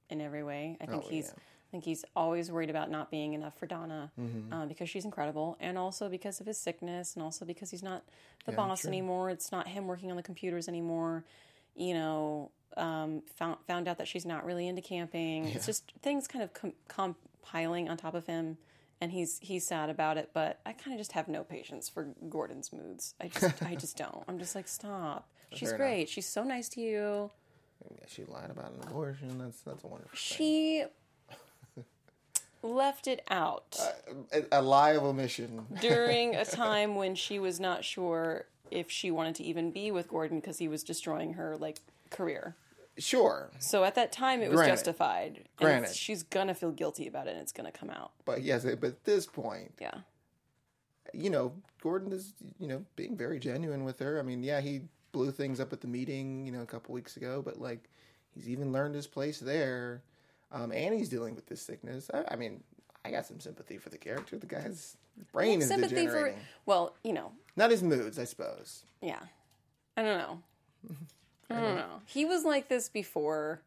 in 0.09 0.21
every 0.21 0.43
way. 0.43 0.77
I 0.81 0.87
think 0.87 1.05
Oh, 1.05 1.09
he's 1.09 1.27
yeah. 1.27 1.33
I 1.33 1.71
think 1.71 1.85
he's 1.85 2.05
always 2.16 2.51
worried 2.51 2.69
about 2.71 2.90
not 2.90 3.12
being 3.12 3.33
enough 3.33 3.57
for 3.57 3.66
Donna 3.66 4.11
Mm-hmm. 4.21 4.53
uh, 4.53 4.66
because 4.66 4.90
she's 4.90 5.05
incredible, 5.05 5.57
and 5.61 5.79
also 5.79 6.09
because 6.09 6.40
of 6.40 6.47
his 6.47 6.59
sickness, 6.59 7.14
and 7.14 7.23
also 7.23 7.45
because 7.45 7.71
he's 7.71 7.83
not 7.83 8.03
the 8.45 8.53
Yeah, 8.53 8.57
boss 8.57 8.81
true. 8.81 8.88
anymore. 8.88 9.31
It's 9.31 9.53
not 9.53 9.69
him 9.69 9.87
working 9.87 10.11
on 10.11 10.16
the 10.16 10.23
computers 10.25 10.66
anymore. 10.69 11.25
You 11.77 11.95
know, 11.95 12.51
um, 12.77 13.23
found 13.37 13.59
found 13.69 13.87
out 13.88 13.99
that 13.99 14.09
she's 14.09 14.27
not 14.27 14.45
really 14.45 14.66
into 14.66 14.83
camping. 14.83 15.47
It's 15.47 15.66
just 15.66 15.93
things 16.03 16.27
kind 16.27 16.43
of 16.43 16.53
com- 16.55 16.75
compiling 16.88 17.88
on 17.88 17.97
top 17.97 18.14
of 18.14 18.27
him. 18.27 18.59
And 19.01 19.11
he's 19.13 19.39
he's 19.41 19.67
sad 19.67 19.89
about 19.89 20.19
it, 20.19 20.31
but 20.35 20.61
I 20.67 20.73
kind 20.73 20.93
of 20.93 20.99
just 20.99 21.13
have 21.13 21.27
no 21.27 21.43
patience 21.43 21.89
for 21.89 22.09
Gordon's 22.29 22.73
moods. 22.73 23.15
I 23.21 23.29
just 23.29 23.63
I 23.63 23.75
just 23.75 23.97
don't. 23.97 24.23
I'm 24.29 24.39
just 24.39 24.55
like 24.55 24.69
stop. 24.69 25.29
She's 25.53 25.71
Fair 25.71 25.77
enough. 25.77 25.89
great. 25.89 26.09
She's 26.09 26.27
so 26.29 26.43
nice 26.45 26.69
to 26.71 26.81
you. 26.81 27.31
Yeah, 27.91 28.05
she 28.07 28.25
lied 28.27 28.51
about 28.51 28.73
an 28.73 28.83
abortion. 28.89 29.39
That's 29.39 29.61
that's 29.63 29.83
a 29.85 29.87
wonderful. 29.87 30.15
She 30.15 30.85
left 32.63 33.07
it 33.07 33.23
out 33.31 33.79
uh, 33.81 34.37
A, 34.53 34.61
a 34.61 34.63
lie 34.63 34.91
of 34.91 35.03
omission. 35.05 35.67
during 35.81 36.35
a 36.37 36.45
time 36.45 36.95
when 36.95 37.15
she 37.15 37.39
was 37.39 37.59
not 37.59 37.85
sure 37.85 38.45
if 38.71 38.91
she 38.91 39.11
wanted 39.11 39.35
to 39.37 39.45
even 39.45 39.71
be 39.71 39.91
with 39.91 40.09
Gordon 40.09 40.41
because 40.41 40.59
he 40.59 40.69
was 40.69 40.85
destroying 40.85 41.35
her 41.35 41.57
like 41.57 41.81
career. 42.11 42.55
Sure, 43.01 43.51
So 43.59 43.83
at 43.85 43.95
that 43.97 44.13
time, 44.13 44.43
it 44.43 44.51
was 44.51 44.57
Granted. 44.59 44.73
justified. 44.77 45.37
And 45.39 45.49
Granted. 45.57 45.95
she's 45.97 46.23
gonna 46.23 46.55
feel 46.55 46.71
guilty 46.71 47.07
about 47.09 47.27
it, 47.27 47.31
and 47.31 47.41
it's 47.41 47.53
gonna 47.53 47.73
come 47.73 47.91
out. 47.91 48.13
but 48.25 48.43
yes, 48.43 48.65
but 48.65 48.85
at 48.85 49.05
this 49.05 49.27
point, 49.27 49.73
Yeah, 49.81 50.01
you 51.13 51.31
know, 51.31 51.53
Gordon 51.83 52.13
is, 52.13 52.35
you 52.59 52.69
know, 52.69 52.85
being 52.97 53.17
very 53.17 53.39
genuine 53.41 53.85
with 53.85 53.99
her. 54.01 54.19
I 54.19 54.23
mean, 54.23 54.43
yeah, 54.43 54.61
he 54.61 54.83
blew 55.13 55.33
things 55.33 55.59
up 55.61 55.73
at 55.73 55.81
the 55.81 55.89
meeting, 55.89 56.47
you 56.47 56.53
know, 56.53 56.61
a 56.63 56.67
couple 56.67 56.95
weeks 56.95 57.17
ago, 57.17 57.43
but 57.43 57.59
like, 57.61 57.89
he's 58.35 58.49
even 58.49 58.71
learned 58.71 58.95
his 58.95 59.07
place 59.07 59.41
there. 59.41 60.03
Um, 60.53 60.71
and 60.73 60.95
he's 60.95 61.09
dealing 61.09 61.35
with 61.35 61.47
this 61.47 61.63
sickness. 61.63 62.11
I, 62.13 62.25
I 62.33 62.37
mean, 62.37 62.63
I 63.05 63.11
got 63.11 63.25
some 63.27 63.41
sympathy 63.41 63.79
for 63.79 63.89
the 63.89 63.99
character. 63.99 64.37
The 64.37 64.47
guy's 64.47 64.97
brain 65.33 65.63
is 65.63 65.69
sympathy 65.69 65.95
for 65.95 66.01
degenerating. 66.13 66.41
well, 66.67 66.97
you 67.03 67.13
know, 67.13 67.33
Not 67.57 67.71
his 67.71 67.83
moods, 67.83 68.19
I 68.19 68.25
suppose. 68.25 68.85
yeah. 69.01 69.21
I 69.97 70.03
don't 70.03 70.19
know. 70.19 70.43
I 71.51 71.61
don't 71.61 71.77
know. 71.77 72.01
He 72.07 72.25
was 72.25 72.45
like 72.45 72.69
this 72.69 72.89
before. 72.89 73.61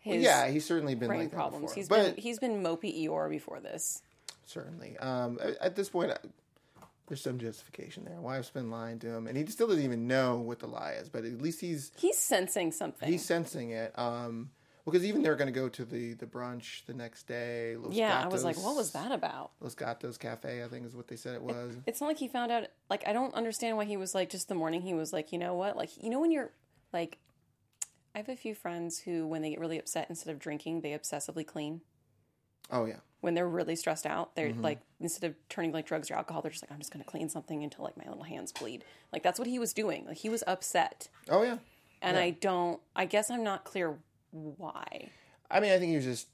His 0.00 0.22
yeah, 0.22 0.48
he's 0.48 0.64
certainly 0.64 0.94
been 0.94 1.08
brain 1.08 1.20
like 1.22 1.32
problems. 1.32 1.72
He's 1.72 1.88
but 1.88 2.14
been 2.14 2.22
he's 2.22 2.38
been 2.38 2.62
mopey 2.62 3.06
Eeyore 3.06 3.28
before 3.28 3.60
this. 3.60 4.02
certainly, 4.46 4.96
um, 4.98 5.38
at, 5.42 5.56
at 5.60 5.76
this 5.76 5.88
point, 5.90 6.12
there's 7.08 7.20
some 7.20 7.38
justification 7.38 8.04
there. 8.04 8.20
Wife's 8.20 8.50
been 8.50 8.70
lying 8.70 8.98
to 9.00 9.08
him, 9.08 9.26
and 9.26 9.36
he 9.36 9.44
still 9.46 9.66
doesn't 9.66 9.82
even 9.84 10.06
know 10.06 10.36
what 10.36 10.60
the 10.60 10.66
lie 10.68 10.92
is. 10.92 11.08
But 11.08 11.24
at 11.24 11.40
least 11.42 11.60
he's 11.60 11.90
He's 11.96 12.18
sensing 12.18 12.70
something. 12.72 13.10
he's 13.10 13.24
sensing 13.24 13.70
it. 13.70 13.98
Um, 13.98 14.50
because 14.84 15.04
even 15.04 15.22
they're 15.22 15.36
going 15.36 15.52
to 15.52 15.60
go 15.60 15.68
to 15.68 15.84
the 15.84 16.14
the 16.14 16.24
brunch 16.24 16.86
the 16.86 16.94
next 16.94 17.24
day. 17.24 17.76
Los 17.76 17.92
yeah, 17.92 18.22
I 18.24 18.28
was 18.28 18.42
like, 18.44 18.56
what 18.56 18.74
was 18.74 18.92
that 18.92 19.12
about? 19.12 19.50
Los 19.60 19.74
Gatos 19.74 20.16
Cafe, 20.16 20.64
I 20.64 20.68
think 20.68 20.86
is 20.86 20.94
what 20.96 21.08
they 21.08 21.16
said 21.16 21.34
it 21.34 21.42
was. 21.42 21.76
It's 21.86 22.00
not 22.00 22.06
like 22.06 22.16
he 22.18 22.28
found 22.28 22.50
out. 22.50 22.68
Like, 22.88 23.06
I 23.06 23.12
don't 23.12 23.34
understand 23.34 23.76
why 23.76 23.84
he 23.84 23.98
was 23.98 24.14
like, 24.14 24.30
just 24.30 24.48
the 24.48 24.54
morning 24.54 24.80
he 24.80 24.94
was 24.94 25.12
like, 25.12 25.30
you 25.32 25.38
know 25.38 25.54
what? 25.54 25.76
Like, 25.76 25.90
you 26.02 26.08
know, 26.08 26.20
when 26.20 26.30
you're 26.30 26.50
like, 26.94 27.18
I 28.18 28.20
have 28.20 28.28
a 28.28 28.34
few 28.34 28.52
friends 28.52 28.98
who, 28.98 29.28
when 29.28 29.42
they 29.42 29.50
get 29.50 29.60
really 29.60 29.78
upset, 29.78 30.06
instead 30.08 30.32
of 30.32 30.40
drinking, 30.40 30.80
they 30.80 30.90
obsessively 30.90 31.46
clean. 31.46 31.82
Oh 32.68 32.84
yeah, 32.84 32.96
When 33.20 33.34
they're 33.34 33.48
really 33.48 33.76
stressed 33.76 34.06
out, 34.06 34.34
they're 34.34 34.48
Mm-hmm. 34.48 34.60
like, 34.60 34.80
instead 34.98 35.30
of 35.30 35.36
turning 35.48 35.70
like 35.70 35.86
drugs 35.86 36.10
or 36.10 36.14
alcohol, 36.14 36.42
they're 36.42 36.50
just 36.50 36.64
like, 36.64 36.72
I'm 36.72 36.78
just 36.80 36.92
going 36.92 37.04
to 37.04 37.08
clean 37.08 37.28
something 37.28 37.62
until 37.62 37.84
like 37.84 37.96
my 37.96 38.08
little 38.08 38.24
hands 38.24 38.50
bleed. 38.50 38.82
Like, 39.12 39.22
that's 39.22 39.38
what 39.38 39.46
he 39.46 39.60
was 39.60 39.72
doing. 39.72 40.04
Like, 40.04 40.16
he 40.16 40.28
was 40.28 40.42
upset. 40.48 41.08
oh 41.30 41.42
yeah. 41.44 41.58
And 42.02 42.16
I 42.18 42.30
don't, 42.30 42.80
I 42.96 43.04
guess 43.04 43.30
I'm 43.30 43.44
not 43.44 43.62
clear 43.62 43.98
why. 44.32 45.10
I 45.48 45.60
mean, 45.60 45.70
I 45.70 45.78
think 45.78 45.90
he 45.90 45.96
was 45.96 46.04
just 46.04 46.26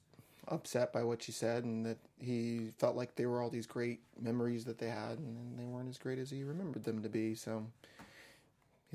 upset 0.47 0.91
by 0.91 1.03
what 1.03 1.21
she 1.21 1.31
said, 1.31 1.63
and 1.65 1.85
that 1.85 1.97
he 2.19 2.71
felt 2.79 2.95
like 2.95 3.15
they 3.15 3.27
were 3.27 3.41
all 3.41 3.51
these 3.51 3.67
great 3.67 3.99
memories 4.19 4.65
that 4.65 4.79
they 4.79 4.89
had, 4.89 5.19
and 5.19 5.57
they 5.59 5.65
weren't 5.65 5.89
as 5.89 5.99
great 5.99 6.17
as 6.17 6.31
he 6.31 6.43
remembered 6.43 6.83
them 6.83 7.03
to 7.03 7.09
be. 7.09 7.35
So 7.35 7.63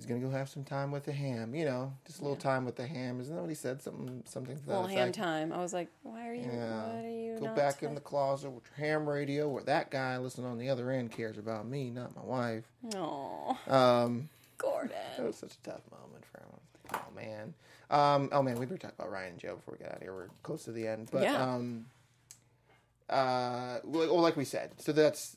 he's 0.00 0.06
gonna 0.06 0.20
go 0.20 0.30
have 0.30 0.48
some 0.48 0.64
time 0.64 0.90
with 0.90 1.04
the 1.04 1.12
ham. 1.12 1.54
You 1.54 1.66
know, 1.66 1.92
just 2.06 2.20
a 2.20 2.22
little 2.22 2.36
time 2.36 2.64
with 2.64 2.76
the 2.76 2.86
ham. 2.86 3.20
Isn't 3.20 3.34
that 3.34 3.40
what 3.42 3.50
he 3.50 3.54
said? 3.54 3.82
Something, 3.82 4.22
something 4.24 4.56
to 4.56 4.62
that 4.66 4.70
Well, 4.70 4.86
ham 4.86 5.12
time. 5.12 5.52
I 5.52 5.58
was 5.58 5.74
like, 5.74 5.88
why 6.02 6.26
are 6.28 6.34
you, 6.34 6.46
Yeah. 6.50 6.86
what 6.86 7.04
are 7.04 7.08
you 7.08 7.38
Go 7.38 7.54
back 7.54 7.82
in 7.82 7.94
the 7.94 8.00
closet 8.00 8.50
with 8.50 8.64
your 8.66 8.86
ham 8.88 9.08
radio, 9.08 9.48
where 9.48 9.62
that 9.64 9.90
guy 9.90 10.16
listening 10.18 10.46
on 10.46 10.56
the 10.58 10.68
other 10.70 10.90
end 10.90 11.12
cares 11.12 11.36
about 11.38 11.66
me, 11.66 11.90
not 11.90 12.14
my 12.16 12.22
wife. 12.22 12.64
Aw, 12.96 13.56
Um, 13.68 14.28
Gordon. 14.56 14.92
That 15.16 15.26
was 15.26 15.36
such 15.36 15.52
a 15.54 15.62
tough 15.70 15.82
moment 15.90 16.24
for 16.24 16.40
him. 16.40 16.60
Oh 16.94 17.14
man. 17.14 17.54
Um, 17.90 18.28
oh 18.32 18.42
man, 18.42 18.58
we 18.58 18.66
better 18.66 18.78
talk 18.78 18.94
about 18.98 19.10
Ryan 19.10 19.30
and 19.32 19.38
Joe 19.38 19.56
before 19.56 19.72
we 19.72 19.78
get 19.84 19.88
out 19.88 19.96
of 19.96 20.02
here. 20.02 20.14
We're 20.14 20.28
close 20.42 20.64
to 20.64 20.72
the 20.72 20.86
end, 20.88 21.08
but 21.12 21.22
Yeah. 21.24 21.42
um, 21.42 21.86
uh, 23.08 23.80
well, 23.84 24.20
like 24.20 24.36
we 24.36 24.44
said, 24.44 24.72
so 24.80 24.92
that's 24.92 25.36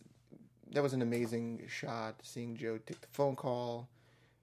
that 0.71 0.81
was 0.83 0.93
an 0.93 1.01
amazing 1.01 1.61
shot. 1.67 2.15
Seeing 2.23 2.55
Joe 2.55 2.77
take 2.85 3.01
the 3.01 3.07
phone 3.11 3.35
call, 3.35 3.87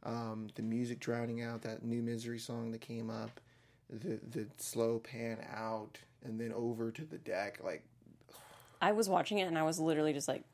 um, 0.05 0.48
the 0.55 0.62
music 0.62 1.01
drowning 1.01 1.42
out 1.42 1.62
that 1.62 1.84
new 1.84 2.03
misery 2.03 2.38
song 2.38 2.70
that 2.72 2.80
came 2.80 3.11
up, 3.11 3.40
the 3.88 4.18
the 4.30 4.46
slow 4.59 4.98
pan 4.98 5.38
out 5.55 5.98
and 6.24 6.38
then 6.40 6.53
over 6.53 6.90
to 6.90 7.05
the 7.05 7.18
deck, 7.18 7.59
like 7.62 7.82
I 8.80 8.92
was 8.92 9.09
watching 9.09 9.38
it 9.38 9.44
and 9.48 9.59
I 9.59 9.62
was 9.62 9.78
literally 9.78 10.12
just 10.12 10.28
like 10.28 10.44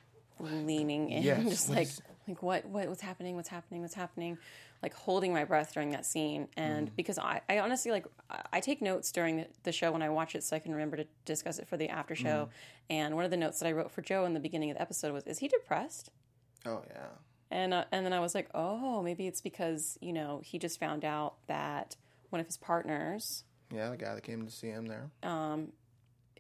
leaning 0.41 1.11
in, 1.11 1.23
Yes, 1.23 1.43
just 1.49 1.71
like 1.71 1.89
is- 1.89 2.03
like 2.29 2.43
what 2.43 2.65
what 2.67 2.89
what's 2.89 3.01
happening? 3.03 3.37
What's 3.37 3.49
happening? 3.49 3.83
What's 3.83 3.95
happening? 3.95 4.37
Like 4.83 4.93
holding 4.95 5.33
my 5.33 5.45
breath 5.45 5.73
during 5.73 5.91
that 5.93 6.05
scene, 6.05 6.49
and 6.57 6.89
Mm. 6.91 6.97
because 6.97 7.19
I, 7.19 7.41
I 7.49 7.61
honestly 7.61 7.91
like 7.93 8.05
I- 8.53 8.61
take 8.61 8.83
notes 8.83 9.11
during 9.13 9.37
the, 9.39 9.47
the 9.63 9.73
show 9.73 9.91
when 9.93 10.03
I 10.03 10.09
watch 10.11 10.35
it, 10.35 10.43
so 10.45 10.55
I 10.57 10.59
can 10.59 10.73
remember 10.73 10.97
to 10.99 11.07
discuss 11.25 11.59
it 11.59 11.67
for 11.69 11.77
the 11.77 11.89
after 11.89 12.15
show. 12.15 12.49
Mm. 12.49 12.51
And 12.91 13.15
one 13.17 13.25
of 13.25 13.31
the 13.31 13.37
notes 13.37 13.59
that 13.61 13.69
I 13.69 13.73
wrote 13.73 13.91
for 13.91 14.03
Joe 14.03 14.25
in 14.27 14.35
the 14.35 14.41
beginning 14.41 14.71
of 14.71 14.77
the 14.77 14.83
episode 14.83 15.13
was, 15.15 15.25
"Is 15.25 15.39
he 15.39 15.49
depressed?" 15.49 16.11
oh 16.67 16.83
yeah. 16.91 17.07
And 17.51 17.73
uh, 17.75 17.85
and 17.93 18.05
then 18.05 18.13
I 18.13 18.21
was 18.21 18.35
like, 18.35 18.49
oh, 18.55 19.03
maybe 19.03 19.27
it's 19.27 19.41
because 19.41 19.99
you 20.01 20.13
know 20.13 20.41
he 20.45 20.59
just 20.59 20.81
found 20.81 21.05
out 21.05 21.35
that 21.47 21.97
one 22.31 22.41
of 22.41 22.47
his 22.47 22.57
partners 22.57 23.45
Yeah, 23.73 23.91
the 23.91 23.97
guy 23.97 24.15
that 24.15 24.23
came 24.23 24.45
to 24.45 24.51
see 24.53 24.69
him 24.69 24.87
there. 24.87 25.11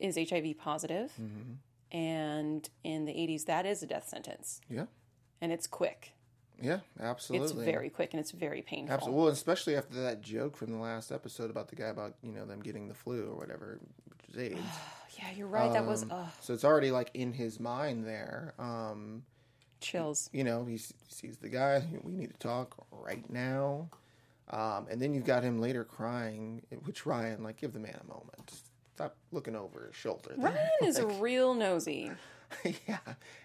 is 0.00 0.16
HIV 0.16 0.58
positive. 0.58 1.10
positive, 1.16 1.58
and 1.92 2.68
in 2.84 3.04
the 3.04 3.12
'80s 3.12 3.44
that 3.46 3.66
is 3.66 3.82
a 3.82 3.86
death 3.86 4.08
sentence, 4.08 4.60
Yeah. 4.68 4.86
and 5.40 5.52
it's 5.52 5.66
quick. 5.66 6.12
Yeah, 6.60 6.80
absolutely. 6.98 7.44
It's 7.44 7.70
very 7.70 7.90
quick 7.90 8.14
and 8.14 8.20
it's 8.20 8.30
very 8.30 8.62
painful. 8.62 8.94
Absolutely. 8.94 9.20
Well, 9.22 9.28
especially 9.30 9.76
after 9.76 10.00
that 10.02 10.22
joke 10.22 10.56
from 10.56 10.72
the 10.72 10.78
last 10.78 11.12
episode 11.12 11.50
about 11.50 11.68
the 11.68 11.76
guy 11.76 11.88
about, 11.88 12.14
you 12.22 12.32
know, 12.32 12.46
them 12.46 12.60
getting 12.60 12.88
the 12.88 12.94
flu 12.94 13.26
or 13.30 13.36
whatever, 13.36 13.78
which 14.08 14.30
is 14.34 14.38
AIDS. 14.52 14.60
Yeah, 15.18 15.30
you're 15.36 15.48
right. 15.48 15.70
that 15.74 15.84
was 15.84 16.04
Um, 16.04 16.12
ugh, 16.12 16.28
So 16.40 16.54
it's 16.54 16.64
already 16.64 16.90
like 16.90 17.10
in 17.12 17.34
his 17.34 17.60
mind 17.60 18.06
there. 18.06 18.54
Um, 18.58 19.24
chills. 19.80 20.30
you 20.32 20.44
know, 20.44 20.64
he 20.64 20.78
sees 21.08 21.38
the 21.38 21.48
guy. 21.48 21.82
We 22.02 22.12
need 22.12 22.30
to 22.30 22.38
talk 22.38 22.74
right 22.90 23.28
now. 23.30 23.88
Um, 24.50 24.86
and 24.90 25.00
then 25.02 25.12
you've 25.12 25.24
got 25.24 25.42
him 25.42 25.60
later 25.60 25.84
crying, 25.84 26.62
which 26.84 27.04
Ryan, 27.04 27.42
like, 27.42 27.56
give 27.56 27.72
the 27.72 27.80
man 27.80 27.98
a 28.00 28.06
moment. 28.08 28.52
Stop 28.94 29.16
looking 29.32 29.56
over 29.56 29.86
his 29.86 29.96
shoulder. 29.96 30.34
Ryan 30.36 30.56
is 30.82 31.00
real 31.18 31.54
nosy. 31.54 32.12
yeah, 32.88 32.98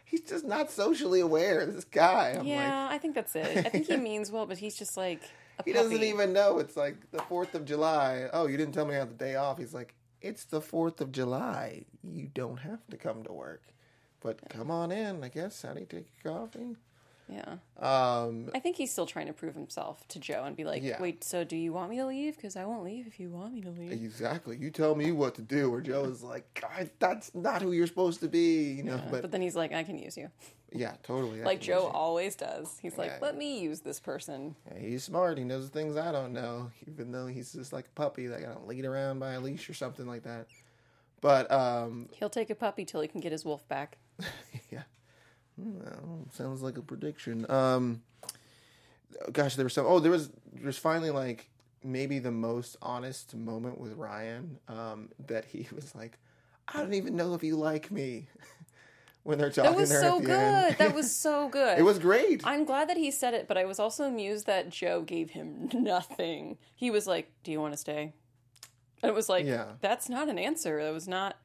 he's 0.06 0.22
just 0.22 0.46
not 0.46 0.70
socially 0.70 1.22
aware. 1.22 1.66
This 1.66 1.86
guy. 1.86 2.36
I'm 2.38 2.46
Yeah, 2.46 2.84
like, 2.84 2.92
I 2.94 2.98
think 3.00 3.16
that's 3.16 3.36
it. 3.36 3.66
I 3.66 3.70
think 3.70 3.88
he 3.88 3.98
means 3.98 4.32
well, 4.32 4.46
but 4.46 4.60
he's 4.60 4.76
just 4.76 4.96
like 4.96 5.22
a 5.58 5.64
he 5.66 5.74
doesn't 5.74 6.04
even 6.04 6.34
know 6.34 6.60
it's 6.60 6.78
like 6.78 7.10
the 7.12 7.20
Fourth 7.24 7.56
of 7.56 7.66
July. 7.66 8.28
Oh, 8.32 8.46
you 8.46 8.58
didn't 8.58 8.74
tell 8.76 8.86
me 8.86 8.94
I 8.96 9.00
had 9.00 9.10
the 9.10 9.16
day 9.16 9.36
off. 9.36 9.58
He's 9.58 9.74
like, 9.74 9.96
it's 10.22 10.46
the 10.46 10.62
Fourth 10.62 11.02
of 11.02 11.12
July. 11.12 11.86
You 12.04 12.30
don't 12.32 12.58
have 12.58 12.86
to 12.92 12.98
come 12.98 13.24
to 13.24 13.34
work, 13.34 13.64
but 14.22 14.40
come 14.50 14.72
on 14.72 14.92
in. 14.92 15.24
I 15.24 15.30
guess. 15.30 15.62
How 15.62 15.74
do 15.74 15.80
you 15.82 15.86
take 15.86 16.08
your 16.24 16.34
coffee? 16.34 16.76
Yeah, 17.30 17.60
Um, 17.80 18.50
I 18.54 18.60
think 18.60 18.76
he's 18.76 18.92
still 18.92 19.06
trying 19.06 19.28
to 19.28 19.34
prove 19.34 19.56
himself 19.56 20.06
to 20.10 20.20
Joe 20.20 20.44
and 20.44 20.54
be 20.54 20.66
like, 20.66 20.84
Yeah. 20.84 21.02
wait, 21.02 21.24
so 21.24 21.46
do 21.46 21.56
you 21.56 21.72
want 21.72 21.90
me 21.90 21.96
to 21.96 22.06
leave? 22.06 22.36
Because 22.36 22.58
I 22.58 22.66
won't 22.66 22.84
leave 22.84 23.08
if 23.08 23.22
you 23.22 23.30
want 23.30 23.54
me 23.54 23.62
to 23.62 23.70
leave. 23.70 23.94
Exactly. 23.94 24.58
You 24.58 24.70
tell 24.70 24.96
me 24.96 25.14
what 25.14 25.36
to 25.36 25.42
do. 25.42 25.72
Where 25.72 25.80
Joe 25.80 26.04
is 26.04 26.24
like, 26.24 26.60
God, 26.60 26.90
that's 27.00 27.34
not 27.34 27.62
who 27.62 27.72
you're 27.72 27.88
supposed 27.88 28.20
to 28.20 28.28
be. 28.28 28.74
You 28.74 28.84
know, 28.84 29.02
But, 29.10 29.22
but, 29.22 29.32
then 29.32 29.42
he's 29.42 29.56
like, 29.56 29.72
I 29.72 29.84
can 29.84 29.98
use 29.98 30.18
you, 30.18 30.30
yeah, 30.74 30.96
totally. 31.04 31.42
I 31.42 31.46
like 31.46 31.60
can 31.62 31.68
Joe 31.68 31.84
use 31.86 31.92
always 31.94 32.36
does. 32.36 32.78
He's 32.82 32.98
like, 32.98 33.22
let 33.22 33.38
me 33.38 33.62
use 33.62 33.80
this 33.80 34.02
person. 34.02 34.56
Yeah, 34.70 34.80
he's 34.80 35.04
smart. 35.06 35.38
He 35.38 35.46
knows 35.46 35.70
things 35.70 35.96
I 35.96 36.12
don't 36.12 36.34
know, 36.34 36.70
even 36.86 37.14
though 37.14 37.28
he's 37.28 37.54
just 37.54 37.72
like 37.72 37.86
a 37.86 37.92
puppy 37.92 38.28
that 38.28 38.42
got 38.42 38.68
led 38.68 38.84
around 38.84 39.20
by 39.20 39.34
a 39.34 39.40
leash 39.40 39.70
or 39.70 39.74
something 39.74 40.06
like 40.06 40.24
that. 40.24 40.48
But 41.22 41.50
um, 41.50 42.10
He'll 42.14 42.30
take 42.30 42.50
a 42.50 42.56
puppy 42.56 42.84
till 42.84 43.00
he 43.00 43.08
can 43.08 43.22
get 43.22 43.32
his 43.32 43.46
wolf 43.46 43.66
back. 43.70 43.98
yeah, 44.72 44.84
well, 45.58 46.26
sounds 46.32 46.62
like 46.62 46.78
a 46.78 46.82
prediction. 46.82 47.50
Um, 47.50 48.02
gosh, 49.32 49.56
there 49.56 49.66
was 49.66 49.74
some. 49.74 49.86
Oh, 49.86 50.00
there 50.00 50.12
was. 50.12 50.30
There's 50.54 50.78
finally 50.78 51.12
like 51.12 51.50
maybe 51.84 52.20
the 52.20 52.32
most 52.32 52.78
honest 52.82 53.36
moment 53.36 53.80
with 53.80 53.94
Ryan. 53.94 54.60
Um, 54.68 55.10
that 55.28 55.46
he 55.46 55.68
was 55.76 55.94
like, 55.96 56.18
I 56.68 56.78
don't 56.80 56.94
even 56.94 57.16
know 57.16 57.34
if 57.34 57.44
you 57.44 57.56
like 57.56 57.92
me. 57.92 58.28
when 59.24 59.38
they're 59.38 59.52
talking 59.52 59.72
That 59.72 59.78
was 59.78 59.90
so 59.92 60.20
good. 60.20 60.30
end. 60.32 60.76
That 60.80 60.96
was 60.96 61.16
so 61.16 61.48
good. 61.48 61.78
it 61.78 61.84
was 61.84 62.00
great. 62.00 62.42
I'm 62.44 62.66
glad 62.66 62.90
that 62.90 62.98
he 62.98 63.12
said 63.12 63.36
it, 63.36 63.48
but 63.48 63.56
I 63.56 63.66
was 63.66 63.78
also 63.80 64.06
amused 64.06 64.48
that 64.48 64.70
Joe 64.72 65.02
gave 65.04 65.30
him 65.32 65.70
nothing. 65.74 66.58
He 66.76 66.90
was 66.90 67.06
like, 67.06 67.32
"Do 67.44 67.52
you 67.52 67.62
want 67.62 67.74
to 67.74 67.78
stay?" 67.78 68.14
And 69.04 69.10
it 69.10 69.16
was 69.16 69.30
like, 69.30 69.46
Yeah. 69.46 69.66
"That's 69.82 70.10
not 70.10 70.28
an 70.30 70.38
answer. 70.40 70.84
That 70.84 70.94
was 70.94 71.08
not. 71.08 71.38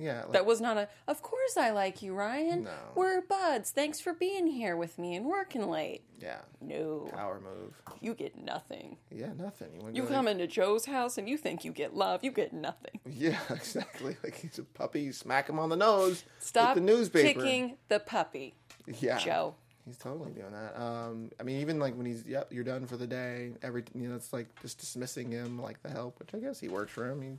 Yeah, 0.00 0.22
like, 0.22 0.32
That 0.32 0.46
was 0.46 0.60
not 0.60 0.76
a. 0.76 0.88
Of 1.06 1.22
course, 1.22 1.56
I 1.56 1.70
like 1.70 2.02
you, 2.02 2.14
Ryan. 2.14 2.64
No. 2.64 2.70
We're 2.94 3.20
buds. 3.20 3.70
Thanks 3.70 4.00
for 4.00 4.12
being 4.14 4.46
here 4.46 4.76
with 4.76 4.98
me 4.98 5.14
and 5.14 5.26
working 5.26 5.68
late. 5.68 6.02
yeah, 6.20 6.38
No, 6.60 7.08
power 7.12 7.40
move. 7.40 7.74
you 8.00 8.14
get 8.14 8.36
nothing. 8.36 8.96
Yeah, 9.10 9.32
nothing. 9.36 9.68
You, 9.94 10.02
You 10.02 10.08
come 10.08 10.24
like- 10.26 10.32
into 10.32 10.46
Joe's 10.46 10.86
house 10.86 11.18
and 11.18 11.28
you 11.28 11.36
think 11.36 11.64
you 11.64 11.72
get 11.72 11.94
love. 11.94 12.24
You 12.24 12.30
get 12.32 12.52
nothing. 12.52 13.00
Yeah, 13.06 13.38
exactly. 13.50 14.16
Like 14.24 14.36
he's 14.36 14.58
a 14.58 14.62
puppy. 14.64 15.02
You 15.02 15.12
smack 15.12 15.48
him 15.48 15.58
on 15.58 15.68
the 15.68 15.76
nose 15.76 16.24
Stop 16.38 16.74
with 16.76 16.84
the 16.86 16.92
newspaper. 16.92 17.40
kicking 17.40 17.76
the 17.88 18.00
puppy, 18.00 18.54
yeah, 18.86 19.18
Joe. 19.18 19.54
He's 19.86 19.96
totally 19.96 20.30
doing 20.32 20.52
that. 20.52 20.80
Um, 20.80 21.30
I 21.40 21.42
mean, 21.42 21.60
even 21.60 21.80
like 21.80 21.96
when 21.96 22.06
he's, 22.06 22.24
yep, 22.24 22.52
you're 22.52 22.62
done 22.64 22.86
for 22.86 22.96
the 22.96 23.06
day. 23.06 23.52
Every, 23.62 23.82
you 23.94 24.08
know, 24.08 24.14
it's 24.14 24.32
like 24.32 24.46
just 24.62 24.78
dismissing 24.78 25.30
him 25.32 25.60
like 25.60 25.82
the 25.82 25.88
help, 25.90 26.18
which 26.20 26.28
I 26.34 26.38
guess 26.38 26.60
he 26.60 26.68
works 26.68 26.92
for 26.92 27.08
him. 27.10 27.22
He 27.22 27.30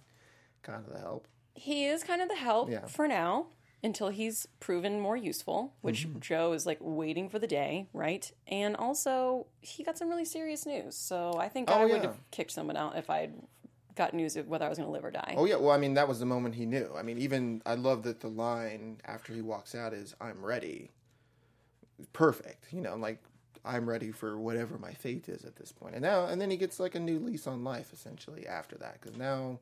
kind 0.64 0.84
of 0.86 0.92
the 0.92 1.00
help. 1.00 1.28
He 1.54 1.86
is 1.86 2.04
kind 2.04 2.22
of 2.22 2.30
the 2.30 2.36
help 2.36 2.70
Yeah. 2.70 2.86
for 2.86 3.08
now 3.08 3.48
until 3.84 4.10
he's 4.10 4.48
proven 4.60 5.00
more 5.00 5.18
useful, 5.18 5.74
which 5.82 6.08
Mm-hmm. 6.08 6.20
Joe 6.20 6.54
is 6.54 6.66
like 6.66 6.78
waiting 6.82 7.30
for 7.30 7.40
the 7.40 7.48
day, 7.48 7.88
right? 7.94 8.32
And 8.48 8.76
also, 8.76 9.48
he 9.60 9.84
got 9.84 9.98
some 9.98 10.08
really 10.10 10.26
serious 10.26 10.66
news. 10.66 10.96
So 10.96 11.34
I 11.40 11.50
think 11.50 11.70
Oh, 11.70 11.74
I 11.74 11.86
would 11.86 12.04
yeah. 12.04 12.10
have 12.10 12.20
kicked 12.32 12.52
someone 12.52 12.78
out 12.78 12.96
if 12.98 13.10
I'd 13.10 13.34
got 13.96 14.14
news 14.14 14.38
of 14.38 14.48
whether 14.48 14.66
I 14.66 14.70
was 14.70 14.78
going 14.78 14.88
to 14.88 14.94
live 14.94 15.04
or 15.04 15.12
die. 15.12 15.34
Oh 15.38 15.46
yeah, 15.46 15.56
well, 15.58 15.72
I 15.72 15.78
mean, 15.78 15.96
that 15.96 16.08
was 16.08 16.20
the 16.20 16.26
moment 16.26 16.56
he 16.56 16.66
knew. 16.66 16.92
I 16.96 17.02
mean, 17.02 17.18
even 17.18 17.62
I 17.66 17.76
love 17.76 18.04
that 18.04 18.22
the 18.22 18.30
line 18.30 19.02
after 19.06 19.34
he 19.34 19.42
walks 19.42 19.76
out 19.76 19.94
is 19.94 20.16
"I'm 20.22 20.46
ready." 20.46 20.92
Perfect, 22.14 22.72
you 22.74 22.82
know, 22.82 22.96
like 22.96 23.20
I'm 23.64 23.88
ready 23.88 24.12
for 24.12 24.38
whatever 24.40 24.80
my 24.80 24.94
fate 24.94 25.30
is 25.30 25.44
at 25.46 25.56
this 25.58 25.72
point. 25.72 25.94
And 25.94 26.02
now, 26.02 26.26
and 26.26 26.42
then 26.42 26.50
he 26.50 26.58
gets 26.58 26.80
like 26.80 26.96
a 26.96 27.00
new 27.00 27.20
lease 27.20 27.46
on 27.46 27.64
life 27.64 27.94
essentially 27.94 28.48
after 28.48 28.76
that, 28.78 29.00
because 29.00 29.18
now 29.18 29.60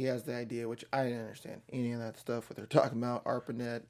he 0.00 0.06
has 0.06 0.22
the 0.22 0.34
idea, 0.34 0.66
which 0.66 0.82
I 0.94 1.04
didn't 1.04 1.20
understand 1.20 1.60
any 1.70 1.92
of 1.92 2.00
that 2.00 2.18
stuff. 2.18 2.48
What 2.48 2.56
they're 2.56 2.64
talking 2.64 2.96
about, 2.98 3.22
ARPANET, 3.24 3.82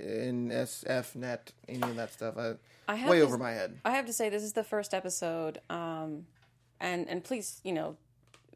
NSFNet, 0.00 1.38
any 1.68 1.82
of 1.82 1.94
that 1.94 2.12
stuff. 2.12 2.36
I, 2.36 2.54
I 2.88 2.96
have 2.96 3.08
way 3.08 3.18
to- 3.20 3.24
over 3.24 3.38
my 3.38 3.52
head. 3.52 3.78
I 3.84 3.92
have 3.92 4.06
to 4.06 4.12
say, 4.12 4.28
this 4.28 4.42
is 4.42 4.54
the 4.54 4.64
first 4.64 4.92
episode, 4.92 5.60
um, 5.70 6.26
and 6.80 7.08
and 7.08 7.22
please, 7.22 7.60
you 7.62 7.72
know, 7.72 7.96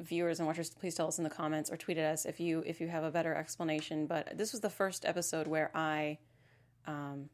viewers 0.01 0.41
and 0.41 0.49
watchers, 0.49 0.71
please 0.71 0.97
tell 0.97 1.07
us 1.07 1.19
in 1.19 1.25
the 1.25 1.31
comments 1.31 1.71
or 1.71 1.77
tweet 1.77 1.97
at 1.97 2.13
us 2.13 2.25
if 2.25 2.41
you 2.41 2.65
if 2.67 2.81
you 2.81 2.89
have 2.89 3.05
a 3.05 3.11
better 3.11 3.35
explanation. 3.35 4.07
But 4.07 4.37
this 4.37 4.51
was 4.51 4.61
the 4.61 4.71
first 4.71 5.05
episode 5.05 5.47
where 5.47 5.71
I, 5.75 6.19
um, 6.89 7.29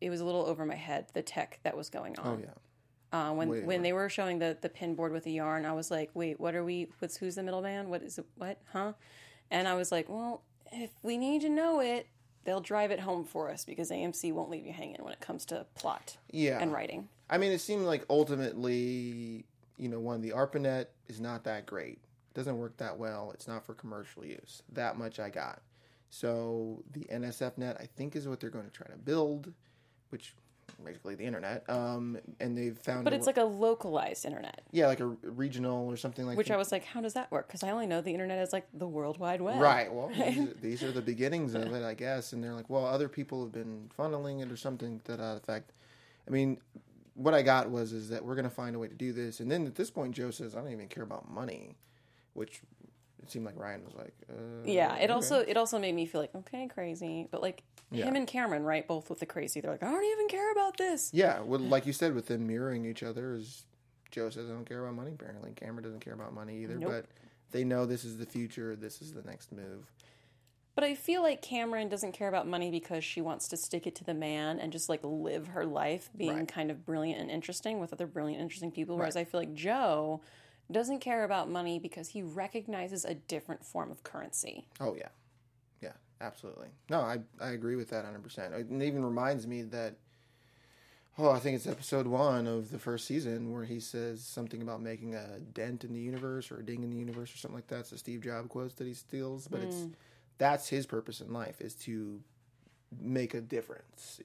it 0.00 0.10
was 0.10 0.20
a 0.20 0.24
little 0.24 0.44
over 0.46 0.66
my 0.66 0.74
head 0.74 1.06
the 1.14 1.22
tech 1.22 1.60
that 1.62 1.76
was 1.76 1.90
going 1.90 2.18
on. 2.18 2.26
Oh 2.26 2.38
yeah. 2.44 2.50
Uh, 3.14 3.32
when 3.32 3.48
Way 3.48 3.60
when 3.60 3.82
they 3.82 3.92
were 3.92 4.08
showing 4.08 4.40
the 4.40 4.56
the 4.60 4.68
pin 4.68 4.96
board 4.96 5.12
with 5.12 5.22
the 5.22 5.30
yarn, 5.30 5.64
I 5.64 5.72
was 5.72 5.88
like, 5.88 6.10
wait, 6.14 6.40
what 6.40 6.56
are 6.56 6.64
we? 6.64 6.88
What's 6.98 7.16
who's 7.16 7.36
the 7.36 7.44
middleman? 7.44 7.88
What 7.88 8.02
is 8.02 8.18
it? 8.18 8.26
What? 8.34 8.58
Huh? 8.72 8.94
And 9.52 9.68
I 9.68 9.74
was 9.74 9.92
like, 9.92 10.08
well, 10.08 10.42
if 10.72 10.90
we 11.04 11.16
need 11.16 11.42
to 11.42 11.48
know 11.48 11.78
it, 11.78 12.08
they'll 12.42 12.60
drive 12.60 12.90
it 12.90 12.98
home 12.98 13.24
for 13.24 13.50
us 13.50 13.64
because 13.64 13.92
AMC 13.92 14.32
won't 14.32 14.50
leave 14.50 14.66
you 14.66 14.72
hanging 14.72 14.96
when 15.00 15.12
it 15.12 15.20
comes 15.20 15.44
to 15.46 15.64
plot 15.76 16.16
Yeah. 16.32 16.58
and 16.60 16.72
writing. 16.72 17.08
I 17.30 17.38
mean, 17.38 17.52
it 17.52 17.60
seemed 17.60 17.84
like 17.84 18.04
ultimately, 18.10 19.44
you 19.76 19.88
know, 19.88 20.00
one, 20.00 20.20
the 20.20 20.32
ARPANET 20.32 20.86
is 21.06 21.20
not 21.20 21.44
that 21.44 21.66
great. 21.66 21.98
It 21.98 22.34
doesn't 22.34 22.58
work 22.58 22.76
that 22.78 22.98
well. 22.98 23.30
It's 23.32 23.46
not 23.46 23.64
for 23.64 23.74
commercial 23.74 24.24
use. 24.24 24.62
That 24.72 24.98
much 24.98 25.20
I 25.20 25.30
got. 25.30 25.62
So 26.10 26.82
the 26.92 27.06
NSFNet, 27.12 27.80
I 27.80 27.86
think, 27.96 28.16
is 28.16 28.26
what 28.26 28.40
they're 28.40 28.50
going 28.50 28.64
to 28.66 28.70
try 28.72 28.88
to 28.88 28.96
build, 28.96 29.52
which 30.10 30.34
basically 30.82 31.14
the 31.14 31.24
internet. 31.24 31.68
Um, 31.68 32.18
and 32.40 32.56
they've 32.56 32.76
found, 32.76 33.04
But 33.04 33.12
it's 33.12 33.26
wa- 33.26 33.30
like 33.30 33.36
a 33.38 33.44
localized 33.44 34.24
internet, 34.24 34.62
yeah, 34.72 34.86
like 34.86 35.00
a 35.00 35.06
regional 35.06 35.86
or 35.86 35.96
something 35.96 36.26
like 36.26 36.36
which 36.36 36.48
that. 36.48 36.54
I 36.54 36.56
was 36.56 36.72
like, 36.72 36.84
how 36.84 37.00
does 37.00 37.14
that 37.14 37.30
work? 37.30 37.46
Because 37.46 37.62
I 37.62 37.70
only 37.70 37.86
know 37.86 38.00
the 38.00 38.12
internet 38.12 38.38
is 38.38 38.52
like 38.52 38.66
the 38.72 38.88
World 38.88 39.18
Wide 39.18 39.40
Web. 39.40 39.60
Right. 39.60 39.92
Well, 39.92 40.08
these, 40.14 40.38
are, 40.38 40.54
these 40.60 40.82
are 40.82 40.92
the 40.92 41.02
beginnings 41.02 41.54
of 41.54 41.72
it, 41.72 41.82
I 41.84 41.94
guess. 41.94 42.32
And 42.32 42.42
they're 42.42 42.54
like, 42.54 42.70
well, 42.70 42.86
other 42.86 43.08
people 43.08 43.42
have 43.42 43.52
been 43.52 43.90
funneling 43.98 44.42
it 44.42 44.50
or 44.50 44.56
something 44.56 45.00
to 45.04 45.16
that 45.16 45.36
effect. 45.36 45.72
I 46.26 46.30
mean, 46.30 46.58
what 47.14 47.34
I 47.34 47.42
got 47.42 47.70
was 47.70 47.92
is 47.92 48.08
that 48.08 48.24
we're 48.24 48.34
going 48.34 48.48
to 48.48 48.50
find 48.50 48.74
a 48.74 48.78
way 48.78 48.88
to 48.88 48.94
do 48.94 49.12
this. 49.12 49.40
And 49.40 49.50
then 49.50 49.66
at 49.66 49.74
this 49.74 49.90
point, 49.90 50.14
Joe 50.14 50.30
says, 50.30 50.54
I 50.56 50.60
don't 50.60 50.72
even 50.72 50.88
care 50.88 51.04
about 51.04 51.30
money, 51.30 51.76
which 52.32 52.60
it 53.24 53.30
seemed 53.32 53.46
like 53.46 53.58
Ryan 53.58 53.82
was 53.84 53.94
like, 53.94 54.14
uh, 54.30 54.34
Yeah. 54.64 54.94
It 54.96 55.04
okay. 55.04 55.12
also 55.12 55.40
it 55.40 55.56
also 55.56 55.78
made 55.78 55.94
me 55.94 56.06
feel 56.06 56.20
like 56.20 56.34
okay, 56.34 56.68
crazy, 56.68 57.26
but 57.30 57.40
like 57.42 57.62
Yeah. 57.90 58.04
him 58.04 58.16
and 58.16 58.26
Cameron, 58.26 58.62
right? 58.64 58.86
Both 58.86 59.08
with 59.10 59.18
the 59.20 59.26
crazy. 59.26 59.60
They're 59.60 59.70
like, 59.72 59.82
I 59.82 59.90
don't 59.90 60.04
even 60.04 60.28
care 60.28 60.52
about 60.52 60.76
this. 60.76 61.10
Yeah. 61.12 61.40
Well, 61.40 61.60
like 61.60 61.86
you 61.86 61.92
said, 61.92 62.14
with 62.14 62.26
them 62.26 62.46
mirroring 62.46 62.84
each 62.84 63.02
other, 63.02 63.34
is 63.34 63.64
Joe 64.10 64.30
says, 64.30 64.48
I 64.48 64.52
don't 64.52 64.64
care 64.68 64.80
about 64.84 64.94
money. 64.94 65.12
Apparently, 65.12 65.52
Cameron 65.56 65.82
doesn't 65.84 66.00
care 66.00 66.14
about 66.14 66.32
money 66.34 66.62
either. 66.62 66.76
Nope. 66.76 66.90
But 66.90 67.06
they 67.50 67.64
know 67.64 67.86
this 67.86 68.04
is 68.04 68.16
the 68.18 68.26
future. 68.26 68.76
This 68.76 69.00
is 69.02 69.12
the 69.12 69.22
next 69.22 69.50
move. 69.52 69.90
But 70.74 70.82
I 70.84 70.94
feel 70.96 71.22
like 71.22 71.40
Cameron 71.40 71.88
doesn't 71.88 72.12
care 72.12 72.26
about 72.28 72.48
money 72.48 72.70
because 72.72 73.04
she 73.04 73.20
wants 73.20 73.46
to 73.48 73.56
stick 73.56 73.86
it 73.86 73.94
to 73.96 74.04
the 74.04 74.12
man 74.14 74.58
and 74.58 74.72
just 74.72 74.88
like 74.88 75.00
live 75.04 75.46
her 75.48 75.64
life 75.64 76.10
being 76.16 76.34
Right. 76.36 76.48
kind 76.48 76.70
of 76.70 76.84
brilliant 76.84 77.20
and 77.20 77.30
interesting 77.30 77.78
with 77.78 77.92
other 77.92 78.08
brilliant, 78.08 78.42
interesting 78.42 78.72
people. 78.72 78.96
Whereas 78.96 79.16
I 79.16 79.22
feel 79.22 79.38
like 79.40 79.54
Joe 79.54 80.20
doesn't 80.70 81.00
care 81.00 81.24
about 81.24 81.50
money 81.50 81.78
because 81.78 82.08
he 82.08 82.22
recognizes 82.22 83.04
a 83.04 83.14
different 83.14 83.64
form 83.64 83.90
of 83.90 84.02
currency. 84.02 84.66
Oh 84.80 84.94
yeah, 84.94 85.08
yeah, 85.82 85.92
absolutely. 86.20 86.68
No, 86.88 87.00
I 87.00 87.20
I 87.40 87.50
agree 87.50 87.76
with 87.76 87.90
that 87.90 88.04
hundred 88.04 88.22
percent. 88.22 88.54
It 88.54 88.70
even 88.70 89.04
reminds 89.04 89.46
me 89.46 89.62
that. 89.62 89.94
Oh, 91.16 91.30
I 91.30 91.38
think 91.38 91.54
it's 91.54 91.68
episode 91.68 92.08
one 92.08 92.48
of 92.48 92.72
the 92.72 92.78
first 92.78 93.06
season 93.06 93.52
where 93.52 93.62
he 93.62 93.78
says 93.78 94.20
something 94.24 94.60
about 94.60 94.82
making 94.82 95.14
a 95.14 95.38
dent 95.38 95.84
in 95.84 95.92
the 95.92 96.00
universe 96.00 96.50
or 96.50 96.58
a 96.58 96.64
ding 96.64 96.82
in 96.82 96.90
the 96.90 96.96
universe 96.96 97.32
or 97.32 97.36
something 97.36 97.54
like 97.54 97.68
that. 97.68 97.80
It's 97.80 97.90
the 97.90 97.98
Steve 97.98 98.22
Jobs 98.22 98.48
quotes 98.48 98.74
that 98.74 98.86
he 98.88 98.94
steals, 98.94 99.46
but 99.46 99.60
it's 99.60 99.76
mm. 99.76 99.92
that's 100.38 100.68
his 100.68 100.86
purpose 100.86 101.20
in 101.20 101.32
life 101.32 101.60
is 101.60 101.74
to 101.74 102.20
make 103.00 103.34
a 103.34 103.40
difference 103.40 104.20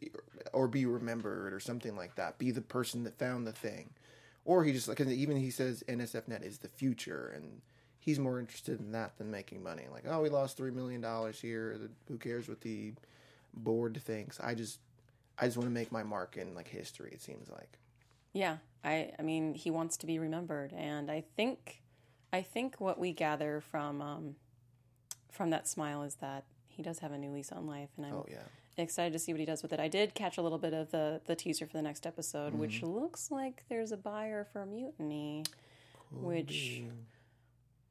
or 0.54 0.68
be 0.68 0.86
remembered 0.86 1.54
or 1.54 1.60
something 1.60 1.96
like 1.96 2.16
that. 2.16 2.38
Be 2.38 2.52
the 2.52 2.62
person 2.62 3.04
that 3.04 3.18
found 3.18 3.46
the 3.46 3.52
thing, 3.52 3.90
or 4.50 4.64
he 4.64 4.74
just 4.74 4.88
like 4.88 4.98
'cause 4.98 5.08
even 5.08 5.38
he 5.38 5.52
says 5.52 5.84
NSFNet 5.88 6.44
is 6.44 6.58
the 6.60 6.70
future 6.70 7.32
and. 7.36 7.62
He's 8.02 8.18
more 8.18 8.40
interested 8.40 8.80
in 8.80 8.94
that 8.94 9.18
than 9.18 9.30
making 9.30 9.62
money. 9.62 9.84
Like, 9.92 10.06
oh, 10.08 10.22
we 10.22 10.30
lost 10.30 10.56
three 10.56 10.72
million 10.72 11.02
dollars 11.02 11.40
here. 11.40 11.78
Who 12.08 12.18
cares 12.18 12.48
what 12.48 12.62
the 12.62 12.94
board 13.54 14.02
thinks? 14.02 14.40
I 14.40 14.56
just, 14.56 14.80
I 15.38 15.46
just 15.46 15.58
want 15.58 15.68
to 15.68 15.74
make 15.74 15.92
my 15.92 16.02
mark 16.02 16.38
in 16.38 16.56
like 16.56 16.70
history. 16.70 17.12
It 17.12 17.22
seems 17.22 17.50
like. 17.50 17.78
Yeah, 18.32 18.58
I 18.86 19.12
I 19.20 19.22
mean 19.22 19.54
he 19.54 19.70
wants 19.70 19.98
to 19.98 20.08
be 20.08 20.18
remembered, 20.18 20.72
and 20.72 21.12
I 21.12 21.26
think 21.36 21.82
I 22.32 22.42
think 22.42 22.80
what 22.80 22.98
we 22.98 23.12
gather 23.12 23.60
from 23.60 24.02
um, 24.02 24.36
from 25.30 25.50
that 25.50 25.68
smile 25.68 26.02
is 26.04 26.16
that 26.16 26.46
he 26.70 26.82
does 26.82 27.00
have 27.00 27.12
a 27.12 27.18
new 27.18 27.32
lease 27.32 27.52
on 27.52 27.68
life, 27.68 27.90
and 27.98 28.06
I'm 28.06 28.14
Oh 28.14 28.26
yeah. 28.32 28.38
Excited 28.80 29.14
to 29.14 29.20
see 29.20 29.32
what 29.34 29.40
he 29.40 29.46
does 29.46 29.62
with 29.64 29.74
it. 29.74 29.80
I 29.80 29.88
did 29.88 30.14
catch 30.14 30.38
a 30.38 30.42
little 30.42 30.58
bit 30.58 30.74
of 30.74 30.92
the 30.92 31.22
the 31.26 31.36
teaser 31.36 31.66
for 31.66 31.74
the 31.74 31.82
next 31.82 32.06
episode, 32.06 32.54
which 32.54 32.82
Mm-hmm. 32.82 32.88
looks 33.00 33.30
like 33.32 33.64
there's 33.70 33.92
a 33.92 33.98
buyer 33.98 34.46
for 34.52 34.66
Mutiny, 34.66 35.44
which 36.12 36.82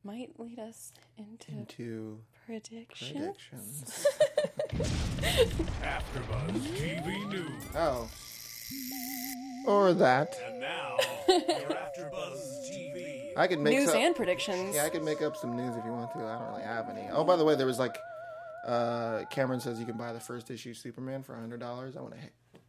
might 0.04 0.38
lead 0.38 0.58
us 0.58 0.92
into 1.16 1.64
To 1.76 2.20
predictions. 2.46 3.12
predictions. 3.12 4.06
AfterBuzz 5.82 6.60
TV 6.76 7.28
News. 7.28 7.50
oh. 7.76 8.08
Or 9.66 9.92
that. 9.94 10.38
And 10.46 10.60
now, 10.60 10.96
your 11.28 11.40
AfterBuzz 11.40 12.70
TV. 12.70 13.32
I 13.36 13.46
could 13.46 13.60
make 13.60 13.74
News 13.78 13.90
some, 13.90 13.98
and 13.98 14.16
predictions. 14.16 14.74
Yeah, 14.74 14.84
I 14.84 14.88
could 14.88 15.04
make 15.04 15.20
up 15.22 15.36
some 15.36 15.56
news 15.56 15.76
if 15.76 15.84
you 15.84 15.92
want 15.92 16.12
to. 16.12 16.18
I 16.20 16.38
don't 16.38 16.48
really 16.50 16.62
have 16.62 16.88
any. 16.88 17.02
Oh, 17.12 17.24
by 17.24 17.36
the 17.36 17.44
way, 17.44 17.54
there 17.54 17.66
was 17.66 17.78
like 17.78 17.96
uh, 18.68 19.24
Cameron 19.30 19.60
says 19.60 19.80
you 19.80 19.86
can 19.86 19.96
buy 19.96 20.12
the 20.12 20.20
first 20.20 20.50
issue 20.50 20.74
Superman 20.74 21.22
for 21.22 21.34
hundred 21.34 21.58
dollars. 21.60 21.96
I 21.96 22.02
want 22.02 22.14
to 22.14 22.20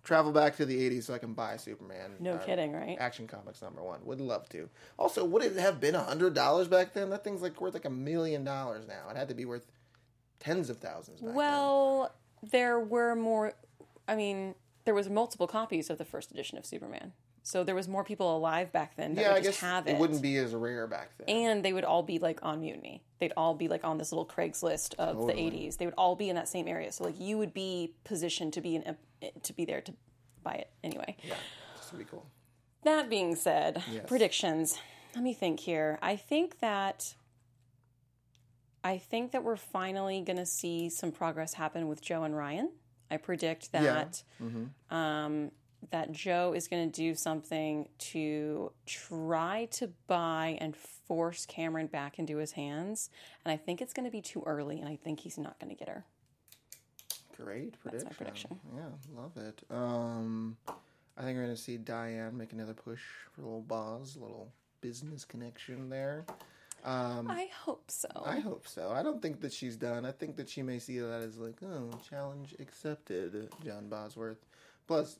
travel 0.04 0.32
back 0.32 0.56
to 0.58 0.66
the 0.66 0.90
'80s 0.90 1.04
so 1.04 1.14
I 1.14 1.18
can 1.18 1.34
buy 1.34 1.58
Superman. 1.58 2.12
No 2.20 2.34
uh, 2.34 2.38
kidding, 2.38 2.72
right? 2.72 2.98
Action 3.00 3.28
Comics 3.28 3.62
number 3.62 3.84
one. 3.84 4.00
Would 4.06 4.22
love 4.22 4.48
to. 4.50 4.70
Also, 4.98 5.26
would 5.26 5.44
it 5.44 5.58
have 5.58 5.82
been 5.82 5.96
hundred 5.96 6.34
dollars 6.34 6.70
back 6.70 6.94
then? 6.94 7.10
That 7.10 7.26
thing's 7.26 7.42
like 7.42 7.60
worth 7.60 7.74
like 7.74 7.86
a 7.86 7.90
million 7.90 8.46
dollars 8.46 8.88
now. 8.88 9.10
It 9.10 9.18
had 9.18 9.28
to 9.28 9.36
be 9.36 9.44
worth 9.44 9.66
tens 10.40 10.70
of 10.70 10.78
thousands. 10.78 11.20
Back 11.20 11.36
Well, 11.36 12.14
there 12.42 12.80
were 12.80 13.14
more. 13.14 13.54
I 14.08 14.16
mean, 14.16 14.56
there 14.86 14.94
was 14.96 15.10
multiple 15.10 15.48
copies 15.48 15.90
of 15.90 15.98
the 15.98 16.06
first 16.06 16.32
edition 16.32 16.58
of 16.58 16.66
Superman, 16.66 17.12
so 17.50 17.64
there 17.64 17.74
was 17.74 17.88
more 17.88 18.04
people 18.04 18.38
alive 18.38 18.72
back 18.72 18.96
then 18.96 19.16
that 19.16 19.22
yeah, 19.22 19.30
would 19.30 19.38
I 19.42 19.44
just 19.44 19.60
guess 19.60 19.70
have 19.70 19.88
it. 19.88 19.92
it. 19.94 19.98
wouldn't 19.98 20.22
be 20.22 20.38
as 20.38 20.54
rare 20.54 20.86
back 20.86 21.10
then. 21.18 21.28
and 21.36 21.66
they 21.66 21.74
would 21.74 21.84
all 21.84 22.04
be 22.04 22.20
like 22.20 22.40
on 22.44 22.62
Mutiny. 22.62 23.02
They'd 23.20 23.34
all 23.36 23.56
be 23.56 23.68
like 23.68 23.84
on 23.84 23.98
this 23.98 24.12
little 24.12 24.26
Craigslist 24.26 24.94
of 25.00 25.26
the 25.26 25.34
'80s. 25.34 25.78
They 25.78 25.86
would 25.86 25.96
all 25.98 26.16
be 26.16 26.30
in 26.30 26.36
that 26.36 26.48
same 26.48 26.68
area. 26.68 26.92
So 26.92 27.04
like 27.06 27.20
you 27.20 27.38
would 27.40 27.54
be 27.54 27.96
positioned 28.04 28.54
to 28.54 28.62
be 28.62 28.76
in 28.76 28.96
to 29.44 29.54
be 29.54 29.66
there 29.66 29.82
to 29.82 29.94
buy 30.44 30.54
it 30.54 30.70
anyway. 30.84 31.18
yeah, 31.24 31.34
this 31.76 31.92
would 31.92 31.98
be 32.00 32.06
cool. 32.06 32.26
That 32.84 33.10
being 33.10 33.36
said, 33.36 33.84
Yes. 33.92 34.06
predictions. 34.08 34.80
Let 35.16 35.24
me 35.24 35.34
think 35.34 35.60
here. 35.60 35.98
I 36.04 36.16
think 36.16 36.60
that 36.60 37.16
I 38.84 38.98
think 39.00 39.32
that 39.32 39.44
we're 39.44 39.58
finally 39.58 40.22
going 40.22 40.38
to 40.38 40.46
see 40.46 40.90
some 40.90 41.12
progress 41.12 41.54
happen 41.56 41.88
with 41.88 42.02
Joe 42.02 42.24
and 42.24 42.36
Ryan. 42.38 42.70
I 43.12 43.18
predict 43.18 43.72
that 43.74 44.24
um, 44.92 45.52
that 45.92 46.12
Joe 46.12 46.54
is 46.56 46.68
going 46.68 46.90
to 46.90 46.96
do 46.96 47.16
something 47.16 47.88
to 47.98 48.72
try 48.86 49.68
to 49.72 49.90
buy 50.08 50.58
and 50.62 50.76
force 50.76 51.46
Cameron 51.46 51.88
back 51.88 52.20
into 52.20 52.38
his 52.38 52.52
hands, 52.52 53.10
and 53.46 53.52
I 53.52 53.58
think 53.58 53.82
it's 53.82 53.94
going 53.94 54.06
to 54.06 54.12
be 54.12 54.22
too 54.22 54.44
early, 54.46 54.80
and 54.80 54.88
I 54.88 54.96
think 54.96 55.22
he's 55.22 55.38
not 55.38 55.60
going 55.60 55.76
to 55.76 55.78
get 55.78 55.88
her. 55.88 56.06
Great 57.36 57.80
prediction. 57.80 58.08
my 58.10 58.16
prediction. 58.16 58.60
Yeah, 58.76 59.22
love 59.22 59.38
it. 59.38 59.64
Um, 59.72 60.58
I 61.18 61.24
think 61.24 61.38
we're 61.38 61.44
gonna 61.44 61.56
see 61.56 61.78
Diane 61.78 62.36
make 62.38 62.52
another 62.54 62.74
push 62.74 63.02
for 63.32 63.42
a 63.42 63.46
little 63.46 63.62
Boz, 63.62 64.16
a 64.16 64.20
little 64.20 64.52
business 64.82 65.24
connection 65.26 65.90
there. 65.90 66.26
I 66.84 67.50
hope 67.54 67.92
so. 67.92 68.08
I 68.26 68.40
hope 68.40 68.68
so. 68.68 68.92
I 68.92 69.04
don't 69.04 69.22
think 69.22 69.42
that 69.42 69.52
she's 69.52 69.76
done. 69.76 70.06
I 70.06 70.12
think 70.12 70.38
that 70.38 70.50
she 70.50 70.62
may 70.62 70.80
see 70.80 71.00
that 71.00 71.22
as 71.22 71.38
like, 71.38 71.62
oh, 71.62 71.90
challenge 72.10 72.56
accepted, 72.60 73.50
John 73.66 73.90
Bosworth. 73.90 74.46
Plus, 74.88 75.20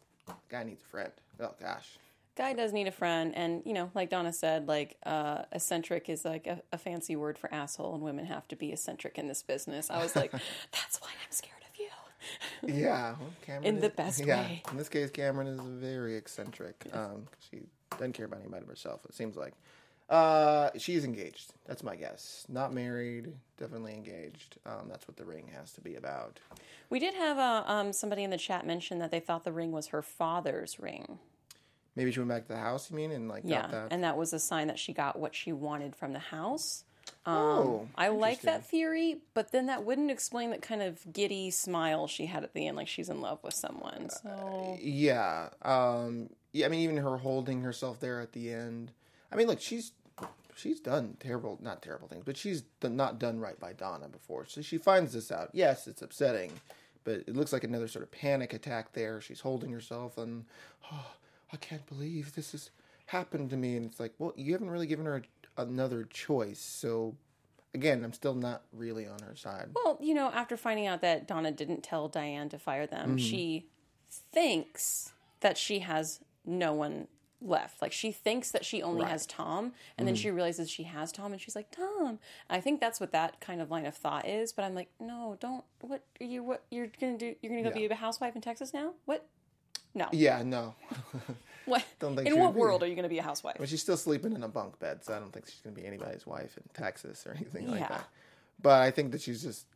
guy 0.50 0.64
needs 0.64 0.82
a 0.82 0.86
friend. 0.86 1.12
Oh 1.40 1.54
gosh. 1.62 1.98
guy 2.36 2.54
does 2.54 2.72
need 2.74 2.88
a 2.88 2.92
friend 2.92 3.34
and 3.36 3.62
you 3.66 3.74
know 3.74 3.92
like 3.96 4.10
donna 4.10 4.32
said 4.32 4.68
like 4.68 4.98
uh, 5.06 5.44
eccentric 5.52 6.08
is 6.10 6.24
like 6.26 6.48
a, 6.48 6.62
a 6.72 6.78
fancy 6.78 7.16
word 7.16 7.38
for 7.38 7.54
asshole 7.54 7.94
and 7.94 8.04
women 8.04 8.26
have 8.26 8.48
to 8.48 8.56
be 8.56 8.72
eccentric 8.72 9.18
in 9.18 9.28
this 9.28 9.44
business 9.44 9.90
i 9.90 10.02
was 10.02 10.16
like 10.16 10.32
that's 10.72 11.02
why 11.02 11.10
i'm 11.10 11.32
scared 11.32 11.62
of 11.70 11.80
you 11.80 11.90
Yeah, 12.82 13.16
well, 13.20 13.30
Cameron 13.46 13.66
In 13.66 13.80
the 13.82 13.90
best 13.90 14.26
yeah, 14.26 14.42
way. 14.42 14.64
In 14.72 14.78
this 14.78 14.90
case, 14.90 15.10
Cameron 15.10 15.48
is 15.48 15.60
very 15.62 16.16
eccentric. 16.18 16.86
Um, 16.94 17.28
she 17.40 17.62
doesn't 17.92 18.14
care 18.14 18.26
about 18.26 18.42
anybody 18.42 18.64
but 18.66 18.72
herself. 18.72 19.06
It 19.06 19.14
seems 19.14 19.36
like. 19.38 19.54
Uh, 20.10 20.72
she's 20.78 21.06
engaged. 21.06 21.54
That's 21.68 21.84
my 21.84 21.96
guess. 21.96 22.46
Not 22.50 22.74
married. 22.74 23.34
Definitely 23.58 23.94
engaged. 23.94 24.58
Um, 24.66 24.88
that's 24.90 25.08
what 25.08 25.18
the 25.18 25.26
ring 25.26 25.50
has 25.56 25.72
to 25.74 25.82
be 25.82 25.96
about. 25.96 26.40
we 26.90 27.00
did 27.00 27.14
have 27.14 27.38
uh, 27.38 27.64
um, 27.68 27.94
somebody 27.94 28.24
in 28.24 28.32
the 28.32 28.38
chat 28.38 28.66
mention 28.66 29.00
that 29.00 29.12
they 29.12 29.20
thought 29.20 29.44
the 29.44 29.52
ring 29.52 29.72
was 29.72 29.88
her 29.88 30.02
father's 30.02 30.80
ring 30.80 31.20
Maybe 31.96 32.12
she 32.12 32.20
went 32.20 32.30
back 32.30 32.44
to 32.44 32.54
the 32.54 32.60
house. 32.60 32.90
You 32.90 32.96
mean, 32.98 33.12
and 33.12 33.28
like 33.28 33.42
yeah 33.46 33.62
got 33.64 33.72
that. 33.72 33.88
and 33.92 34.04
that 34.04 34.16
was 34.18 34.32
a 34.34 34.40
sign 34.40 34.68
that 34.68 34.80
she 34.80 34.94
got 34.94 35.20
what 35.20 35.36
she 35.36 35.52
wanted 35.52 35.96
from 35.96 36.14
the 36.14 36.20
house 36.20 36.86
oh, 37.26 37.88
i 37.96 38.08
like 38.08 38.42
that 38.42 38.66
theory 38.66 39.18
but 39.34 39.52
then 39.52 39.66
that 39.66 39.84
wouldn't 39.84 40.12
explain 40.12 40.52
that 40.52 40.62
kind 40.62 40.82
of 40.82 41.00
giddy 41.12 41.50
smile 41.52 42.08
she 42.08 42.28
had 42.28 42.44
at 42.44 42.54
the 42.54 42.68
end 42.68 42.78
like 42.78 42.88
she's 42.88 43.10
in 43.10 43.20
love 43.20 43.40
with 43.44 43.54
someone 43.54 44.10
so 44.10 44.78
Yeah. 44.82 45.50
Um, 45.64 46.30
yeah. 46.54 46.66
I 46.68 46.70
mean, 46.70 46.82
even 46.82 46.98
her 46.98 47.18
holding 47.18 47.62
herself 47.64 48.00
there 48.00 48.22
at 48.22 48.32
the 48.34 48.54
end. 48.54 48.92
I 49.32 49.36
mean, 49.36 49.48
look, 49.48 49.60
she's 49.62 49.92
she's 50.60 50.80
done 50.80 51.18
terrible, 51.20 51.58
not 51.62 51.82
terrible 51.82 52.08
things, 52.08 52.24
but 52.26 52.38
she's 52.38 52.64
not 52.84 53.20
done 53.20 53.40
right 53.40 53.60
by 53.60 53.74
Donna 53.74 54.08
before. 54.08 54.46
So 54.46 54.62
she 54.62 54.78
finds 54.78 55.14
this 55.14 55.32
out. 55.32 55.50
Yes, 55.54 55.88
it's 55.88 56.02
upsetting, 56.02 56.52
but 57.04 57.16
it 57.28 57.36
looks 57.36 57.54
like 57.54 57.64
another 57.64 57.88
sort 57.88 58.04
of 58.04 58.12
panic 58.12 58.54
attack 58.54 58.94
there. 58.94 59.22
She's 59.22 59.40
holding 59.42 59.72
herself 59.72 60.18
and, 60.18 60.46
oh, 60.92 61.12
I 61.54 61.58
can't 61.58 61.86
believe 61.88 62.36
this 62.36 62.52
has 62.52 62.70
happened 63.08 63.50
to 63.52 63.58
me. 63.58 63.76
And 63.78 63.86
it's 63.86 64.00
like, 64.00 64.14
well, 64.20 64.34
you 64.36 64.54
haven't 64.54 64.70
really 64.70 64.88
given 64.88 65.06
her 65.06 65.24
a, 65.58 65.62
another 65.62 66.04
choice. 66.04 66.60
So, 66.60 67.16
again, 67.74 68.04
I'm 68.04 68.14
still 68.14 68.36
not 68.36 68.64
really 68.72 69.08
on 69.08 69.20
her 69.22 69.36
side. 69.36 69.70
Well, 69.74 69.98
you 70.02 70.14
know, 70.14 70.30
after 70.30 70.58
finding 70.58 70.86
out 70.88 71.02
that 71.02 71.28
Donna 71.28 71.52
didn't 71.52 71.82
tell 71.84 72.08
Diane 72.08 72.50
to 72.50 72.60
fire 72.60 72.86
them, 72.86 73.10
Mm-hmm. 73.10 73.18
she 73.18 73.66
thinks 74.32 75.12
that 75.42 75.58
she 75.58 75.80
has 75.80 76.20
no 76.46 76.74
one 76.74 77.08
left. 77.42 77.82
Like 77.82 77.92
she 77.92 78.12
thinks 78.12 78.52
that 78.52 78.66
she 78.66 78.82
only 78.84 79.06
has 79.06 79.26
Tom, 79.26 79.74
and 79.98 80.08
then 80.08 80.16
Mm-hmm. 80.16 80.22
she 80.22 80.32
realizes 80.32 80.70
she 80.70 80.84
has 80.84 81.12
Tom, 81.12 81.32
and 81.32 81.42
she's 81.42 81.56
like, 81.56 81.72
"Tom." 81.72 82.20
I 82.50 82.60
think 82.62 82.80
that's 82.82 83.00
what 83.00 83.12
that 83.12 83.40
kind 83.40 83.62
of 83.62 83.72
line 83.72 83.86
of 83.86 83.96
thought 83.96 84.28
is. 84.28 84.52
But 84.52 84.66
I'm 84.66 84.76
like, 84.76 84.90
no, 85.00 85.38
don't. 85.40 85.64
What 85.82 86.04
are 86.20 86.26
you? 86.26 86.44
What 86.44 86.64
you're 86.70 86.88
gonna 87.00 87.18
do? 87.18 87.36
You're 87.42 87.52
gonna 87.52 87.64
go 87.64 87.70
Yeah. 87.70 87.88
be 87.88 87.94
a 87.94 87.96
housewife 87.98 88.36
in 88.36 88.42
Texas 88.42 88.74
now? 88.74 88.94
What? 89.06 89.26
No. 89.96 90.08
Yeah, 90.12 90.44
no. 90.44 90.76
What? 91.66 91.86
Don't 92.00 92.16
think 92.16 92.28
in 92.28 92.40
what 92.40 92.56
world 92.56 92.82
are 92.82 92.88
you 92.88 92.96
gonna 92.96 93.10
be 93.10 93.20
a 93.20 93.24
housewife? 93.24 93.58
But 93.60 93.70
she's 93.70 93.82
still 93.82 93.98
sleeping 93.98 94.34
in 94.34 94.42
a 94.42 94.48
bunk 94.48 94.80
bed, 94.80 95.04
so 95.06 95.14
I 95.14 95.20
don't 95.20 95.32
think 95.32 95.46
she's 95.46 95.60
to 95.62 95.70
be 95.70 95.86
anybody's 95.86 96.26
wife 96.26 96.58
in 96.58 96.64
Texas 96.74 97.28
or 97.28 97.34
anything 97.34 97.70
like 97.70 97.88
that. 97.88 98.08
But 98.60 98.82
I 98.82 98.90
think 98.90 99.12
that 99.12 99.22
she's 99.22 99.44
just, 99.44 99.68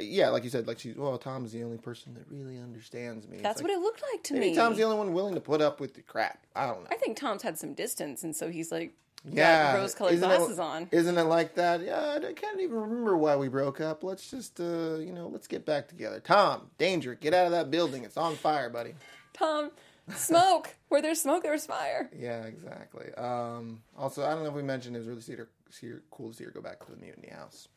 yeah, 0.00 0.28
like 0.28 0.44
you 0.44 0.50
said, 0.50 0.66
like 0.66 0.78
she's, 0.78 0.96
well, 0.96 1.16
Tom's 1.18 1.52
the 1.52 1.62
only 1.62 1.78
person 1.78 2.14
that 2.14 2.24
really 2.30 2.58
understands 2.58 3.26
me. 3.26 3.38
That's 3.40 3.60
like, 3.60 3.68
what 3.68 3.76
it 3.76 3.80
looked 3.80 4.02
like 4.12 4.22
to 4.24 4.34
me. 4.34 4.54
Tom's 4.54 4.76
the 4.76 4.84
only 4.84 4.96
one 4.96 5.12
willing 5.12 5.34
to 5.34 5.40
put 5.40 5.60
up 5.60 5.80
with 5.80 5.94
the 5.94 6.02
crap. 6.02 6.46
I 6.54 6.66
don't 6.66 6.82
know. 6.82 6.88
I 6.90 6.96
think 6.96 7.16
Tom's 7.16 7.42
had 7.42 7.58
some 7.58 7.74
distance, 7.74 8.22
and 8.22 8.34
so 8.36 8.50
he's 8.50 8.70
like, 8.70 8.92
yeah, 9.24 9.76
rose-colored 9.76 10.18
glasses 10.18 10.58
it, 10.58 10.62
on. 10.62 10.88
Isn't 10.90 11.18
it 11.18 11.24
like 11.24 11.54
that? 11.56 11.82
Yeah, 11.82 12.18
I 12.22 12.32
can't 12.32 12.60
even 12.60 12.76
remember 12.76 13.16
why 13.16 13.36
we 13.36 13.48
broke 13.48 13.80
up. 13.80 14.02
Let's 14.02 14.30
just, 14.30 14.60
uh, 14.60 14.96
you 14.96 15.12
know, 15.12 15.28
let's 15.28 15.46
get 15.46 15.66
back 15.66 15.88
together. 15.88 16.20
Tom, 16.20 16.70
danger, 16.78 17.14
get 17.14 17.34
out 17.34 17.46
of 17.46 17.52
that 17.52 17.70
building. 17.70 18.04
It's 18.04 18.16
on 18.16 18.36
fire, 18.36 18.70
buddy. 18.70 18.94
Tom, 19.32 19.70
smoke. 20.14 20.74
Where 20.88 21.02
there's 21.02 21.20
smoke, 21.20 21.42
there's 21.42 21.66
fire. 21.66 22.10
Yeah, 22.18 22.44
exactly. 22.44 23.12
Um, 23.14 23.82
also, 23.96 24.24
I 24.24 24.30
don't 24.30 24.42
know 24.42 24.48
if 24.48 24.54
we 24.54 24.62
mentioned 24.62 24.96
it 24.96 25.00
was 25.00 25.08
really 25.08 25.20
see 25.20 25.36
her, 25.36 25.48
see 25.70 25.88
her, 25.88 26.02
cool 26.10 26.30
to 26.30 26.36
see 26.36 26.44
her 26.44 26.50
go 26.50 26.60
back 26.60 26.84
to 26.84 26.90
the 26.90 26.96
Mutiny 26.96 27.28
House. 27.28 27.68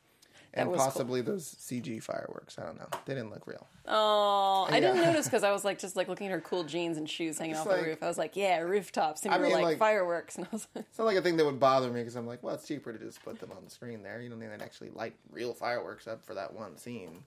And 0.55 0.69
was 0.69 0.77
cool. 0.77 0.85
possibly 0.87 1.21
those 1.21 1.55
CG 1.59 2.01
fireworks. 2.03 2.57
I 2.59 2.65
don't 2.65 2.77
know. 2.77 2.87
They 3.05 3.13
didn't 3.15 3.31
look 3.31 3.47
real. 3.47 3.67
Oh, 3.87 4.67
I 4.69 4.79
didn't 4.79 4.97
notice 4.97 5.25
because 5.25 5.43
I 5.43 5.51
was 5.51 5.65
like 5.65 5.79
just 5.79 5.95
like 5.95 6.07
looking 6.07 6.27
at 6.27 6.33
her 6.33 6.41
cool 6.41 6.63
jeans 6.63 6.97
and 6.97 7.09
shoes 7.09 7.37
hanging 7.37 7.51
It's 7.53 7.61
off 7.61 7.67
like- 7.67 7.81
the 7.81 7.85
roof. 7.87 8.03
I 8.03 8.07
was 8.07 8.17
like, 8.17 8.35
yeah, 8.35 8.59
rooftops, 8.59 9.23
and 9.25 9.33
I 9.33 9.37
you 9.37 9.43
were 9.43 9.49
like, 9.49 9.63
like- 9.63 9.77
fireworks, 9.77 10.35
and 10.37 10.45
I 10.45 10.49
was 10.51 10.67
like, 10.75 10.85
It's 10.89 10.97
not 10.99 11.05
like 11.05 11.17
a 11.17 11.21
thing 11.21 11.37
that 11.37 11.45
would 11.45 11.59
bother 11.59 11.89
me 11.89 12.01
because 12.01 12.15
I'm 12.15 12.27
like, 12.27 12.43
well, 12.43 12.55
it's 12.55 12.67
cheaper 12.67 12.93
to 12.93 12.99
just 12.99 13.23
put 13.23 13.39
them 13.39 13.51
on 13.55 13.63
the 13.63 13.69
screen 13.71 14.03
there. 14.03 14.21
You 14.21 14.29
don't 14.29 14.39
need 14.39 14.57
to 14.57 14.63
actually 14.63 14.89
light 14.91 15.15
real 15.31 15.53
fireworks 15.53 16.07
up 16.07 16.23
for 16.25 16.33
that 16.35 16.53
one 16.53 16.77
scene. 16.77 17.23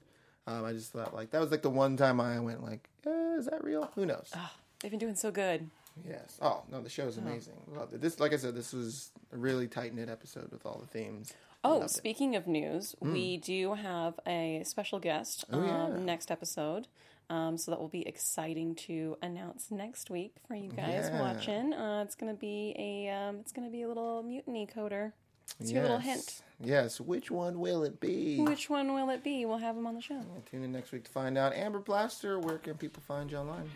Um, 0.46 0.64
I 0.64 0.72
just 0.72 0.92
thought 0.92 1.14
like 1.14 1.30
that 1.32 1.40
was 1.40 1.50
like 1.50 1.62
the 1.62 1.70
one 1.70 1.96
time 1.96 2.20
I 2.20 2.38
went 2.38 2.62
like, 2.62 2.88
eh, 3.06 3.36
is 3.38 3.46
that 3.46 3.64
real? 3.64 3.90
Who 3.96 4.06
knows? 4.06 4.32
they've 4.80 4.90
been 4.90 5.00
doing 5.00 5.16
so 5.16 5.30
good. 5.30 5.68
Yes. 6.06 6.38
Oh 6.42 6.62
no, 6.70 6.80
the 6.82 6.88
show 6.90 7.06
is 7.06 7.16
amazing. 7.16 7.54
Loved 7.74 7.94
it. 7.94 8.00
This, 8.02 8.20
like 8.20 8.32
I 8.32 8.36
said, 8.36 8.54
this 8.54 8.72
was 8.72 9.10
a 9.32 9.36
really 9.38 9.66
tight 9.66 9.94
knit 9.94 10.08
episode 10.10 10.52
with 10.52 10.64
all 10.66 10.78
the 10.78 10.86
themes. 10.86 11.32
Oh, 11.64 11.78
Loved 11.78 11.84
it. 11.84 11.90
speaking 11.90 12.36
of 12.36 12.46
news, 12.46 12.94
we 13.00 13.36
do 13.38 13.74
have 13.74 14.20
a 14.26 14.62
special 14.64 14.98
guest 15.00 15.44
um. 15.50 15.62
Oh, 15.64 15.66
yeah. 15.96 16.00
next 16.04 16.30
episode. 16.30 16.86
Um, 17.28 17.58
so 17.58 17.72
that 17.72 17.80
will 17.80 17.88
be 17.88 18.06
exciting 18.06 18.76
to 18.86 19.16
announce 19.20 19.72
next 19.72 20.10
week 20.10 20.34
for 20.46 20.54
you 20.54 20.70
guys 20.70 21.10
Yeah. 21.12 21.20
watching. 21.20 21.72
Uh, 21.72 22.02
it's 22.04 22.14
gonna 22.14 22.34
be 22.34 22.72
a 22.78 23.08
um, 23.10 23.38
it's 23.40 23.50
gonna 23.50 23.70
be 23.70 23.82
a 23.82 23.88
little 23.88 24.22
mutiny 24.22 24.64
coder. 24.66 25.12
Let's 25.58 25.72
give 25.72 25.80
a 25.82 25.86
little 25.86 25.98
hint. 25.98 26.42
Yes. 26.60 27.00
Which 27.00 27.30
one 27.30 27.58
will 27.60 27.82
it 27.82 27.98
be? 28.00 28.38
Which 28.40 28.68
one 28.70 28.94
will 28.94 29.10
it 29.10 29.24
be? 29.24 29.44
We'll 29.44 29.58
have 29.58 29.76
him 29.76 29.86
on 29.88 29.94
the 29.94 30.00
show. 30.00 30.20
Tune 30.50 30.62
in 30.62 30.70
next 30.72 30.92
week 30.92 31.04
to 31.04 31.10
find 31.10 31.36
out. 31.38 31.52
Amber 31.54 31.80
Plaster, 31.80 32.38
where 32.38 32.58
can 32.58 32.74
people 32.74 33.02
find 33.06 33.30
you 33.30 33.38
online? 33.38 33.70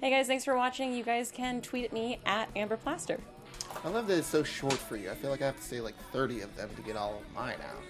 Hey 0.00 0.10
guys, 0.10 0.26
thanks 0.28 0.44
for 0.44 0.56
watching. 0.56 0.92
You 0.94 1.02
guys 1.04 1.30
can 1.32 1.60
tweet 1.60 1.84
at 1.86 1.92
me 1.92 2.20
at 2.26 2.48
Amber 2.54 2.76
Plaster. 2.76 3.18
I 3.84 3.88
love 3.88 4.06
that 4.06 4.18
it's 4.18 4.26
so 4.26 4.42
short 4.42 4.74
for 4.74 4.96
you. 4.96 5.10
I 5.10 5.14
feel 5.14 5.30
like 5.30 5.42
I 5.42 5.46
have 5.46 5.56
to 5.56 5.62
say 5.62 5.80
like 5.80 5.94
30 6.12 6.42
of 6.42 6.54
them 6.56 6.70
to 6.76 6.82
get 6.82 6.96
all 6.96 7.16
of 7.16 7.34
mine 7.34 7.56
out. 7.68 7.82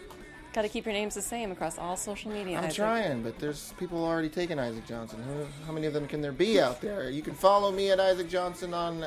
Got 0.53 0.63
to 0.63 0.69
keep 0.69 0.85
your 0.85 0.93
names 0.93 1.15
the 1.15 1.23
same 1.23 1.51
across 1.51 1.79
all 1.79 1.97
social 1.97 2.31
media. 2.31 2.59
I'm 2.59 2.65
Isaac. 2.65 2.77
trying, 2.77 3.23
but 3.23 3.39
there's 3.39 3.73
people 3.79 4.05
already 4.05 4.29
taking 4.29 4.59
Isaac 4.59 4.87
Johnson. 4.87 5.23
Who, 5.23 5.47
how 5.67 5.73
many 5.73 5.87
of 5.87 5.95
them 5.95 6.07
can 6.07 6.21
there 6.21 6.33
be 6.33 6.61
out 6.61 6.81
there? 6.83 7.09
You 7.09 7.23
can 7.23 7.35
follow 7.35 7.73
me 7.73 7.91
at 7.91 7.99
Isaac 7.99 8.29
Johnson 8.29 8.75
on 8.75 9.07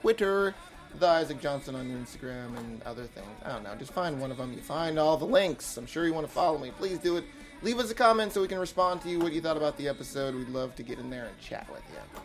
Twitter, 0.00 0.54
the 0.98 1.06
Isaac 1.06 1.42
Johnson 1.42 1.74
on 1.74 1.90
Instagram, 1.90 2.56
and 2.56 2.82
other 2.84 3.04
things. 3.04 3.26
I 3.44 3.50
don't 3.52 3.64
know. 3.64 3.74
Just 3.74 3.92
find 3.92 4.18
one 4.18 4.30
of 4.30 4.38
them. 4.38 4.54
You 4.54 4.62
find 4.62 4.98
all 4.98 5.18
the 5.18 5.26
links. 5.26 5.76
I'm 5.76 5.84
sure 5.84 6.06
you 6.06 6.14
want 6.14 6.26
to 6.26 6.32
follow 6.32 6.56
me. 6.56 6.70
Please 6.78 6.96
do 6.96 7.18
it. 7.18 7.24
Leave 7.60 7.78
us 7.78 7.90
a 7.90 7.94
comment 7.94 8.32
so 8.32 8.40
we 8.40 8.48
can 8.48 8.58
respond 8.58 9.02
to 9.02 9.10
you 9.10 9.18
what 9.18 9.32
you 9.32 9.42
thought 9.42 9.58
about 9.58 9.76
the 9.76 9.88
episode. 9.88 10.34
We'd 10.34 10.48
love 10.48 10.74
to 10.76 10.82
get 10.82 10.98
in 10.98 11.10
there 11.10 11.26
and 11.26 11.38
chat 11.38 11.68
with 11.70 11.82
you. 11.90 12.20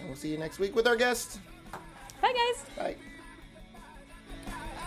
And 0.00 0.08
we'll 0.08 0.16
see 0.16 0.28
you 0.28 0.38
next 0.38 0.58
week 0.58 0.74
with 0.74 0.86
our 0.86 0.96
guest. 0.96 1.38
Bye, 2.20 2.34
guys. 2.34 2.64
Bye. 2.76 2.96